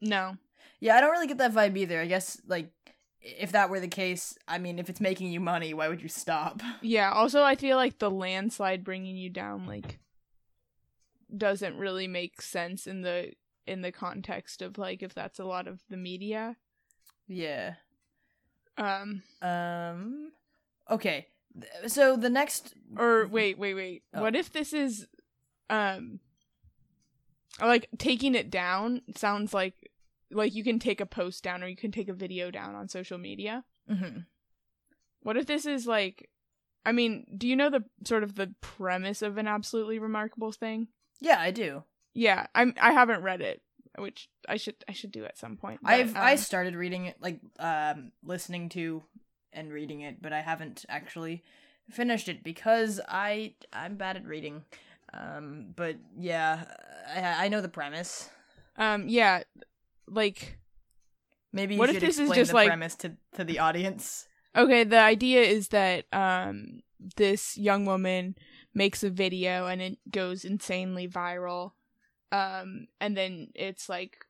no. 0.00 0.36
Yeah, 0.82 0.96
I 0.96 1.00
don't 1.00 1.10
really 1.10 1.26
get 1.26 1.38
that 1.38 1.52
vibe 1.52 1.76
either. 1.76 2.00
I 2.00 2.06
guess 2.06 2.40
like 2.46 2.70
if 3.20 3.52
that 3.52 3.68
were 3.68 3.80
the 3.80 3.88
case, 3.88 4.36
I 4.48 4.58
mean, 4.58 4.78
if 4.78 4.88
it's 4.88 5.00
making 5.00 5.30
you 5.30 5.40
money, 5.40 5.74
why 5.74 5.88
would 5.88 6.02
you 6.02 6.08
stop? 6.08 6.62
Yeah. 6.80 7.12
Also, 7.12 7.42
I 7.42 7.54
feel 7.54 7.76
like 7.76 7.98
the 7.98 8.10
landslide 8.10 8.82
bringing 8.84 9.16
you 9.16 9.28
down 9.28 9.66
like 9.66 9.98
doesn't 11.36 11.76
really 11.76 12.06
make 12.08 12.42
sense 12.42 12.86
in 12.86 13.02
the 13.02 13.32
in 13.66 13.82
the 13.82 13.92
context 13.92 14.62
of 14.62 14.78
like 14.78 15.02
if 15.02 15.14
that's 15.14 15.38
a 15.38 15.44
lot 15.44 15.68
of 15.68 15.80
the 15.88 15.96
media. 15.96 16.56
Yeah. 17.28 17.74
Um. 18.76 19.22
Um. 19.42 20.32
Okay. 20.90 21.28
So 21.86 22.16
the 22.16 22.30
next. 22.30 22.74
Or 22.96 23.26
wait, 23.26 23.58
wait, 23.58 23.74
wait. 23.74 24.02
Oh. 24.14 24.22
What 24.22 24.36
if 24.36 24.52
this 24.52 24.72
is 24.72 25.06
um 25.68 26.20
like 27.60 27.88
taking 27.98 28.34
it 28.34 28.50
down 28.50 29.02
sounds 29.16 29.52
like 29.52 29.74
like 30.30 30.54
you 30.54 30.64
can 30.64 30.78
take 30.78 31.00
a 31.00 31.06
post 31.06 31.42
down 31.42 31.62
or 31.62 31.66
you 31.66 31.76
can 31.76 31.92
take 31.92 32.08
a 32.08 32.14
video 32.14 32.50
down 32.50 32.74
on 32.74 32.88
social 32.88 33.18
media. 33.18 33.64
Mhm. 33.88 34.26
What 35.22 35.36
if 35.36 35.46
this 35.46 35.66
is 35.66 35.86
like 35.86 36.30
I 36.84 36.92
mean, 36.92 37.26
do 37.36 37.46
you 37.46 37.56
know 37.56 37.68
the 37.68 37.84
sort 38.04 38.22
of 38.22 38.36
the 38.36 38.54
premise 38.62 39.20
of 39.22 39.36
an 39.36 39.46
absolutely 39.46 39.98
remarkable 39.98 40.52
thing? 40.52 40.88
Yeah, 41.20 41.40
I 41.40 41.50
do. 41.50 41.84
Yeah, 42.14 42.46
I'm 42.54 42.74
I 42.80 42.92
haven't 42.92 43.22
read 43.22 43.40
it, 43.40 43.62
which 43.98 44.28
I 44.48 44.56
should 44.56 44.76
I 44.88 44.92
should 44.92 45.12
do 45.12 45.24
at 45.24 45.38
some 45.38 45.56
point. 45.56 45.80
but, 45.82 45.92
I've 45.92 46.16
I 46.16 46.32
um, 46.32 46.38
started 46.38 46.74
reading 46.74 47.06
it, 47.06 47.16
like 47.20 47.40
um, 47.58 48.12
listening 48.24 48.68
to 48.70 49.02
and 49.52 49.72
reading 49.72 50.00
it, 50.00 50.20
but 50.22 50.32
I 50.32 50.40
haven't 50.40 50.84
actually 50.88 51.44
finished 51.90 52.28
it 52.28 52.42
because 52.42 53.00
I 53.08 53.54
I'm 53.72 53.96
bad 53.96 54.16
at 54.16 54.26
reading. 54.26 54.64
Um, 55.12 55.72
but 55.74 55.96
yeah, 56.18 56.64
I 57.14 57.46
I 57.46 57.48
know 57.48 57.60
the 57.60 57.68
premise. 57.68 58.30
um 58.76 59.08
yeah, 59.08 59.42
like 60.08 60.58
Maybe 61.52 61.74
you 61.74 61.80
What 61.80 61.90
if 61.90 62.00
this 62.00 62.18
is 62.18 62.30
just 62.30 62.50
the 62.50 62.56
like- 62.56 62.68
premise 62.68 62.94
to 62.96 63.12
to 63.34 63.44
the 63.44 63.58
audience. 63.58 64.26
Okay, 64.56 64.84
the 64.84 64.98
idea 64.98 65.42
is 65.42 65.68
that 65.68 66.06
um 66.12 66.80
this 67.16 67.56
young 67.56 67.86
woman 67.86 68.36
makes 68.74 69.02
a 69.02 69.10
video 69.10 69.66
and 69.66 69.80
it 69.80 69.98
goes 70.10 70.44
insanely 70.44 71.08
viral. 71.08 71.72
Um 72.32 72.86
and 73.00 73.16
then 73.16 73.48
it's 73.54 73.88
like 73.88 74.24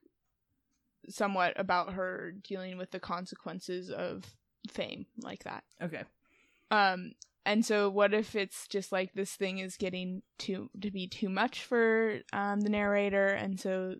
somewhat 1.09 1.53
about 1.59 1.93
her 1.93 2.33
dealing 2.43 2.77
with 2.77 2.91
the 2.91 2.99
consequences 2.99 3.89
of 3.89 4.23
fame 4.69 5.05
like 5.19 5.43
that. 5.43 5.63
Okay. 5.81 6.03
Um 6.69 7.13
and 7.45 7.65
so 7.65 7.89
what 7.89 8.13
if 8.13 8.35
it's 8.35 8.67
just 8.67 8.91
like 8.91 9.13
this 9.13 9.33
thing 9.33 9.59
is 9.59 9.77
getting 9.77 10.21
too 10.37 10.69
to 10.79 10.91
be 10.91 11.07
too 11.07 11.29
much 11.29 11.63
for 11.63 12.19
um 12.33 12.61
the 12.61 12.69
narrator 12.69 13.27
and 13.27 13.59
so 13.59 13.95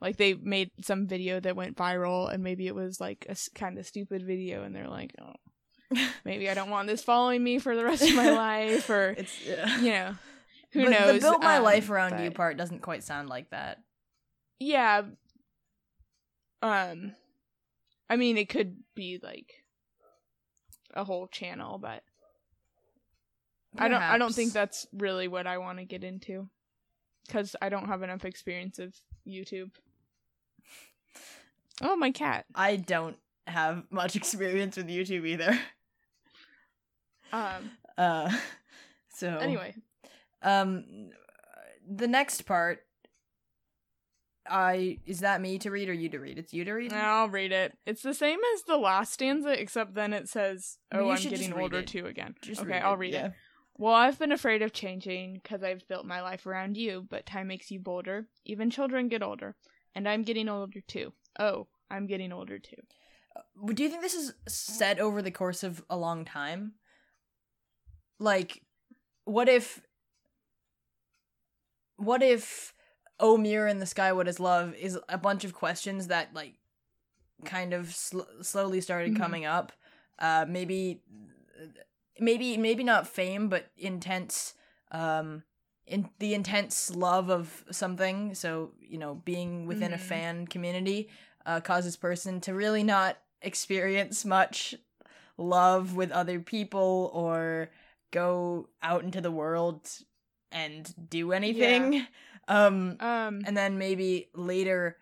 like 0.00 0.16
they 0.16 0.34
made 0.34 0.70
some 0.82 1.06
video 1.06 1.38
that 1.38 1.54
went 1.54 1.76
viral 1.76 2.32
and 2.32 2.42
maybe 2.42 2.66
it 2.66 2.74
was 2.74 3.00
like 3.00 3.24
a 3.28 3.36
kind 3.54 3.78
of 3.78 3.86
stupid 3.86 4.26
video 4.26 4.64
and 4.64 4.74
they're 4.74 4.88
like 4.88 5.14
oh 5.20 5.34
maybe 6.24 6.48
I 6.48 6.54
don't 6.54 6.70
want 6.70 6.88
this 6.88 7.02
following 7.02 7.42
me 7.42 7.58
for 7.58 7.76
the 7.76 7.84
rest 7.84 8.02
of 8.02 8.14
my 8.14 8.30
life 8.36 8.88
or 8.90 9.10
It's 9.10 9.44
yeah. 9.46 9.78
you 9.80 9.90
know 9.90 10.14
who 10.72 10.84
But 10.84 10.90
knows 10.90 11.14
The 11.14 11.20
build 11.20 11.42
my 11.42 11.56
um, 11.58 11.64
life 11.64 11.90
around 11.90 12.22
you 12.22 12.30
part 12.30 12.56
doesn't 12.56 12.82
quite 12.82 13.02
sound 13.04 13.28
like 13.28 13.50
that. 13.50 13.78
yeah 14.58 15.02
Um, 16.62 17.12
I 18.08 18.16
mean, 18.16 18.36
it 18.36 18.48
could 18.48 18.76
be 18.94 19.18
like 19.22 19.52
a 20.94 21.04
whole 21.04 21.26
channel, 21.26 21.78
but 21.78 22.02
I 23.78 23.88
don't. 23.88 24.02
I 24.02 24.18
don't 24.18 24.34
think 24.34 24.52
that's 24.52 24.86
really 24.92 25.28
what 25.28 25.46
I 25.46 25.58
want 25.58 25.78
to 25.78 25.84
get 25.84 26.04
into 26.04 26.48
because 27.26 27.56
I 27.62 27.68
don't 27.70 27.86
have 27.86 28.02
enough 28.02 28.24
experience 28.24 28.78
of 28.78 28.94
YouTube. 29.26 29.70
Oh, 31.80 31.96
my 31.96 32.10
cat. 32.10 32.44
I 32.54 32.76
don't 32.76 33.16
have 33.46 33.84
much 33.90 34.14
experience 34.22 34.76
with 34.76 34.88
YouTube 34.88 35.26
either. 35.26 35.58
Um. 37.32 37.70
Uh, 37.96 38.32
so 39.08 39.28
Anyway, 39.38 39.74
um, 40.42 40.84
the 41.88 42.08
next 42.08 42.42
part, 42.42 42.80
I 44.48 44.98
is 45.06 45.20
that 45.20 45.40
me 45.40 45.58
to 45.58 45.70
read 45.70 45.88
or 45.88 45.92
you 45.92 46.08
to 46.10 46.18
read? 46.18 46.38
It's 46.38 46.52
you 46.52 46.64
to 46.64 46.72
read. 46.72 46.92
I'll 46.92 47.28
read 47.28 47.52
it. 47.52 47.76
It's 47.86 48.02
the 48.02 48.14
same 48.14 48.38
as 48.54 48.62
the 48.64 48.76
last 48.76 49.12
stanza, 49.12 49.50
except 49.60 49.94
then 49.94 50.12
it 50.12 50.28
says, 50.28 50.78
"Oh, 50.92 51.06
you 51.06 51.10
I'm 51.12 51.22
getting 51.22 51.52
older 51.52 51.78
it. 51.78 51.86
too 51.86 52.06
again." 52.06 52.34
Just 52.42 52.62
okay, 52.62 52.78
I'll 52.78 52.94
it, 52.94 52.98
read 52.98 53.14
yeah. 53.14 53.26
it. 53.26 53.32
Well, 53.78 53.94
I've 53.94 54.18
been 54.18 54.32
afraid 54.32 54.62
of 54.62 54.72
changing 54.72 55.40
because 55.42 55.62
I've 55.62 55.86
built 55.88 56.04
my 56.04 56.20
life 56.20 56.46
around 56.46 56.76
you, 56.76 57.06
but 57.08 57.24
time 57.26 57.48
makes 57.48 57.70
you 57.70 57.80
bolder. 57.80 58.26
Even 58.44 58.70
children 58.70 59.08
get 59.08 59.22
older, 59.22 59.54
and 59.94 60.08
I'm 60.08 60.22
getting 60.22 60.48
older 60.48 60.80
too. 60.86 61.12
Oh, 61.38 61.68
I'm 61.90 62.06
getting 62.06 62.32
older 62.32 62.58
too. 62.58 62.76
Uh, 63.34 63.72
Do 63.72 63.82
you 63.82 63.88
think 63.88 64.02
this 64.02 64.14
is 64.14 64.34
said 64.46 64.98
over 64.98 65.22
the 65.22 65.30
course 65.30 65.62
of 65.62 65.82
a 65.88 65.96
long 65.96 66.24
time? 66.24 66.74
Like, 68.18 68.62
what 69.24 69.48
if, 69.48 69.82
what 71.96 72.22
if, 72.22 72.74
"Oh, 73.20 73.36
mirror 73.36 73.66
in 73.68 73.78
the 73.78 73.86
sky, 73.86 74.12
what 74.12 74.28
is 74.28 74.40
love?" 74.40 74.74
is 74.74 74.98
a 75.08 75.18
bunch 75.18 75.44
of 75.44 75.54
questions 75.54 76.08
that 76.08 76.34
like, 76.34 76.54
kind 77.44 77.72
of 77.74 77.94
sl- 77.94 78.42
slowly 78.42 78.80
started 78.80 79.12
Mhm. 79.12 79.18
coming 79.18 79.44
up. 79.46 79.72
Uh, 80.18 80.46
maybe, 80.48 81.02
maybe, 82.18 82.56
maybe 82.56 82.84
not 82.84 83.06
fame, 83.06 83.48
but 83.48 83.70
intense. 83.76 84.54
Um, 84.90 85.44
in 85.86 86.08
the 86.20 86.32
intense 86.34 86.94
love 86.94 87.28
of 87.30 87.64
something. 87.70 88.34
So 88.34 88.72
you 88.80 88.98
know, 88.98 89.14
being 89.16 89.66
within 89.66 89.92
a 89.92 89.96
Mhm. 89.96 90.00
fan 90.00 90.46
community 90.46 91.08
uh, 91.44 91.60
causes 91.60 91.96
person 91.96 92.40
to 92.42 92.54
really 92.54 92.82
not 92.84 93.18
experience 93.40 94.24
much 94.24 94.74
love 95.36 95.96
with 95.96 96.12
other 96.12 96.38
people 96.40 97.10
or 97.12 97.70
go 98.12 98.68
out 98.82 99.02
into 99.02 99.20
the 99.20 99.30
world 99.32 99.90
and 100.52 100.94
do 101.10 101.32
anything. 101.32 102.06
Um, 102.48 102.96
Um, 102.98 103.42
and 103.46 103.56
then 103.56 103.78
maybe 103.78 104.28
later 104.34 104.96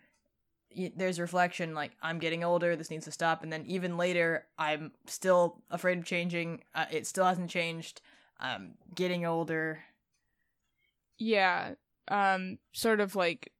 there's 0.95 1.19
reflection 1.19 1.73
like 1.73 1.91
I'm 2.01 2.19
getting 2.19 2.43
older, 2.43 2.75
this 2.75 2.91
needs 2.91 3.05
to 3.05 3.11
stop, 3.11 3.41
and 3.41 3.51
then 3.51 3.65
even 3.65 3.97
later 3.97 4.45
I'm 4.59 4.91
still 5.07 5.63
afraid 5.71 5.97
of 5.97 6.05
changing. 6.05 6.61
Uh, 6.75 6.85
it 6.91 7.07
still 7.07 7.25
hasn't 7.25 7.49
changed. 7.49 8.01
I'm 8.39 8.75
getting 8.93 9.25
older. 9.25 9.83
yeah. 11.17 11.73
Um, 12.07 12.59
sort 12.73 12.99
of 12.99 13.15
like 13.15 13.51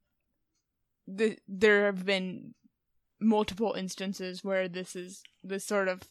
the 1.08 1.36
there 1.48 1.86
have 1.86 2.04
been 2.06 2.54
multiple 3.20 3.72
instances 3.72 4.44
where 4.44 4.68
this 4.68 4.94
is 4.94 5.22
this 5.42 5.64
sort 5.64 5.88
of 5.88 6.02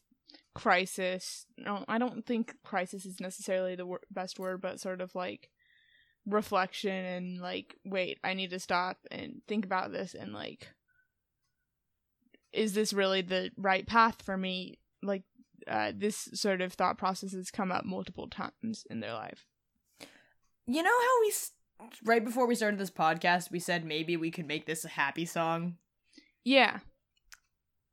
crisis. 0.53 1.45
No, 1.57 1.85
I 1.87 1.97
don't 1.97 2.25
think 2.25 2.53
crisis 2.63 3.05
is 3.05 3.19
necessarily 3.19 3.75
the 3.75 3.85
wor- 3.85 4.01
best 4.11 4.39
word, 4.39 4.61
but 4.61 4.79
sort 4.79 5.01
of 5.01 5.13
like 5.15 5.49
reflection 6.25 6.93
and 7.05 7.39
like, 7.39 7.75
wait, 7.85 8.19
I 8.23 8.33
need 8.33 8.51
to 8.51 8.59
stop 8.59 8.97
and 9.09 9.41
think 9.47 9.65
about 9.65 9.91
this 9.91 10.13
and 10.13 10.33
like, 10.33 10.67
is 12.53 12.73
this 12.73 12.93
really 12.93 13.21
the 13.21 13.51
right 13.57 13.87
path 13.87 14.21
for 14.21 14.37
me? 14.37 14.77
Like, 15.01 15.23
uh, 15.67 15.91
this 15.95 16.27
sort 16.33 16.61
of 16.61 16.73
thought 16.73 16.97
process 16.97 17.33
has 17.33 17.51
come 17.51 17.71
up 17.71 17.85
multiple 17.85 18.27
times 18.27 18.85
in 18.89 18.99
their 18.99 19.13
life. 19.13 19.45
You 20.67 20.83
know 20.83 20.89
how 20.89 21.21
we 21.21 21.27
s- 21.29 21.51
right 22.05 22.23
before 22.23 22.45
we 22.47 22.55
started 22.55 22.79
this 22.79 22.91
podcast 22.91 23.49
we 23.51 23.59
said 23.59 23.83
maybe 23.83 24.15
we 24.15 24.29
could 24.31 24.47
make 24.47 24.65
this 24.65 24.85
a 24.85 24.89
happy 24.89 25.25
song. 25.25 25.77
Yeah. 26.43 26.79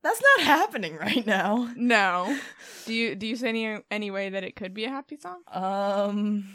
That's 0.03 0.23
not 0.37 0.47
happening 0.47 0.97
right 0.97 1.27
now. 1.27 1.71
No. 1.77 2.39
do 2.87 2.95
you 2.95 3.15
do 3.15 3.27
you 3.27 3.37
see 3.37 3.49
any 3.49 3.79
any 3.91 4.11
way 4.11 4.31
that 4.31 4.45
it 4.45 4.57
could 4.57 4.75
be 4.75 4.85
a 4.85 4.91
happy 4.91 5.17
song? 5.17 5.41
Um, 5.51 6.49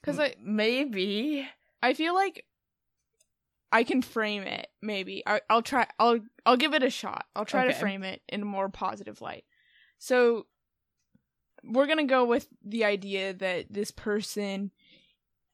Because 0.00 0.18
I 0.18 0.34
maybe. 0.42 1.48
I 1.82 1.94
feel 1.94 2.14
like 2.14 2.44
I 3.70 3.84
can 3.84 4.02
frame 4.02 4.42
it. 4.42 4.68
Maybe 4.82 5.22
I, 5.26 5.40
I'll 5.50 5.62
try. 5.62 5.86
I'll 5.98 6.20
I'll 6.44 6.56
give 6.56 6.74
it 6.74 6.82
a 6.82 6.90
shot. 6.90 7.26
I'll 7.34 7.44
try 7.44 7.66
to 7.66 7.74
frame 7.74 8.02
it 8.02 8.22
in 8.28 8.42
a 8.42 8.46
more 8.46 8.68
positive 8.68 9.20
light. 9.20 9.44
So 9.98 10.46
we're 11.64 11.86
gonna 11.86 12.04
go 12.04 12.24
with 12.24 12.48
the 12.64 12.84
idea 12.84 13.34
that 13.34 13.66
this 13.72 13.90
person 13.90 14.70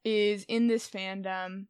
is 0.05 0.45
in 0.49 0.67
this 0.69 0.89
fandom 0.89 1.67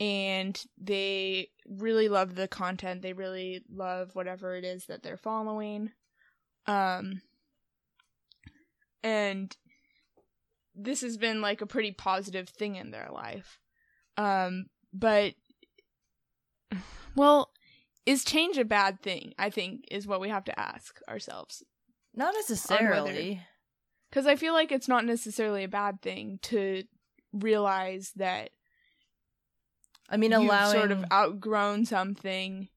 and 0.00 0.60
they 0.78 1.50
really 1.68 2.08
love 2.08 2.34
the 2.34 2.48
content. 2.48 3.02
They 3.02 3.12
really 3.12 3.62
love 3.70 4.14
whatever 4.14 4.56
it 4.56 4.64
is 4.64 4.86
that 4.86 5.02
they're 5.02 5.18
following. 5.18 5.90
Um 6.66 7.20
and 9.02 9.54
this 10.74 11.02
has 11.02 11.16
been 11.16 11.40
like 11.40 11.60
a 11.60 11.66
pretty 11.66 11.92
positive 11.92 12.48
thing 12.48 12.76
in 12.76 12.90
their 12.90 13.10
life. 13.12 13.60
Um 14.16 14.66
but 14.92 15.34
well 17.14 17.50
is 18.06 18.24
change 18.24 18.56
a 18.56 18.64
bad 18.64 19.02
thing? 19.02 19.34
I 19.38 19.50
think 19.50 19.84
is 19.90 20.06
what 20.06 20.20
we 20.20 20.30
have 20.30 20.44
to 20.44 20.58
ask 20.58 20.98
ourselves. 21.08 21.62
Not 22.14 22.34
necessarily. 22.34 23.40
because 24.10 24.26
I 24.26 24.36
feel 24.36 24.54
like 24.54 24.72
it's 24.72 24.88
not 24.88 25.04
necessarily 25.04 25.62
a 25.64 25.68
bad 25.68 26.00
thing 26.02 26.38
to 26.42 26.84
realize 27.32 28.12
that 28.16 28.50
I 30.10 30.16
mean, 30.16 30.32
you've 30.32 30.42
allowing 30.42 30.72
sort 30.72 30.90
of 30.90 31.04
outgrown 31.12 31.86
something 31.86 32.68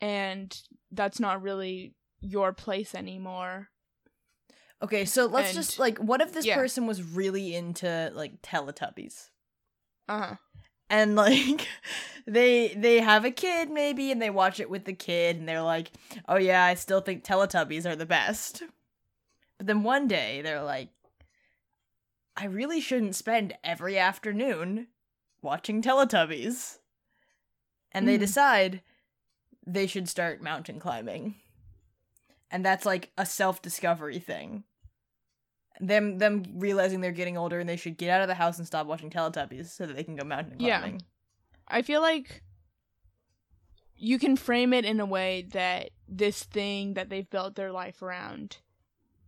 and 0.00 0.60
that's 0.92 1.18
not 1.18 1.42
really 1.42 1.94
your 2.20 2.52
place 2.52 2.94
anymore. 2.94 3.68
Okay, 4.82 5.06
so 5.06 5.26
let's 5.26 5.48
and- 5.48 5.56
just 5.56 5.78
like, 5.78 5.98
what 5.98 6.20
if 6.20 6.32
this 6.32 6.44
yeah. 6.44 6.56
person 6.56 6.86
was 6.86 7.02
really 7.02 7.54
into 7.54 8.12
like 8.14 8.42
Teletubbies? 8.42 9.30
Uh-huh. 10.08 10.36
and 10.88 11.16
like 11.16 11.66
they 12.28 12.68
they 12.76 13.00
have 13.00 13.24
a 13.24 13.30
kid 13.32 13.70
maybe 13.70 14.12
and 14.12 14.22
they 14.22 14.30
watch 14.30 14.60
it 14.60 14.70
with 14.70 14.84
the 14.84 14.92
kid 14.92 15.36
and 15.36 15.48
they're 15.48 15.62
like 15.62 15.90
oh 16.28 16.36
yeah 16.36 16.62
i 16.62 16.74
still 16.74 17.00
think 17.00 17.24
teletubbies 17.24 17.84
are 17.84 17.96
the 17.96 18.06
best 18.06 18.62
but 19.58 19.66
then 19.66 19.82
one 19.82 20.06
day 20.06 20.42
they're 20.42 20.62
like 20.62 20.90
i 22.36 22.44
really 22.44 22.80
shouldn't 22.80 23.16
spend 23.16 23.52
every 23.64 23.98
afternoon 23.98 24.86
watching 25.46 25.80
teletubbies 25.80 26.78
and 27.92 28.06
they 28.06 28.16
Mhm. 28.16 28.20
decide 28.20 28.82
they 29.66 29.86
should 29.86 30.08
start 30.08 30.42
mountain 30.42 30.78
climbing 30.78 31.36
and 32.50 32.64
that's 32.64 32.84
like 32.84 33.10
a 33.16 33.24
self-discovery 33.24 34.18
thing 34.18 34.64
them 35.80 36.18
them 36.18 36.42
realizing 36.54 37.00
they're 37.00 37.12
getting 37.12 37.36
older 37.36 37.60
and 37.60 37.68
they 37.68 37.76
should 37.76 37.96
get 37.98 38.10
out 38.10 38.22
of 38.22 38.28
the 38.28 38.34
house 38.34 38.58
and 38.58 38.66
stop 38.66 38.86
watching 38.86 39.10
Teletubbies 39.10 39.66
so 39.66 39.84
that 39.86 39.94
they 39.94 40.04
can 40.04 40.16
go 40.16 40.24
mountain 40.24 40.58
Yeah. 40.58 40.78
climbing. 40.80 41.02
I 41.68 41.82
feel 41.82 42.00
like 42.00 42.42
you 43.94 44.18
can 44.18 44.36
frame 44.36 44.72
it 44.72 44.84
in 44.86 45.00
a 45.00 45.06
way 45.06 45.42
that 45.52 45.90
this 46.08 46.44
thing 46.44 46.94
that 46.94 47.08
they've 47.10 47.28
built 47.28 47.56
their 47.56 47.72
life 47.72 48.00
around 48.02 48.58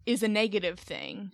is 0.07 0.23
a 0.23 0.29
negative 0.29 0.79
thing. 0.79 1.33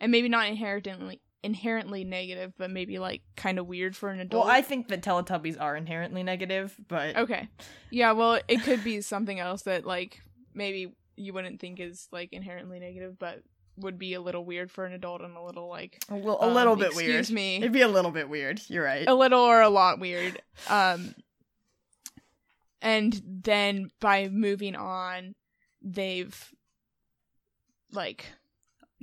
And 0.00 0.12
maybe 0.12 0.28
not 0.28 0.46
inherently 0.48 1.20
inherently 1.44 2.04
negative, 2.04 2.54
but 2.56 2.70
maybe 2.70 2.98
like 2.98 3.22
kind 3.36 3.58
of 3.58 3.66
weird 3.66 3.94
for 3.94 4.08
an 4.08 4.18
adult. 4.20 4.46
Well, 4.46 4.54
I 4.54 4.62
think 4.62 4.88
that 4.88 5.02
Teletubbies 5.02 5.60
are 5.60 5.76
inherently 5.76 6.22
negative, 6.22 6.74
but 6.88 7.16
Okay. 7.16 7.48
Yeah, 7.90 8.12
well, 8.12 8.40
it 8.48 8.62
could 8.62 8.82
be 8.82 9.00
something 9.02 9.38
else 9.38 9.62
that 9.62 9.84
like 9.84 10.20
maybe 10.54 10.94
you 11.16 11.32
wouldn't 11.32 11.60
think 11.60 11.78
is 11.78 12.08
like 12.10 12.32
inherently 12.32 12.80
negative, 12.80 13.18
but 13.18 13.42
would 13.76 13.98
be 13.98 14.14
a 14.14 14.20
little 14.20 14.44
weird 14.44 14.70
for 14.70 14.84
an 14.84 14.92
adult 14.92 15.20
and 15.20 15.36
a 15.36 15.42
little 15.42 15.68
like 15.68 16.02
a, 16.08 16.14
li- 16.14 16.36
a 16.40 16.44
um, 16.44 16.54
little 16.54 16.76
bit 16.76 16.88
excuse 16.88 17.06
weird. 17.06 17.20
Excuse 17.20 17.34
me. 17.34 17.56
It'd 17.56 17.72
be 17.72 17.82
a 17.82 17.88
little 17.88 18.10
bit 18.10 18.28
weird. 18.28 18.60
You're 18.68 18.84
right. 18.84 19.04
a 19.06 19.14
little 19.14 19.40
or 19.40 19.60
a 19.60 19.68
lot 19.68 20.00
weird. 20.00 20.40
Um 20.68 21.14
and 22.80 23.20
then 23.24 23.90
by 24.00 24.28
moving 24.28 24.76
on, 24.76 25.34
they've 25.82 26.52
like 27.92 28.26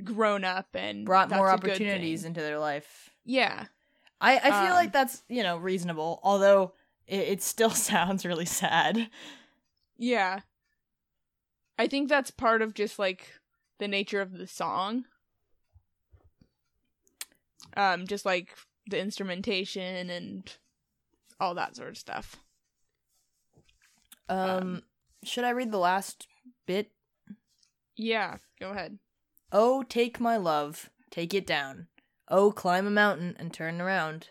grown 0.04 0.44
up 0.44 0.68
and 0.74 1.06
Brought 1.06 1.30
more 1.30 1.50
opportunities 1.50 2.26
into 2.26 2.42
their 2.42 2.60
life. 2.60 3.10
Yeah. 3.26 3.66
I, 4.20 4.38
I 4.38 4.42
feel 4.42 4.54
Um, 4.54 4.70
like 4.72 4.94
that's, 4.94 5.24
you 5.30 5.44
know, 5.44 5.58
reasonable, 5.58 6.20
although 6.24 6.74
it, 7.08 7.20
it 7.20 7.42
still 7.42 7.70
sounds 7.72 8.26
really 8.26 8.46
sad. 8.46 9.10
Yeah. 9.98 10.42
I 11.80 11.88
think 11.88 12.10
that's 12.10 12.32
part 12.32 12.62
of 12.62 12.74
just 12.74 13.00
like 13.00 13.28
the 13.80 13.88
nature 13.88 14.22
of 14.22 14.38
the 14.38 14.48
song. 14.48 15.06
Um 17.76 18.06
just 18.06 18.26
like 18.26 18.56
the 18.88 19.00
instrumentation 19.00 20.10
and 20.10 20.52
all 21.40 21.56
that 21.56 21.76
sort 21.76 21.90
of 21.90 21.98
stuff. 21.98 22.36
Um, 24.30 24.84
should 25.24 25.44
I 25.44 25.50
read 25.52 25.72
the 25.72 25.78
last 25.78 26.28
bit? 26.66 26.92
Yeah, 27.96 28.38
go 28.60 28.70
ahead. 28.72 28.98
Oh, 29.52 29.84
take 29.84 30.20
my 30.20 30.38
love, 30.38 30.90
take 31.10 31.34
it 31.34 31.46
down. 31.46 31.88
Oh, 32.30 32.52
climb 32.52 32.88
a 32.88 32.92
mountain 32.92 33.36
and 33.38 33.54
turn 33.54 33.82
around. 33.82 34.30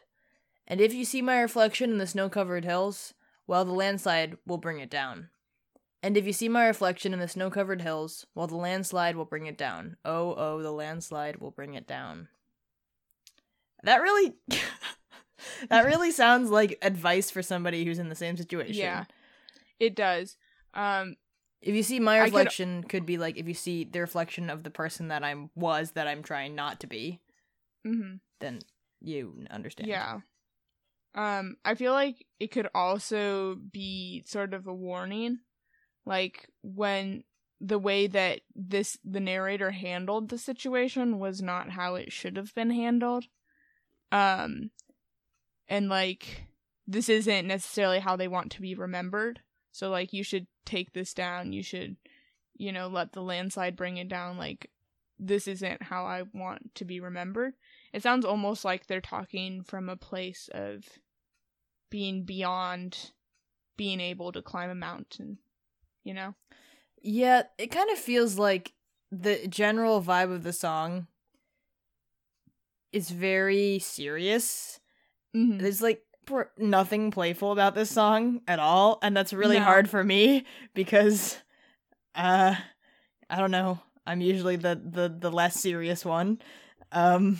And 0.66 0.80
if 0.80 0.94
you 0.94 1.04
see 1.04 1.20
my 1.20 1.40
reflection 1.40 1.90
in 1.90 1.98
the 1.98 2.06
snow 2.06 2.28
covered 2.28 2.64
hills, 2.64 3.12
well, 3.46 3.64
the 3.64 3.72
landslide 3.72 4.36
will 4.46 4.58
bring 4.58 4.78
it 4.78 4.90
down. 4.90 5.28
And 6.02 6.16
if 6.16 6.24
you 6.24 6.32
see 6.32 6.48
my 6.48 6.66
reflection 6.66 7.12
in 7.12 7.18
the 7.18 7.28
snow 7.28 7.50
covered 7.50 7.82
hills, 7.82 8.26
well, 8.34 8.46
the 8.46 8.56
landslide 8.56 9.16
will 9.16 9.26
bring 9.26 9.46
it 9.46 9.58
down. 9.58 9.96
Oh, 10.04 10.34
oh, 10.36 10.62
the 10.62 10.72
landslide 10.72 11.36
will 11.36 11.50
bring 11.50 11.74
it 11.74 11.86
down. 11.86 12.28
That 13.82 14.00
really. 14.00 14.34
that 15.68 15.84
really 15.84 16.10
sounds 16.10 16.50
like 16.50 16.78
advice 16.80 17.30
for 17.30 17.42
somebody 17.42 17.84
who's 17.84 17.98
in 17.98 18.08
the 18.08 18.14
same 18.14 18.36
situation. 18.36 18.76
Yeah, 18.76 19.04
it 19.78 19.94
does. 19.94 20.36
Um, 20.72 21.16
If 21.62 21.74
you 21.74 21.82
see 21.82 22.00
my 22.00 22.16
I 22.20 22.24
could- 22.24 22.34
reflection, 22.34 22.82
could... 22.84 23.06
be 23.06 23.18
like 23.18 23.36
if 23.36 23.46
you 23.46 23.54
see 23.54 23.84
the 23.84 24.00
reflection 24.00 24.48
of 24.48 24.62
the 24.62 24.70
person 24.70 25.08
that 25.08 25.22
I 25.22 25.34
was 25.54 25.92
that 25.92 26.08
I'm 26.08 26.22
trying 26.22 26.54
not 26.54 26.80
to 26.80 26.86
be, 26.86 27.20
mhm. 27.86 28.20
then 28.40 28.60
you 29.00 29.44
understand. 29.50 29.88
Yeah. 29.88 30.20
Um, 31.14 31.56
I 31.64 31.74
feel 31.74 31.92
like 31.92 32.24
it 32.38 32.52
could 32.52 32.68
also 32.74 33.56
be 33.56 34.22
sort 34.26 34.54
of 34.54 34.66
a 34.66 34.74
warning, 34.74 35.40
like 36.06 36.48
when 36.62 37.24
the 37.60 37.78
way 37.78 38.06
that 38.06 38.40
this 38.54 38.96
the 39.04 39.20
narrator 39.20 39.70
handled 39.70 40.30
the 40.30 40.38
situation 40.38 41.18
was 41.18 41.42
not 41.42 41.70
how 41.70 41.96
it 41.96 42.12
should 42.12 42.36
have 42.36 42.54
been 42.54 42.70
handled. 42.70 43.24
Um, 44.12 44.70
and 45.68 45.88
like 45.88 46.46
this 46.86 47.08
isn't 47.08 47.46
necessarily 47.46 47.98
how 47.98 48.16
they 48.16 48.28
want 48.28 48.52
to 48.52 48.62
be 48.62 48.74
remembered. 48.74 49.40
So 49.72 49.90
like 49.90 50.12
you 50.12 50.24
should 50.24 50.46
take 50.70 50.92
this 50.92 51.12
down. 51.14 51.52
You 51.52 51.62
should, 51.62 51.96
you 52.56 52.72
know, 52.72 52.88
let 52.88 53.12
the 53.12 53.22
landslide 53.22 53.76
bring 53.76 53.96
it 53.96 54.08
down. 54.08 54.38
Like 54.38 54.70
this 55.20 55.46
isn't 55.46 55.82
how 55.82 56.06
I 56.06 56.24
want 56.32 56.74
to 56.76 56.84
be 56.84 56.98
remembered 56.98 57.54
it 57.92 58.02
sounds 58.02 58.24
almost 58.24 58.64
like 58.64 58.86
they're 58.86 59.00
talking 59.00 59.62
from 59.62 59.88
a 59.88 59.96
place 59.96 60.48
of 60.52 60.84
being 61.90 62.24
beyond 62.24 63.12
being 63.76 64.00
able 64.00 64.32
to 64.32 64.42
climb 64.42 64.70
a 64.70 64.74
mountain 64.74 65.38
you 66.02 66.14
know 66.14 66.34
Yeah, 67.02 67.42
it 67.58 67.68
kind 67.68 67.90
of 67.90 67.98
feels 67.98 68.38
like 68.38 68.72
the 69.10 69.46
general 69.48 70.02
vibe 70.02 70.32
of 70.32 70.42
the 70.42 70.52
song 70.52 71.06
is 72.92 73.10
very 73.10 73.78
serious. 73.78 74.80
mm-hmm. 75.34 75.58
There's 75.58 75.82
like 75.82 76.02
pr- 76.30 76.42
nothing 76.56 77.10
playful 77.10 77.52
about 77.52 77.74
this 77.74 77.90
song 77.90 78.40
at 78.48 78.58
all, 78.58 78.98
and 79.02 79.16
that's 79.16 79.32
really 79.32 79.58
No. 79.58 79.64
hard 79.64 79.90
for 79.90 80.02
me 80.02 80.44
because 80.74 81.36
uh 82.14 82.54
I 83.28 83.36
don't 83.36 83.50
know. 83.50 83.80
I'm 84.06 84.20
usually 84.20 84.56
the 84.56 84.80
the 84.82 85.08
the 85.16 85.30
less 85.30 85.54
serious 85.60 86.04
one. 86.04 86.40
Um 86.92 87.38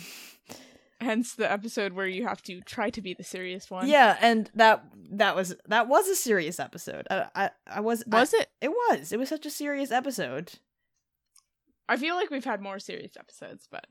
hence 0.99 1.33
the 1.33 1.51
episode 1.51 1.93
where 1.93 2.05
you 2.07 2.27
have 2.27 2.43
to 2.43 2.61
try 2.61 2.91
to 2.91 3.01
be 3.01 3.15
the 3.15 3.23
serious 3.23 3.71
one 3.71 3.87
yeah, 3.89 4.17
and 4.21 4.51
that 4.53 4.83
that 5.13 5.35
was 5.35 5.55
that 5.67 5.87
was 5.87 6.07
a 6.07 6.15
serious 6.15 6.59
episode. 6.59 7.07
I 7.09 7.27
I, 7.35 7.49
I 7.67 7.79
was 7.81 8.03
was 8.05 8.33
it 8.33 8.49
it 8.61 8.69
was. 8.69 9.11
It 9.11 9.17
was 9.19 9.29
such 9.29 9.45
a 9.45 9.49
serious 9.49 9.91
episode. 9.91 10.51
i 11.89 11.97
feel 11.97 12.15
like 12.15 12.29
we've 12.29 12.45
had 12.45 12.61
more 12.61 12.79
serious 12.79 13.17
episodes 13.17 13.67
but 13.71 13.85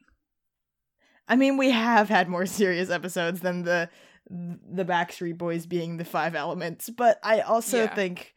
I 1.28 1.36
mean, 1.36 1.56
we 1.56 1.70
have 1.70 2.08
had 2.08 2.28
more 2.28 2.44
serious 2.60 2.90
episodes 2.90 3.40
than 3.40 3.62
the 3.62 3.88
the 4.30 4.84
Backstreet 4.84 5.36
Boys 5.36 5.66
being 5.66 5.96
the 5.96 6.04
five 6.04 6.34
elements, 6.36 6.88
but 6.88 7.18
I 7.22 7.40
also 7.40 7.82
Yeah. 7.84 7.94
think 7.94 8.34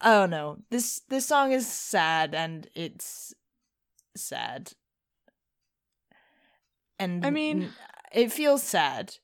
I 0.00 0.12
don't 0.12 0.30
know. 0.30 0.58
This 0.70 1.00
this 1.08 1.26
song 1.26 1.52
is 1.52 1.66
sad 1.66 2.34
and 2.34 2.68
it's 2.74 3.34
sad. 4.16 4.72
And 6.98 7.24
I 7.26 7.30
mean- 7.30 7.72
it 8.12 8.32
feels 8.32 8.62
sad. 8.62 9.16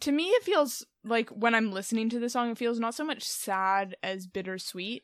to 0.00 0.12
me 0.12 0.28
it 0.28 0.44
feels 0.44 0.86
like 1.02 1.28
when 1.30 1.52
i'm 1.52 1.72
listening 1.72 2.08
to 2.08 2.20
the 2.20 2.28
song 2.30 2.48
it 2.48 2.56
feels 2.56 2.78
not 2.78 2.94
so 2.94 3.04
much 3.04 3.24
sad 3.24 3.96
as 4.04 4.28
bittersweet 4.28 5.02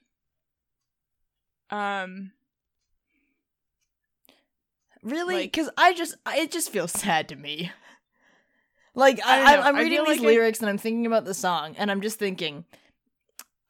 um 1.70 2.30
Really? 5.02 5.34
Like- 5.42 5.52
Cuz 5.52 5.68
I 5.76 5.92
just 5.92 6.14
it 6.28 6.50
just 6.52 6.70
feels 6.70 6.92
sad 6.92 7.28
to 7.30 7.36
me. 7.36 7.72
Like 8.96 9.20
I 9.24 9.54
I, 9.54 9.56
I, 9.56 9.68
I'm 9.68 9.76
reading 9.76 9.98
these 10.04 10.18
like 10.18 10.20
I- 10.20 10.24
lyrics 10.26 10.58
and 10.60 10.68
I'm 10.68 10.78
thinking 10.78 11.06
about 11.06 11.24
the 11.24 11.34
song 11.34 11.76
and 11.78 11.90
I'm 11.90 12.00
just 12.00 12.18
thinking 12.18 12.64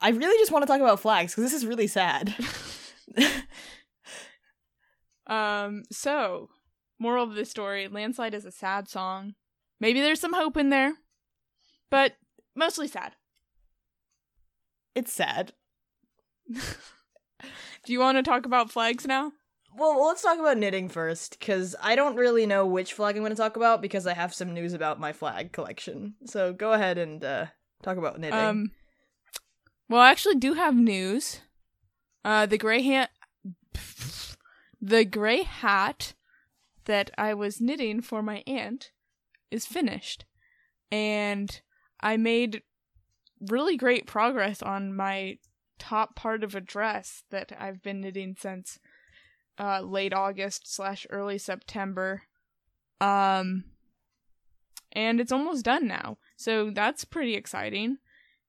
I 0.00 0.10
really 0.10 0.38
just 0.38 0.52
want 0.52 0.62
to 0.62 0.66
talk 0.66 0.80
about 0.80 1.00
flags 1.00 1.32
because 1.34 1.44
this 1.50 1.60
is 1.62 1.66
really 1.66 1.86
sad. 1.88 2.34
Um, 5.26 5.82
so 5.90 6.50
moral 6.98 7.24
of 7.24 7.34
the 7.34 7.44
story, 7.44 7.88
Landslide 7.88 8.34
is 8.34 8.44
a 8.44 8.52
sad 8.52 8.88
song. 8.88 9.34
Maybe 9.80 10.00
there's 10.00 10.20
some 10.20 10.32
hope 10.34 10.56
in 10.56 10.70
there, 10.70 10.94
but 11.90 12.12
mostly 12.54 12.86
sad. 12.88 13.12
it's 14.94 15.12
sad. 15.12 15.52
Do 16.48 17.92
you 17.92 17.98
want 18.00 18.18
to 18.18 18.22
talk 18.22 18.46
about 18.46 18.70
flags 18.70 19.06
now? 19.06 19.32
Well, 19.78 20.06
let's 20.06 20.22
talk 20.22 20.38
about 20.38 20.56
knitting 20.56 20.88
first, 20.88 21.38
because 21.38 21.76
I 21.82 21.96
don't 21.96 22.16
really 22.16 22.46
know 22.46 22.66
which 22.66 22.94
flag 22.94 23.14
I'm 23.14 23.22
going 23.22 23.30
to 23.30 23.36
talk 23.36 23.56
about 23.56 23.82
because 23.82 24.06
I 24.06 24.14
have 24.14 24.32
some 24.32 24.54
news 24.54 24.72
about 24.72 24.98
my 24.98 25.12
flag 25.12 25.52
collection. 25.52 26.14
So 26.24 26.54
go 26.54 26.72
ahead 26.72 26.96
and 26.96 27.22
uh, 27.22 27.46
talk 27.82 27.98
about 27.98 28.18
knitting. 28.18 28.38
Um, 28.38 28.70
well, 29.88 30.00
I 30.00 30.10
actually 30.10 30.36
do 30.36 30.54
have 30.54 30.74
news. 30.74 31.42
Uh, 32.24 32.46
the 32.46 32.56
gray 32.56 32.80
hat, 32.80 33.10
the 34.80 35.04
gray 35.04 35.42
hat 35.42 36.14
that 36.86 37.10
I 37.18 37.34
was 37.34 37.60
knitting 37.60 38.00
for 38.00 38.22
my 38.22 38.42
aunt 38.46 38.92
is 39.50 39.66
finished, 39.66 40.24
and 40.90 41.60
I 42.00 42.16
made 42.16 42.62
really 43.40 43.76
great 43.76 44.06
progress 44.06 44.62
on 44.62 44.96
my 44.96 45.36
top 45.78 46.16
part 46.16 46.42
of 46.42 46.54
a 46.54 46.60
dress 46.60 47.24
that 47.30 47.52
I've 47.58 47.82
been 47.82 48.00
knitting 48.00 48.36
since 48.38 48.78
uh, 49.58 49.80
late 49.80 50.12
August 50.12 50.72
slash 50.72 51.06
early 51.10 51.38
September. 51.38 52.22
Um, 53.00 53.64
and 54.92 55.20
it's 55.20 55.32
almost 55.32 55.64
done 55.64 55.86
now, 55.86 56.18
so 56.36 56.70
that's 56.70 57.04
pretty 57.04 57.34
exciting. 57.34 57.98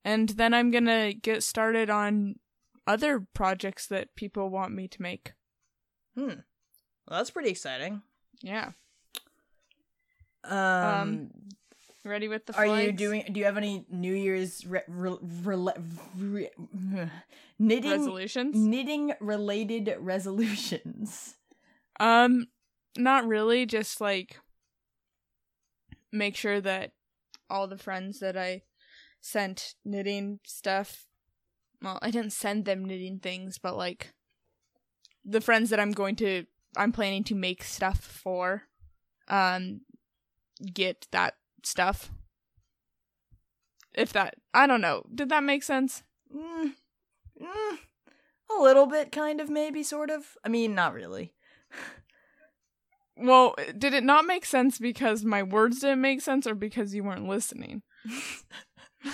And 0.05 0.29
then 0.29 0.53
I'm 0.53 0.71
gonna 0.71 1.13
get 1.13 1.43
started 1.43 1.89
on 1.89 2.35
other 2.85 3.27
projects 3.33 3.87
that 3.87 4.15
people 4.15 4.49
want 4.49 4.73
me 4.73 4.87
to 4.87 5.01
make. 5.01 5.33
hmm. 6.15 6.27
Well, 7.07 7.19
that's 7.19 7.31
pretty 7.31 7.49
exciting. 7.49 8.01
Yeah. 8.41 8.71
Um, 10.43 10.53
Um, 10.53 11.29
Ready 12.07 12.27
with 12.27 12.45
the 12.45 12.55
are 12.57 12.65
you 12.65 12.91
doing? 12.91 13.25
Do 13.31 13.39
you 13.39 13.45
have 13.45 13.57
any 13.57 13.85
New 13.89 14.13
Year's 14.13 14.65
re- 14.65 14.81
re- 14.87 15.73
re- 16.17 16.49
knitting 17.59 17.91
resolutions? 17.91 18.55
knitting 18.55 19.13
related 19.19 19.93
resolutions? 19.99 21.35
Um, 21.99 22.47
not 22.97 23.27
really. 23.27 23.65
Just 23.65 23.99
like 23.99 24.39
make 26.11 26.35
sure 26.35 26.61
that 26.61 26.91
all 27.49 27.67
the 27.67 27.77
friends 27.77 28.19
that 28.19 28.37
I 28.37 28.63
sent 29.21 29.75
knitting 29.83 30.39
stuff. 30.45 31.05
Well, 31.81 31.99
I 32.01 32.11
didn't 32.11 32.33
send 32.33 32.65
them 32.65 32.85
knitting 32.85 33.19
things, 33.19 33.57
but 33.57 33.77
like 33.77 34.13
the 35.25 35.41
friends 35.41 35.69
that 35.69 35.79
I'm 35.79 35.91
going 35.91 36.15
to, 36.17 36.45
I'm 36.75 36.91
planning 36.91 37.23
to 37.25 37.35
make 37.35 37.63
stuff 37.63 37.99
for, 37.99 38.63
um, 39.27 39.81
get 40.73 41.07
that 41.11 41.35
stuff. 41.67 42.11
If 43.93 44.13
that, 44.13 44.35
I 44.53 44.67
don't 44.67 44.81
know. 44.81 45.03
Did 45.13 45.29
that 45.29 45.43
make 45.43 45.63
sense? 45.63 46.03
Mm, 46.35 46.73
mm, 47.41 47.77
a 48.55 48.61
little 48.61 48.85
bit, 48.85 49.11
kind 49.11 49.41
of, 49.41 49.49
maybe, 49.49 49.83
sort 49.83 50.09
of. 50.09 50.37
I 50.43 50.49
mean, 50.49 50.75
not 50.75 50.93
really. 50.93 51.33
Well, 53.15 53.55
did 53.77 53.93
it 53.93 54.03
not 54.03 54.25
make 54.25 54.45
sense 54.45 54.77
because 54.77 55.25
my 55.25 55.41
words 55.41 55.79
didn't 55.79 56.01
make 56.01 56.21
sense 56.21 56.45
or 56.45 56.53
because 56.53 56.93
you 56.93 57.03
weren't 57.03 57.27
listening? 57.27 57.81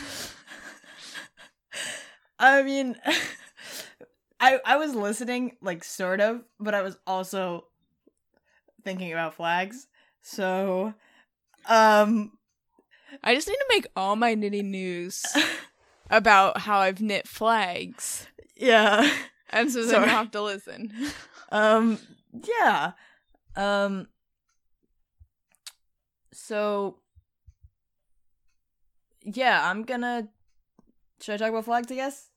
I 2.39 2.61
mean, 2.63 2.97
I 4.39 4.59
I 4.65 4.75
was 4.77 4.93
listening, 4.93 5.55
like 5.61 5.85
sort 5.85 6.19
of, 6.19 6.43
but 6.59 6.75
I 6.75 6.81
was 6.81 6.97
also 7.07 7.67
thinking 8.83 9.13
about 9.13 9.35
flags. 9.35 9.87
So, 10.21 10.93
um, 11.67 12.33
I 13.23 13.35
just 13.35 13.47
need 13.47 13.55
to 13.55 13.65
make 13.69 13.87
all 13.95 14.15
my 14.15 14.33
knitting 14.35 14.71
news 14.71 15.23
about 16.09 16.59
how 16.59 16.79
I've 16.79 17.01
knit 17.01 17.27
flags. 17.27 18.27
yeah, 18.55 19.09
And 19.49 19.71
so 19.71 19.81
then 19.81 19.89
Sorry. 19.89 20.05
you 20.05 20.09
have 20.11 20.31
to 20.31 20.41
listen. 20.41 20.91
um, 21.51 21.99
yeah, 22.59 22.91
um. 23.55 24.07
So, 26.33 26.97
yeah, 29.23 29.69
I'm 29.69 29.83
gonna. 29.83 30.27
Should 31.21 31.35
I 31.35 31.37
talk 31.37 31.49
about 31.49 31.65
flags? 31.65 31.91
I 31.91 31.95
guess. 31.95 32.29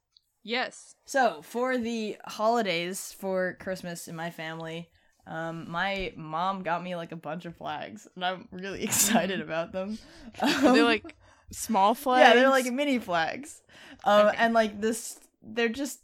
Yes. 0.43 0.95
So, 1.07 1.41
for 1.43 1.77
the 1.79 2.17
holidays 2.27 3.15
for 3.19 3.57
Christmas 3.59 4.07
in 4.07 4.15
my 4.15 4.31
family, 4.31 4.91
um, 5.27 5.71
my 5.71 6.13
mom 6.17 6.63
got 6.63 6.83
me 6.83 6.97
like 6.97 7.13
a 7.13 7.17
bunch 7.17 7.45
of 7.47 7.57
flags, 7.57 8.07
and 8.15 8.25
I'm 8.25 8.49
really 8.53 8.83
excited 8.89 9.41
about 9.41 9.73
them. 9.73 9.99
Um, 10.41 10.79
like 10.83 11.15
small 11.51 11.95
flags? 11.95 12.29
yeah, 12.29 12.35
they're 12.35 12.51
like 12.51 12.71
mini 12.73 12.99
flags, 12.99 13.63
um, 14.05 14.29
Okay. 14.29 14.37
and 14.39 14.55
like 14.55 14.81
this, 14.81 15.19
they're 15.43 15.69
just, 15.69 16.01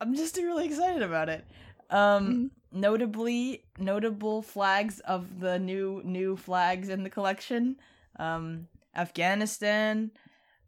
I'm 0.00 0.14
just 0.14 0.36
really 0.36 0.66
excited 0.66 1.02
about 1.02 1.28
it. 1.28 1.44
Um, 1.90 2.28
Mhm. 2.28 2.50
notably, 2.72 3.64
notable 3.78 4.42
flags 4.42 5.00
of 5.00 5.40
the 5.40 5.58
new 5.58 6.02
new 6.04 6.36
flags 6.36 6.88
in 6.88 7.02
the 7.02 7.10
collection: 7.10 7.76
um, 8.18 8.66
Afghanistan, 8.94 10.10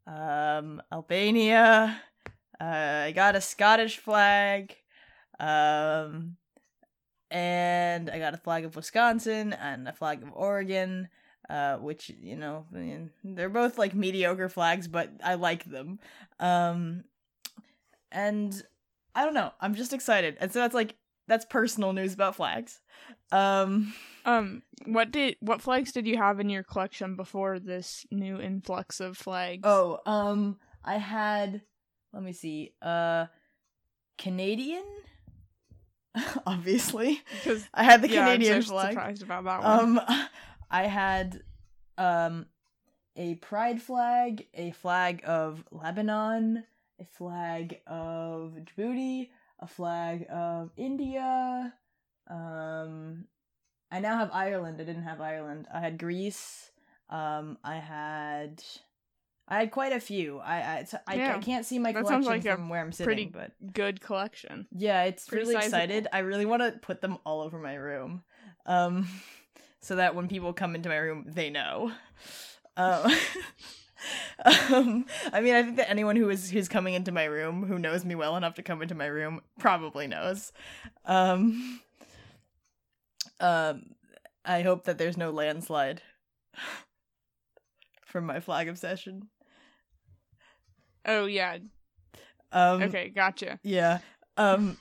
um, 0.06 0.80
Albania. 0.92 2.00
Uh, 2.60 3.04
I 3.06 3.12
got 3.12 3.36
a 3.36 3.40
Scottish 3.40 3.98
flag, 3.98 4.74
um, 5.38 6.36
and 7.30 8.10
I 8.10 8.18
got 8.18 8.34
a 8.34 8.38
flag 8.38 8.64
of 8.64 8.76
Wisconsin 8.76 9.52
and 9.52 9.88
a 9.88 9.92
flag 9.92 10.22
of 10.22 10.32
Oregon. 10.32 11.08
Uh, 11.48 11.78
which 11.78 12.10
you 12.10 12.36
know, 12.36 12.66
they're 13.24 13.48
both 13.48 13.78
like 13.78 13.94
mediocre 13.94 14.50
flags, 14.50 14.86
but 14.86 15.10
I 15.24 15.34
like 15.34 15.64
them. 15.64 15.98
Um, 16.38 17.04
and 18.12 18.62
I 19.14 19.24
don't 19.24 19.32
know, 19.32 19.52
I'm 19.58 19.74
just 19.74 19.94
excited, 19.94 20.36
and 20.40 20.52
so 20.52 20.58
that's 20.58 20.74
like 20.74 20.96
that's 21.26 21.46
personal 21.46 21.94
news 21.94 22.12
about 22.12 22.36
flags. 22.36 22.80
Um, 23.32 23.94
Um, 24.26 24.62
what 24.84 25.10
did 25.10 25.36
what 25.40 25.62
flags 25.62 25.92
did 25.92 26.06
you 26.06 26.18
have 26.18 26.38
in 26.38 26.50
your 26.50 26.62
collection 26.62 27.16
before 27.16 27.58
this 27.58 28.04
new 28.10 28.38
influx 28.38 29.00
of 29.00 29.16
flags? 29.16 29.62
oh, 29.64 30.00
um, 30.04 30.58
I 30.84 30.98
had, 30.98 31.62
let 32.12 32.22
me 32.22 32.32
see, 32.34 32.74
uh, 32.82 33.26
Canadian, 34.18 34.84
obviously. 36.46 37.22
because 37.34 37.66
I 37.74 37.84
had 37.84 38.02
the 38.02 38.08
yeah, 38.08 38.24
Canadian 38.24 38.56
I'm 38.56 38.62
so 38.62 38.72
flag. 38.72 38.92
surprised 38.92 39.22
about 39.22 39.44
that 39.44 39.62
one. 39.62 39.98
Um, 39.98 40.00
I 40.70 40.82
had 40.86 41.42
um 41.96 42.46
a 43.16 43.34
pride 43.36 43.82
flag, 43.82 44.46
a 44.54 44.70
flag 44.70 45.22
of 45.24 45.64
Lebanon, 45.72 46.64
a 47.00 47.04
flag 47.04 47.80
of 47.86 48.56
Djibouti, 48.64 49.30
a 49.58 49.66
flag 49.66 50.26
of 50.30 50.70
India. 50.76 51.74
Um, 52.28 53.24
I 53.90 54.00
now 54.00 54.18
have 54.18 54.30
Ireland. 54.32 54.80
I 54.80 54.84
didn't 54.84 55.02
have 55.02 55.20
Ireland. 55.20 55.66
I 55.72 55.80
had 55.80 55.98
Greece. 55.98 56.70
Um, 57.10 57.58
I 57.64 57.76
had. 57.76 58.62
I 59.48 59.60
had 59.60 59.70
quite 59.70 59.92
a 59.92 60.00
few. 60.00 60.38
I 60.38 60.56
I, 60.56 60.86
I, 61.06 61.34
I 61.34 61.38
can't 61.38 61.64
see 61.64 61.78
my 61.78 61.92
That 61.92 62.04
collection 62.04 62.24
like 62.30 62.42
from 62.42 62.68
where 62.68 62.80
I'm 62.80 62.92
sitting, 62.92 63.06
pretty 63.06 63.26
but 63.26 63.52
Good 63.72 64.00
collection. 64.00 64.66
yeah, 64.70 65.04
it's 65.04 65.26
Pretty 65.26 65.44
really 65.44 65.54
sizable. 65.54 65.78
excited. 65.78 66.08
I 66.12 66.18
really 66.20 66.44
want 66.46 66.62
to 66.62 66.72
put 66.80 67.00
them 67.00 67.18
all 67.24 67.40
over 67.40 67.58
my 67.58 67.74
room, 67.74 68.22
um, 68.66 69.08
so 69.80 69.96
that 69.96 70.14
when 70.14 70.28
people 70.28 70.52
come 70.52 70.74
into 70.74 70.88
my 70.88 70.96
room, 70.96 71.24
they 71.26 71.48
know. 71.50 71.92
Um, 72.76 73.10
um, 74.44 75.06
I 75.32 75.40
mean, 75.40 75.54
I 75.54 75.62
think 75.62 75.76
that 75.78 75.90
anyone 75.90 76.16
who 76.16 76.28
is 76.30 76.50
who's 76.50 76.68
coming 76.68 76.94
into 76.94 77.10
my 77.10 77.24
room 77.24 77.64
who 77.66 77.78
knows 77.78 78.04
me 78.04 78.14
well 78.14 78.36
enough 78.36 78.54
to 78.56 78.62
come 78.62 78.82
into 78.82 78.94
my 78.94 79.06
room 79.06 79.40
probably 79.58 80.06
knows. 80.06 80.52
Um, 81.06 81.80
um, 83.40 83.94
I 84.44 84.62
hope 84.62 84.84
that 84.84 84.98
there's 84.98 85.16
no 85.16 85.30
landslide 85.30 86.02
from 88.06 88.26
my 88.26 88.40
flag 88.40 88.68
obsession. 88.68 89.28
Oh 91.04 91.26
yeah. 91.26 91.58
Um, 92.52 92.82
Okay, 92.82 93.08
gotcha. 93.10 93.58
Yeah. 93.62 93.98
Um 94.36 94.78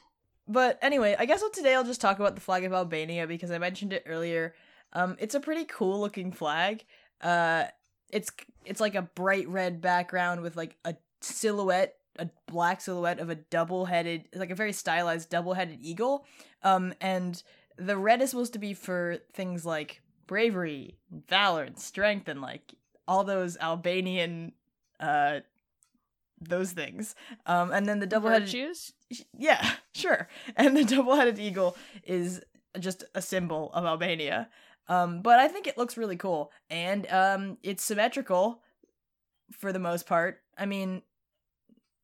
but 0.48 0.80
anyway, 0.82 1.16
I 1.20 1.26
guess 1.26 1.44
today 1.52 1.76
I'll 1.76 1.84
just 1.84 2.00
talk 2.00 2.20
about 2.20 2.36
the 2.36 2.42
flag 2.42 2.64
of 2.64 2.72
Albania 2.72 3.28
because 3.28 3.52
I 3.52 3.58
mentioned 3.58 3.94
it 3.94 4.04
earlier. 4.06 4.54
Um 4.94 5.16
it's 5.20 5.36
a 5.36 5.40
pretty 5.40 5.66
cool 5.66 6.00
looking 6.00 6.32
flag. 6.32 6.86
Uh 7.22 7.66
it's 8.12 8.32
it's 8.66 8.80
like 8.80 8.96
a 8.96 9.02
bright 9.02 9.48
red 9.50 9.82
background 9.82 10.42
with 10.42 10.56
like 10.56 10.78
a 10.86 10.96
silhouette, 11.22 11.96
a 12.20 12.30
black 12.48 12.80
silhouette 12.80 13.20
of 13.20 13.30
a 13.30 13.36
double-headed 13.36 14.30
like 14.34 14.52
a 14.52 14.56
very 14.56 14.72
stylized 14.74 15.30
double-headed 15.30 15.80
eagle. 15.82 16.26
Um 16.64 16.94
and 17.02 17.42
the 17.78 17.98
red 17.98 18.22
is 18.22 18.30
supposed 18.32 18.54
to 18.54 18.60
be 18.60 18.74
for 18.74 19.18
things 19.34 19.66
like 19.66 20.02
bravery, 20.26 20.98
valor, 21.28 21.64
and 21.64 21.78
strength 21.78 22.28
and 22.28 22.42
like 22.42 22.74
all 23.08 23.24
those 23.24 23.58
Albanian 23.58 24.54
uh 25.00 25.42
those 26.40 26.72
things. 26.72 27.16
Um 27.46 27.72
and 27.72 27.88
then 27.88 28.00
the 28.00 28.08
double-headed 28.08 28.50
shoes. 28.50 28.94
yeah, 29.38 29.74
sure. 29.94 30.28
And 30.56 30.76
the 30.76 30.84
double-headed 30.84 31.40
eagle 31.40 31.78
is 32.04 32.42
just 32.80 33.04
a 33.16 33.22
symbol 33.22 33.72
of 33.74 33.86
Albania. 33.86 34.50
Um, 34.90 35.22
but 35.22 35.40
I 35.40 35.48
think 35.48 35.68
it 35.68 35.78
looks 35.78 35.98
really 35.98 36.16
cool, 36.16 36.52
and 36.70 37.06
um, 37.12 37.58
it's 37.62 37.84
symmetrical 37.84 38.62
for 39.52 39.74
the 39.74 39.80
most 39.80 40.06
part. 40.08 40.42
I 40.58 40.66
mean, 40.66 41.02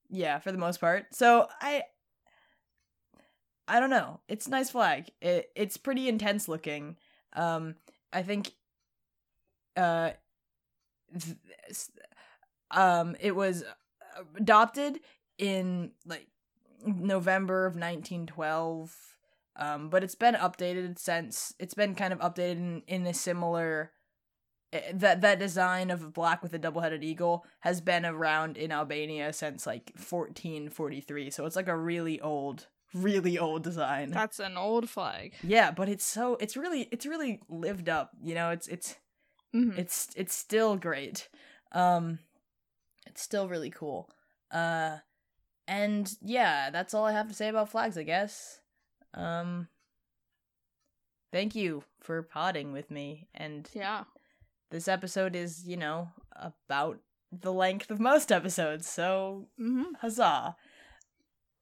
yeah, 0.09 0.39
for 0.39 0.51
the 0.51 0.57
most 0.57 0.81
part. 0.81 1.05
So 1.15 1.47
I, 1.61 1.83
I 3.67 3.79
don't 3.79 3.89
know. 3.89 4.19
It's 4.27 4.47
a 4.47 4.49
nice 4.49 4.69
flag. 4.69 5.09
It 5.21 5.49
it's 5.55 5.77
pretty 5.77 6.09
intense 6.09 6.49
looking. 6.49 6.97
Um, 7.33 7.75
I 8.11 8.21
think, 8.21 8.51
uh, 9.77 10.11
th- 11.17 11.37
um, 12.71 13.15
it 13.21 13.33
was 13.33 13.63
adopted 14.35 14.99
in 15.37 15.91
like 16.05 16.27
November 16.85 17.65
of 17.65 17.75
1912. 17.75 18.95
Um, 19.55 19.89
but 19.89 20.03
it's 20.03 20.15
been 20.15 20.33
updated 20.35 20.97
since. 20.97 21.53
It's 21.59 21.75
been 21.75 21.93
kind 21.95 22.11
of 22.13 22.19
updated 22.19 22.57
in, 22.57 22.81
in 22.87 23.05
a 23.05 23.13
similar. 23.13 23.91
eh, 24.71 24.91
That 24.93 25.21
that 25.21 25.37
design 25.39 25.91
of 25.91 26.11
black 26.13 26.41
with 26.41 26.53
a 26.53 26.59
double-headed 26.59 27.03
eagle 27.03 27.45
has 27.59 27.79
been 27.79 28.05
around 28.05 28.57
in 28.57 28.71
Albania 28.71 29.31
since 29.31 29.67
like 29.67 29.91
1443. 29.95 31.29
So 31.29 31.45
it's 31.45 31.55
like 31.55 31.67
a 31.67 31.77
really 31.77 32.19
old, 32.19 32.67
really 32.95 33.37
old 33.37 33.63
design. 33.63 34.09
That's 34.09 34.39
an 34.39 34.57
old 34.57 34.89
flag. 34.89 35.33
yeah, 35.43 35.69
but 35.71 35.87
it's 35.87 36.05
so 36.05 36.35
it's 36.39 36.57
really 36.57 36.87
it's 36.91 37.05
really 37.05 37.39
lived 37.47 37.89
up. 37.89 38.11
You 38.23 38.33
know, 38.35 38.49
it's 38.49 38.67
it's 38.67 38.95
Mhm. 39.53 39.77
it's 39.77 40.07
it's 40.15 40.33
still 40.33 40.77
great 40.77 41.29
um 41.73 42.17
it's 43.13 43.21
still 43.21 43.47
really 43.47 43.69
cool 43.69 44.09
uh 44.49 44.97
and 45.67 46.15
yeah 46.19 46.71
that's 46.71 46.95
all 46.95 47.05
i 47.05 47.11
have 47.11 47.27
to 47.27 47.33
say 47.35 47.47
about 47.47 47.69
flags 47.69 47.95
i 47.95 48.01
guess 48.01 48.59
um 49.13 49.67
thank 51.31 51.53
you 51.53 51.83
for 51.99 52.23
potting 52.23 52.73
with 52.73 52.89
me 52.89 53.27
and 53.35 53.69
yeah. 53.75 54.05
this 54.71 54.87
episode 54.87 55.35
is 55.35 55.63
you 55.67 55.77
know 55.77 56.09
about 56.35 56.97
the 57.31 57.53
length 57.53 57.91
of 57.91 57.99
most 57.99 58.31
episodes 58.39 58.89
so 58.89 59.47
hmm 59.59 59.83
huzzah 60.01 60.55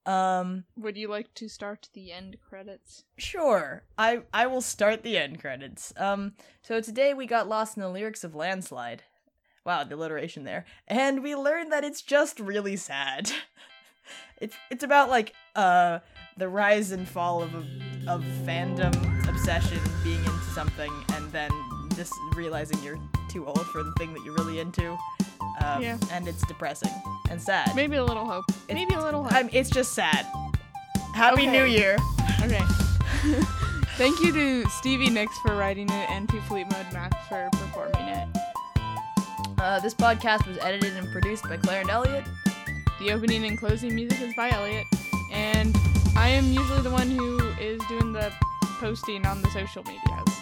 um 0.05 0.63
Would 0.77 0.95
you 0.95 1.09
like 1.09 1.33
to 1.35 1.47
start 1.47 1.89
the 1.93 2.11
end 2.11 2.37
credits? 2.41 3.03
Sure. 3.19 3.83
I 3.99 4.21
I 4.33 4.47
will 4.47 4.61
start 4.61 5.03
the 5.03 5.15
end 5.15 5.39
credits. 5.39 5.93
Um 5.95 6.33
so 6.63 6.81
today 6.81 7.13
we 7.13 7.27
got 7.27 7.47
lost 7.47 7.77
in 7.77 7.83
the 7.83 7.89
lyrics 7.89 8.23
of 8.23 8.33
Landslide. 8.33 9.03
Wow, 9.65 9.83
the 9.83 9.95
alliteration 9.95 10.43
there. 10.43 10.65
And 10.87 11.21
we 11.23 11.35
learned 11.35 11.71
that 11.71 11.83
it's 11.83 12.01
just 12.01 12.39
really 12.39 12.75
sad. 12.75 13.31
it's 14.41 14.55
it's 14.69 14.83
about 14.83 15.09
like 15.09 15.33
uh 15.55 15.99
the 16.37 16.47
rise 16.49 16.91
and 16.91 17.07
fall 17.07 17.43
of 17.43 17.53
a, 17.53 17.59
of 18.07 18.23
fandom 18.45 18.93
obsession 19.29 19.79
being 20.03 20.19
into 20.19 20.43
something 20.55 20.91
and 21.13 21.31
then 21.31 21.51
just 21.95 22.13
realizing 22.35 22.81
you're 22.83 22.99
too 23.29 23.45
old 23.45 23.65
for 23.67 23.83
the 23.83 23.91
thing 23.99 24.13
that 24.13 24.23
you're 24.25 24.33
really 24.35 24.59
into. 24.59 24.97
Um, 25.63 25.81
Yeah. 25.83 25.97
and 26.11 26.27
it's 26.27 26.45
depressing 26.47 26.91
and 27.29 27.39
sad. 27.39 27.75
Maybe 27.75 27.97
a 27.97 28.03
little 28.03 28.25
hope. 28.25 28.45
Maybe 28.69 28.95
a 28.95 29.01
little 29.01 29.23
hope. 29.23 29.33
I'm, 29.33 29.49
it's 29.51 29.69
just 29.69 29.93
sad. 29.93 30.25
Happy 31.13 31.43
Okay. 31.43 31.51
New 31.51 31.65
Year. 31.65 31.97
Okay. 32.41 32.61
Thank 33.97 34.19
you 34.21 34.31
to 34.31 34.69
Stevie 34.69 35.09
Nicks 35.09 35.37
for 35.39 35.55
writing 35.55 35.87
it 35.89 36.09
and 36.09 36.27
to 36.29 36.41
Fleetwood 36.43 36.87
Mac 36.93 37.11
for 37.27 37.49
performing 37.51 38.07
it. 38.07 38.27
Uh, 39.61 39.79
this 39.79 39.93
podcast 39.93 40.47
was 40.47 40.57
edited 40.57 40.97
and 40.97 41.11
produced 41.11 41.43
by 41.43 41.55
Claire 41.55 41.81
and 41.81 41.89
Elliot. 41.91 42.25
The 42.99 43.11
opening 43.11 43.45
and 43.45 43.55
closing 43.55 43.93
music 43.93 44.19
is 44.19 44.33
by 44.33 44.49
Elliot, 44.49 44.87
and 45.31 45.77
I 46.17 46.29
am 46.29 46.51
usually 46.51 46.81
the 46.81 46.89
one 46.89 47.11
who 47.11 47.47
is 47.59 47.79
doing 47.87 48.11
the 48.11 48.33
posting 48.79 49.23
on 49.27 49.39
the 49.43 49.51
social 49.51 49.83
medias. 49.83 50.35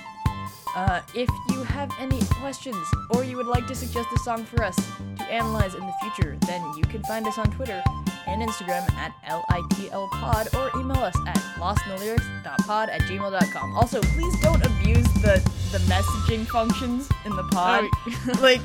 Uh, 0.74 1.02
if 1.14 1.28
you 1.50 1.64
have 1.64 1.92
any 2.00 2.22
questions 2.36 2.78
or 3.10 3.26
you 3.26 3.36
would 3.36 3.46
like 3.46 3.68
to 3.68 3.76
suggest 3.76 4.08
a 4.16 4.20
song 4.20 4.46
for 4.46 4.64
us 4.64 4.78
to 5.18 5.24
analyze 5.26 5.76
in 5.76 5.82
the 5.82 5.94
future, 6.02 6.38
then 6.48 6.62
you 6.78 6.84
can 6.84 7.04
find 7.04 7.28
us 7.28 7.38
on 7.38 7.52
Twitter 7.52 7.84
and 8.26 8.42
Instagram 8.42 8.90
at 8.94 9.14
LITLpod 9.28 10.54
or 10.56 10.80
email 10.80 11.04
us 11.04 11.16
at 11.28 11.38
lostinthelyrics.pod 11.58 12.90
at 12.90 13.02
gmail.com. 13.02 13.76
Also, 13.76 14.00
please 14.00 14.40
don't 14.42 14.64
abuse 14.66 15.08
the, 15.16 15.44
the 15.72 15.78
messaging 15.80 16.48
functions 16.48 17.10
in 17.26 17.36
the 17.36 17.44
pod. 17.44 17.86
Oh, 17.86 18.32
like, 18.42 18.62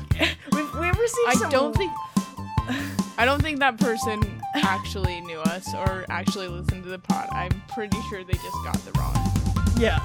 we've, 0.51 0.73
we've 0.75 0.99
received 0.99 1.27
I 1.27 1.33
some... 1.35 1.49
don't 1.49 1.75
think 1.75 1.91
I 3.17 3.25
don't 3.25 3.41
think 3.41 3.59
that 3.59 3.79
person 3.79 4.41
actually 4.55 5.21
knew 5.21 5.39
us 5.39 5.73
or 5.73 6.05
actually 6.09 6.47
listened 6.47 6.83
to 6.83 6.89
the 6.89 6.99
pod. 6.99 7.29
I'm 7.31 7.51
pretty 7.69 7.97
sure 8.09 8.23
they 8.23 8.33
just 8.33 8.57
got 8.63 8.77
the 8.85 8.91
wrong. 8.99 9.15
Yeah. 9.77 9.99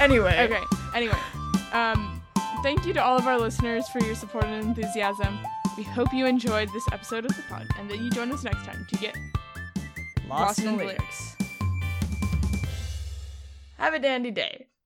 Anyway. 0.00 0.36
Okay. 0.38 0.62
Anyway, 0.94 1.18
um, 1.72 2.22
thank 2.62 2.86
you 2.86 2.92
to 2.94 3.02
all 3.02 3.18
of 3.18 3.26
our 3.26 3.38
listeners 3.38 3.86
for 3.88 4.00
your 4.00 4.14
support 4.14 4.44
and 4.44 4.64
enthusiasm. 4.64 5.38
We 5.76 5.82
hope 5.82 6.12
you 6.14 6.26
enjoyed 6.26 6.72
this 6.72 6.84
episode 6.90 7.26
of 7.26 7.36
the 7.36 7.42
pod 7.48 7.66
and 7.78 7.90
that 7.90 7.98
you 7.98 8.10
join 8.10 8.32
us 8.32 8.42
next 8.42 8.64
time 8.64 8.86
to 8.88 8.96
get 8.96 9.14
Lost, 10.26 10.28
Lost 10.28 10.58
in 10.60 10.68
in 10.68 10.72
the 10.72 10.78
the 10.78 10.84
lyrics. 10.86 11.36
Have 13.78 13.94
a 13.94 13.98
dandy 13.98 14.30
day. 14.30 14.66